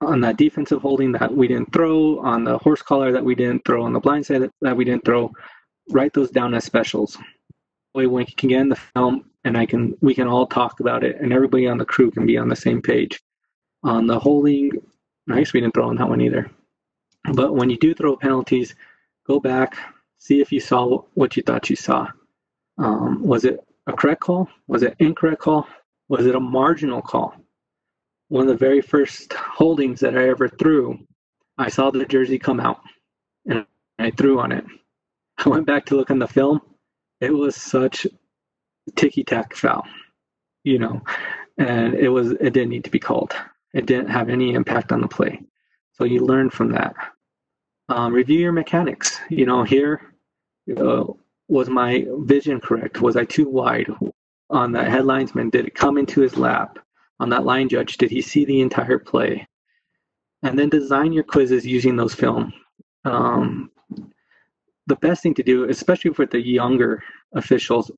on 0.00 0.20
that 0.20 0.36
defensive 0.36 0.80
holding 0.80 1.12
that 1.12 1.34
we 1.34 1.48
didn't 1.48 1.72
throw, 1.72 2.20
on 2.20 2.44
the 2.44 2.58
horse 2.58 2.82
collar 2.82 3.12
that 3.12 3.24
we 3.24 3.34
didn't 3.34 3.64
throw, 3.64 3.82
on 3.82 3.92
the 3.92 4.00
blind 4.00 4.26
side 4.26 4.42
that, 4.42 4.52
that 4.60 4.76
we 4.76 4.84
didn't 4.84 5.04
throw, 5.04 5.32
write 5.90 6.12
those 6.12 6.30
down 6.30 6.54
as 6.54 6.64
specials. 6.64 7.18
Way 7.94 8.06
we 8.06 8.24
can 8.24 8.48
get 8.48 8.60
in 8.60 8.68
the 8.68 8.76
film 8.76 9.24
and 9.44 9.56
I 9.56 9.66
can 9.66 9.96
we 10.00 10.14
can 10.14 10.28
all 10.28 10.46
talk 10.46 10.80
about 10.80 11.02
it 11.02 11.20
and 11.20 11.32
everybody 11.32 11.66
on 11.66 11.78
the 11.78 11.84
crew 11.84 12.10
can 12.10 12.26
be 12.26 12.36
on 12.36 12.48
the 12.48 12.56
same 12.56 12.82
page. 12.82 13.20
On 13.82 14.06
the 14.06 14.18
holding, 14.18 14.72
I 15.30 15.44
we 15.52 15.60
didn't 15.60 15.74
throw 15.74 15.88
on 15.88 15.96
that 15.96 16.08
one 16.08 16.20
either. 16.20 16.50
But 17.32 17.54
when 17.54 17.70
you 17.70 17.78
do 17.78 17.94
throw 17.94 18.16
penalties, 18.16 18.74
go 19.26 19.40
back, 19.40 19.76
see 20.18 20.40
if 20.40 20.52
you 20.52 20.60
saw 20.60 21.02
what 21.14 21.36
you 21.36 21.42
thought 21.42 21.70
you 21.70 21.76
saw. 21.76 22.08
Um, 22.78 23.22
was 23.22 23.44
it 23.44 23.60
a 23.86 23.92
correct 23.92 24.20
call? 24.20 24.48
Was 24.66 24.82
it 24.82 24.94
incorrect 24.98 25.40
call? 25.40 25.66
Was 26.08 26.26
it 26.26 26.34
a 26.34 26.40
marginal 26.40 27.02
call? 27.02 27.34
One 28.28 28.42
of 28.42 28.48
the 28.48 28.56
very 28.66 28.80
first 28.80 29.32
holdings 29.32 30.00
that 30.00 30.16
I 30.16 30.28
ever 30.28 30.48
threw, 30.48 30.98
I 31.56 31.68
saw 31.68 31.90
the 31.90 32.04
jersey 32.04 32.38
come 32.38 32.60
out 32.60 32.80
and 33.46 33.64
I 33.98 34.10
threw 34.10 34.38
on 34.40 34.52
it. 34.52 34.64
I 35.38 35.48
went 35.48 35.66
back 35.66 35.86
to 35.86 35.96
look 35.96 36.10
in 36.10 36.18
the 36.18 36.28
film. 36.28 36.60
It 37.20 37.30
was 37.32 37.56
such 37.56 38.06
ticky 38.96 39.24
tack 39.24 39.54
foul, 39.54 39.84
you 40.64 40.78
know, 40.78 41.02
and 41.58 41.94
it 41.94 42.08
was 42.08 42.32
it 42.32 42.52
didn't 42.52 42.70
need 42.70 42.84
to 42.84 42.90
be 42.90 42.98
called. 42.98 43.34
It 43.74 43.86
didn't 43.86 44.08
have 44.08 44.28
any 44.28 44.54
impact 44.54 44.92
on 44.92 45.00
the 45.00 45.08
play. 45.08 45.40
So 45.92 46.04
you 46.04 46.20
learn 46.20 46.50
from 46.50 46.70
that. 46.72 46.94
Um, 47.88 48.12
review 48.12 48.38
your 48.38 48.52
mechanics. 48.52 49.18
You 49.30 49.46
know, 49.46 49.64
here 49.64 50.14
uh, 50.76 51.04
was 51.48 51.68
my 51.68 52.06
vision 52.18 52.60
correct? 52.60 53.00
Was 53.00 53.16
I 53.16 53.24
too 53.24 53.48
wide 53.48 53.88
on 54.50 54.72
that 54.72 54.88
headlinesman? 54.88 55.50
Did 55.50 55.66
it 55.66 55.74
come 55.74 55.98
into 55.98 56.20
his 56.20 56.36
lap? 56.36 56.78
On 57.20 57.28
that 57.30 57.44
line 57.44 57.68
judge, 57.68 57.96
did 57.96 58.10
he 58.10 58.22
see 58.22 58.44
the 58.44 58.60
entire 58.60 58.98
play? 58.98 59.46
And 60.42 60.58
then 60.58 60.68
design 60.68 61.12
your 61.12 61.24
quizzes 61.24 61.66
using 61.66 61.96
those 61.96 62.14
film. 62.14 62.52
Um, 63.04 63.70
the 64.86 64.96
best 64.96 65.22
thing 65.22 65.34
to 65.34 65.42
do, 65.42 65.68
especially 65.68 66.12
for 66.12 66.26
the 66.26 66.40
younger 66.40 67.02
officials, 67.34 67.90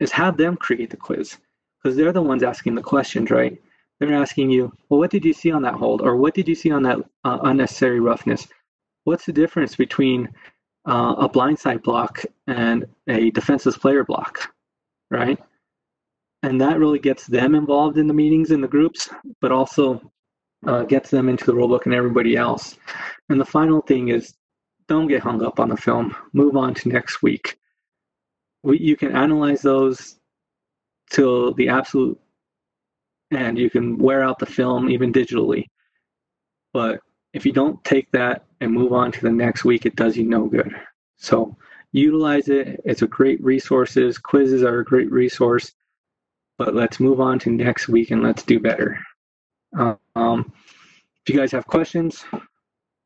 is 0.00 0.12
have 0.12 0.36
them 0.36 0.56
create 0.56 0.90
the 0.90 0.96
quiz 0.96 1.36
because 1.82 1.96
they're 1.96 2.12
the 2.12 2.22
ones 2.22 2.42
asking 2.42 2.74
the 2.74 2.82
questions, 2.82 3.30
right? 3.30 3.60
They're 3.98 4.14
asking 4.14 4.50
you, 4.50 4.72
well, 4.88 5.00
what 5.00 5.10
did 5.10 5.24
you 5.24 5.32
see 5.32 5.50
on 5.50 5.62
that 5.62 5.74
hold? 5.74 6.02
Or 6.02 6.16
what 6.16 6.34
did 6.34 6.48
you 6.48 6.54
see 6.54 6.70
on 6.70 6.82
that 6.84 6.98
uh, 7.24 7.38
unnecessary 7.42 8.00
roughness? 8.00 8.46
What's 9.04 9.26
the 9.26 9.32
difference 9.32 9.74
between 9.74 10.28
uh, 10.86 11.14
a 11.18 11.28
blindside 11.28 11.82
block 11.82 12.22
and 12.46 12.86
a 13.08 13.30
defenseless 13.30 13.76
player 13.76 14.04
block, 14.04 14.54
right? 15.10 15.38
And 16.42 16.60
that 16.60 16.78
really 16.78 16.98
gets 16.98 17.26
them 17.26 17.54
involved 17.54 17.98
in 17.98 18.06
the 18.06 18.14
meetings 18.14 18.50
in 18.50 18.60
the 18.60 18.68
groups, 18.68 19.08
but 19.40 19.50
also 19.50 20.12
uh, 20.66 20.84
gets 20.84 21.10
them 21.10 21.28
into 21.28 21.44
the 21.44 21.52
rulebook 21.52 21.84
and 21.84 21.94
everybody 21.94 22.36
else. 22.36 22.76
And 23.28 23.40
the 23.40 23.44
final 23.44 23.80
thing 23.82 24.08
is 24.08 24.34
don't 24.86 25.08
get 25.08 25.22
hung 25.22 25.42
up 25.44 25.60
on 25.60 25.68
the 25.68 25.76
film. 25.76 26.14
Move 26.32 26.56
on 26.56 26.74
to 26.74 26.88
next 26.88 27.22
week. 27.22 27.58
We, 28.62 28.78
you 28.78 28.96
can 28.96 29.14
analyze 29.14 29.62
those 29.62 30.18
till 31.10 31.54
the 31.54 31.68
absolute 31.68 32.18
and 33.30 33.58
you 33.58 33.68
can 33.68 33.98
wear 33.98 34.22
out 34.22 34.38
the 34.38 34.46
film 34.46 34.88
even 34.88 35.12
digitally. 35.12 35.66
But 36.72 37.00
if 37.34 37.44
you 37.44 37.52
don't 37.52 37.82
take 37.84 38.10
that 38.12 38.44
and 38.60 38.72
move 38.72 38.92
on 38.92 39.12
to 39.12 39.20
the 39.20 39.30
next 39.30 39.64
week, 39.64 39.86
it 39.86 39.96
does 39.96 40.16
you 40.16 40.24
no 40.24 40.46
good. 40.46 40.74
So 41.16 41.56
utilize 41.92 42.48
it. 42.48 42.80
It's 42.84 43.02
a 43.02 43.06
great 43.06 43.42
resources. 43.42 44.18
Quizzes 44.18 44.62
are 44.62 44.80
a 44.80 44.84
great 44.84 45.10
resource. 45.10 45.72
But 46.58 46.74
let's 46.74 47.00
move 47.00 47.20
on 47.20 47.38
to 47.40 47.50
next 47.50 47.88
week 47.88 48.10
and 48.10 48.22
let's 48.22 48.42
do 48.42 48.58
better. 48.58 48.98
Um, 49.72 50.52
if 51.24 51.32
you 51.32 51.38
guys 51.38 51.52
have 51.52 51.66
questions, 51.66 52.24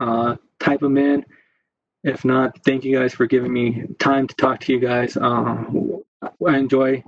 uh, 0.00 0.36
type 0.58 0.80
them 0.80 0.96
in. 0.96 1.24
If 2.02 2.24
not, 2.24 2.58
thank 2.64 2.84
you 2.84 2.98
guys 2.98 3.14
for 3.14 3.26
giving 3.26 3.52
me 3.52 3.84
time 3.98 4.26
to 4.26 4.34
talk 4.34 4.60
to 4.60 4.72
you 4.72 4.80
guys. 4.80 5.16
Uh, 5.16 5.64
I 6.46 6.56
enjoy 6.56 7.04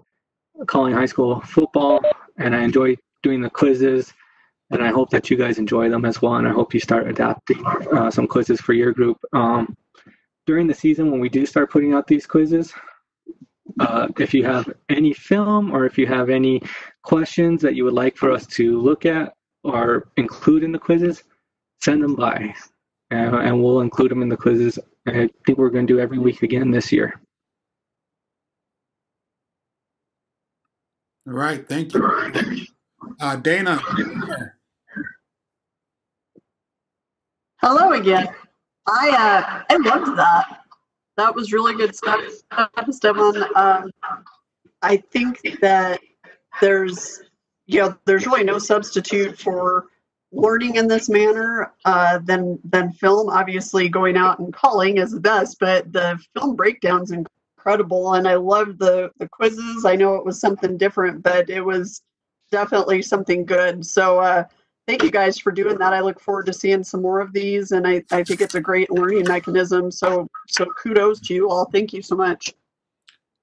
calling 0.66 0.94
high 0.94 1.06
school 1.06 1.40
football 1.40 2.00
and 2.38 2.54
I 2.54 2.62
enjoy 2.62 2.96
doing 3.22 3.40
the 3.40 3.50
quizzes 3.50 4.12
and 4.70 4.82
I 4.82 4.90
hope 4.90 5.10
that 5.10 5.30
you 5.30 5.36
guys 5.36 5.58
enjoy 5.58 5.88
them 5.88 6.04
as 6.04 6.22
well. 6.22 6.34
And 6.34 6.46
I 6.46 6.52
hope 6.52 6.74
you 6.74 6.80
start 6.80 7.08
adapting 7.08 7.64
uh, 7.66 8.10
some 8.10 8.26
quizzes 8.26 8.60
for 8.60 8.72
your 8.72 8.92
group. 8.92 9.18
Um, 9.32 9.76
during 10.46 10.66
the 10.66 10.74
season, 10.74 11.10
when 11.10 11.20
we 11.20 11.28
do 11.28 11.46
start 11.46 11.70
putting 11.70 11.94
out 11.94 12.06
these 12.06 12.26
quizzes, 12.26 12.72
uh, 13.80 14.08
if 14.18 14.34
you 14.34 14.44
have 14.44 14.72
any 14.88 15.12
film 15.12 15.70
or 15.70 15.84
if 15.86 15.98
you 15.98 16.06
have 16.06 16.30
any 16.30 16.62
questions 17.02 17.62
that 17.62 17.74
you 17.74 17.84
would 17.84 17.94
like 17.94 18.16
for 18.16 18.30
us 18.30 18.46
to 18.46 18.80
look 18.80 19.06
at 19.06 19.34
or 19.62 20.08
include 20.16 20.62
in 20.62 20.72
the 20.72 20.78
quizzes, 20.78 21.24
send 21.80 22.02
them 22.02 22.14
by 22.14 22.54
and, 23.10 23.34
and 23.34 23.62
we'll 23.62 23.80
include 23.80 24.10
them 24.10 24.22
in 24.22 24.28
the 24.28 24.36
quizzes. 24.36 24.78
I 25.06 25.28
think 25.46 25.58
we're 25.58 25.70
going 25.70 25.86
to 25.86 25.92
do 25.92 26.00
every 26.00 26.18
week 26.18 26.42
again 26.42 26.70
this 26.70 26.92
year. 26.92 27.20
All 31.26 31.34
right, 31.34 31.66
thank 31.66 31.94
you. 31.94 32.66
Uh, 33.20 33.36
Dana. 33.36 33.80
Hello 37.62 37.92
again. 37.92 38.28
I 38.86 39.08
uh, 39.10 39.62
I 39.70 39.76
loved 39.76 40.18
that. 40.18 40.63
That 41.16 41.34
was 41.34 41.52
really 41.52 41.74
good 41.74 41.94
stuff, 41.94 42.20
Stefan. 42.90 43.44
Um, 43.54 43.90
I 44.82 44.96
think 44.96 45.60
that 45.60 46.00
there's 46.60 47.22
you 47.66 47.80
know 47.80 47.96
there's 48.04 48.26
really 48.26 48.44
no 48.44 48.58
substitute 48.58 49.38
for 49.38 49.86
learning 50.32 50.76
in 50.76 50.88
this 50.88 51.08
manner 51.08 51.72
uh, 51.84 52.18
than 52.18 52.58
than 52.64 52.92
film. 52.92 53.28
Obviously, 53.30 53.88
going 53.88 54.16
out 54.16 54.40
and 54.40 54.52
calling 54.52 54.98
is 54.98 55.12
the 55.12 55.20
best, 55.20 55.58
but 55.60 55.92
the 55.92 56.18
film 56.36 56.56
breakdowns 56.56 57.12
incredible, 57.12 58.14
and 58.14 58.26
I 58.26 58.34
loved 58.34 58.78
the 58.78 59.10
the 59.18 59.28
quizzes. 59.28 59.84
I 59.84 59.94
know 59.96 60.16
it 60.16 60.24
was 60.24 60.40
something 60.40 60.76
different, 60.76 61.22
but 61.22 61.48
it 61.48 61.64
was 61.64 62.02
definitely 62.50 63.02
something 63.02 63.44
good. 63.44 63.86
So. 63.86 64.18
Uh, 64.20 64.44
thank 64.86 65.02
you 65.02 65.10
guys 65.10 65.38
for 65.38 65.52
doing 65.52 65.78
that. 65.78 65.92
I 65.92 66.00
look 66.00 66.20
forward 66.20 66.46
to 66.46 66.52
seeing 66.52 66.84
some 66.84 67.02
more 67.02 67.20
of 67.20 67.32
these, 67.32 67.72
and 67.72 67.86
I, 67.86 68.02
I 68.10 68.22
think 68.22 68.40
it's 68.40 68.54
a 68.54 68.60
great 68.60 68.90
learning 68.90 69.24
mechanism. 69.26 69.90
So 69.90 70.28
so 70.48 70.66
kudos 70.82 71.20
to 71.20 71.34
you 71.34 71.50
all. 71.50 71.66
Thank 71.66 71.92
you 71.92 72.02
so 72.02 72.16
much. 72.16 72.52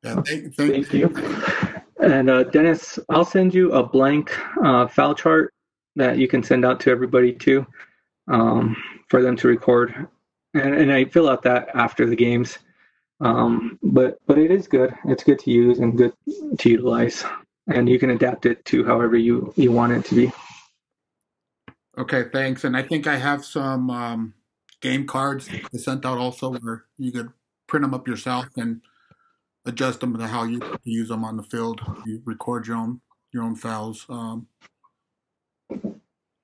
Yeah, 0.04 0.22
thank, 0.22 0.56
thank, 0.56 0.88
thank 0.88 0.94
you. 0.94 1.82
And 2.00 2.30
uh, 2.30 2.44
Dennis, 2.44 2.98
I'll 3.10 3.26
send 3.26 3.54
you 3.54 3.72
a 3.74 3.84
blank 3.84 4.36
uh, 4.64 4.88
file 4.88 5.14
chart 5.14 5.54
that 5.96 6.18
you 6.18 6.28
can 6.28 6.42
send 6.42 6.66
out 6.66 6.80
to 6.82 6.89
everybody 6.89 7.32
too 7.34 7.66
um, 8.28 8.76
for 9.10 9.22
them 9.22 9.36
to 9.38 9.48
record. 9.48 10.08
And, 10.54 10.74
and 10.76 10.92
I 10.92 11.06
fill 11.06 11.30
out 11.30 11.44
that 11.44 11.70
after 11.76 12.08
the 12.08 12.16
games. 12.16 12.58
Um, 13.20 13.78
but 13.84 14.18
but 14.26 14.39
it 14.39 14.50
is 14.50 14.68
good. 14.68 14.96
It's 15.06 15.24
good 15.24 15.38
to 15.39 15.52
use 15.52 15.78
and 15.78 15.96
good 15.96 16.14
to 16.58 16.70
utilize, 16.70 17.24
and 17.68 17.88
you 17.88 18.00
can 18.00 18.10
adapt 18.10 18.48
it 18.48 18.66
to 18.66 18.84
however 18.84 19.16
you 19.16 19.54
you 19.56 19.72
want 19.72 19.94
it 19.94 20.04
to 20.06 20.16
be. 20.16 20.32
Okay, 21.98 22.26
thanks. 22.32 22.64
And 22.64 22.76
I 22.76 22.84
think 22.84 23.08
I 23.08 23.18
have 23.18 23.44
some 23.46 23.89
um, 23.89 24.34
game 24.82 25.06
cards 25.06 25.50
I 25.52 25.78
sent 25.78 26.06
out 26.06 26.18
also 26.18 26.52
where 26.52 26.86
you 26.98 27.12
could 27.12 27.30
print 27.68 27.84
them 27.84 27.94
up 27.94 28.08
yourself 28.08 28.48
and 28.58 28.82
adjust 29.66 30.00
them 30.00 30.18
to 30.18 30.28
how 30.28 30.44
you 30.44 30.62
use 30.84 31.10
them 31.10 31.24
on 31.24 31.38
the 31.38 31.44
field. 31.44 31.82
You 32.06 32.22
record 32.26 32.68
your 32.68 32.78
own 32.78 33.02
your 33.34 33.44
own 33.44 33.56
fouls. 33.56 34.06
Um, 34.10 34.48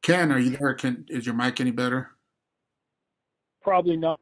Ken, 0.02 0.32
are 0.32 0.40
you 0.40 0.52
there? 0.52 0.74
Can 0.74 1.06
is 1.10 1.26
your 1.26 1.36
mic 1.36 1.60
any 1.60 1.72
better? 1.72 2.12
Probably 3.62 3.98
not. 3.98 4.20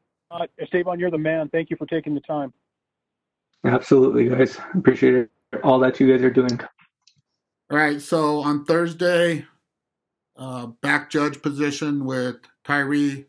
Esteban, 0.60 1.00
you're 1.00 1.12
the 1.12 1.18
man. 1.18 1.50
Thank 1.50 1.70
you 1.70 1.78
for 1.78 1.86
taking 1.86 2.16
the 2.16 2.22
time. 2.22 2.52
Absolutely, 3.64 4.28
guys. 4.28 4.58
Appreciate 4.76 5.14
it. 5.14 5.30
All 5.64 5.80
that 5.80 6.00
you 6.00 6.12
guys 6.12 6.24
are 6.24 6.32
doing. 6.32 6.60
All 7.70 7.78
right. 7.78 8.02
So 8.02 8.40
on 8.40 8.66
Thursday, 8.66 9.46
back 10.82 11.10
judge 11.10 11.42
position 11.42 12.06
with 12.06 12.38
Tyree. 12.64 13.26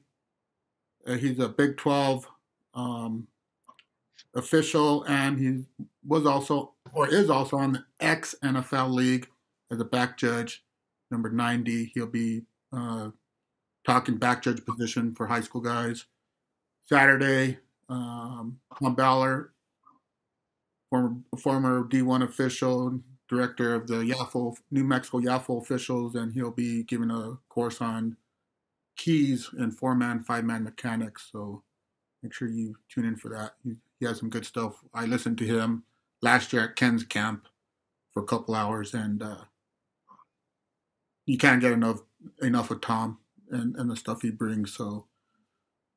Uh, 1.07 1.15
he's 1.15 1.39
a 1.39 1.49
Big 1.49 1.77
12 1.77 2.27
um, 2.75 3.29
official, 4.35 5.05
and 5.05 5.39
he 5.39 5.65
was 6.07 6.27
also 6.27 6.75
or 6.93 7.09
is 7.09 7.31
also 7.31 7.57
on 7.57 7.73
the 7.73 7.85
ex 8.01 8.35
NFL 8.43 8.93
league 8.93 9.29
as 9.71 9.81
a 9.81 9.85
back 9.85 10.17
judge 10.17 10.65
number 11.11 11.31
90. 11.31 11.93
He'll 11.95 12.07
be 12.07 12.43
uh, 12.73 13.11
talking 13.85 14.17
back 14.17 14.43
judge 14.43 14.65
position 14.65 15.15
for 15.15 15.27
high 15.27 15.41
school 15.41 15.61
guys. 15.61 16.07
Saturday, 16.87 17.59
um, 17.89 18.59
Tom 18.79 18.97
Baller, 18.97 19.49
former 20.91 21.17
former 21.39 21.85
D1 21.85 22.23
official, 22.23 23.01
director 23.29 23.75
of 23.75 23.87
the 23.87 23.97
YAFO 23.97 24.57
New 24.71 24.85
Mexico 24.85 25.21
YAFO 25.21 25.61
officials, 25.61 26.15
and 26.15 26.33
he'll 26.33 26.51
be 26.51 26.85
giving 26.85 27.11
a 27.11 27.39
course 27.49 27.81
on 27.81 28.17
keys 28.97 29.51
and 29.59 29.77
four 29.77 29.95
man, 29.95 30.23
five 30.23 30.45
man 30.45 30.65
mechanics. 30.65 31.29
So 31.31 31.63
make 32.23 32.33
sure 32.33 32.49
you 32.49 32.77
tune 32.89 33.05
in 33.05 33.17
for 33.17 33.29
that. 33.31 33.53
He, 33.63 33.77
he 33.99 34.07
has 34.07 34.19
some 34.19 34.31
good 34.31 34.47
stuff. 34.47 34.83
I 34.95 35.07
listened 35.07 35.39
to 35.39 35.45
him 35.45 35.85
last 36.23 36.53
year 36.53 36.65
at 36.65 36.77
Ken's 36.77 37.05
camp 37.05 37.47
for 38.13 38.23
a 38.23 38.27
couple 38.27 38.55
hours, 38.55 38.95
and 38.95 39.23
uh, 39.23 39.45
you 41.27 41.39
can't 41.39 41.61
get 41.61 41.73
enough 41.73 42.01
enough 42.43 42.71
of 42.71 42.81
Tom 42.81 43.19
and, 43.51 43.77
and 43.77 43.91
the 43.91 43.97
stuff 43.97 44.23
he 44.23 44.31
brings. 44.31 44.73
So 44.73 45.07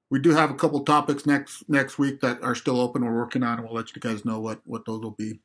we 0.10 0.20
do 0.20 0.32
have 0.32 0.52
a 0.52 0.56
couple 0.56 0.84
topics 0.84 1.26
next 1.26 1.70
next 1.70 1.98
week 1.98 2.22
that 2.22 2.42
are 2.44 2.56
still 2.56 2.82
open. 2.82 3.06
We're 3.06 3.16
working 3.16 3.44
on, 3.44 3.60
and 3.60 3.68
we'll 3.68 3.76
let 3.76 3.96
you 3.96 4.02
guys 4.02 4.26
know 4.26 4.40
what 4.40 4.62
what 4.66 4.86
those 4.86 5.02
will 5.02 5.12
be. 5.12 5.40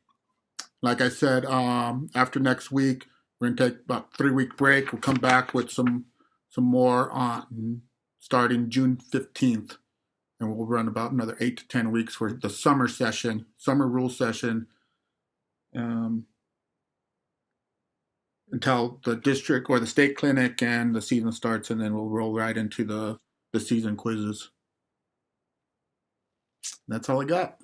Like 0.84 1.00
I 1.00 1.08
said, 1.08 1.46
um, 1.46 2.10
after 2.14 2.38
next 2.38 2.70
week, 2.70 3.06
we're 3.40 3.48
gonna 3.48 3.70
take 3.70 3.80
about 3.86 4.14
three 4.14 4.30
week 4.30 4.54
break. 4.58 4.92
We'll 4.92 5.00
come 5.00 5.16
back 5.16 5.54
with 5.54 5.70
some 5.70 6.04
some 6.50 6.64
more 6.64 7.10
on 7.10 7.80
starting 8.18 8.68
June 8.68 8.98
fifteenth, 8.98 9.78
and 10.38 10.54
we'll 10.54 10.66
run 10.66 10.86
about 10.86 11.10
another 11.10 11.38
eight 11.40 11.56
to 11.56 11.68
ten 11.68 11.90
weeks 11.90 12.16
for 12.16 12.34
the 12.34 12.50
summer 12.50 12.86
session, 12.86 13.46
summer 13.56 13.88
rule 13.88 14.10
session. 14.10 14.66
Um, 15.74 16.26
until 18.52 19.00
the 19.06 19.16
district 19.16 19.70
or 19.70 19.80
the 19.80 19.86
state 19.86 20.18
clinic 20.18 20.62
and 20.62 20.94
the 20.94 21.00
season 21.00 21.32
starts, 21.32 21.70
and 21.70 21.80
then 21.80 21.94
we'll 21.94 22.10
roll 22.10 22.34
right 22.34 22.58
into 22.58 22.84
the 22.84 23.18
the 23.54 23.60
season 23.60 23.96
quizzes. 23.96 24.50
That's 26.86 27.08
all 27.08 27.22
I 27.22 27.24
got. 27.24 27.56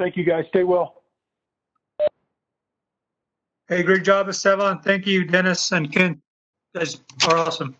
Thank 0.00 0.16
you, 0.16 0.24
guys. 0.24 0.46
Stay 0.48 0.64
well. 0.64 1.02
Hey, 3.68 3.82
great 3.82 4.02
job, 4.02 4.30
Esteban. 4.30 4.80
Thank 4.80 5.06
you, 5.06 5.24
Dennis 5.26 5.72
and 5.72 5.92
Ken. 5.92 6.22
You 6.72 6.80
guys 6.80 7.02
are 7.28 7.36
awesome. 7.36 7.76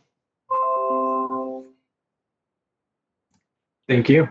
Thank 3.88 4.10
you. 4.10 4.28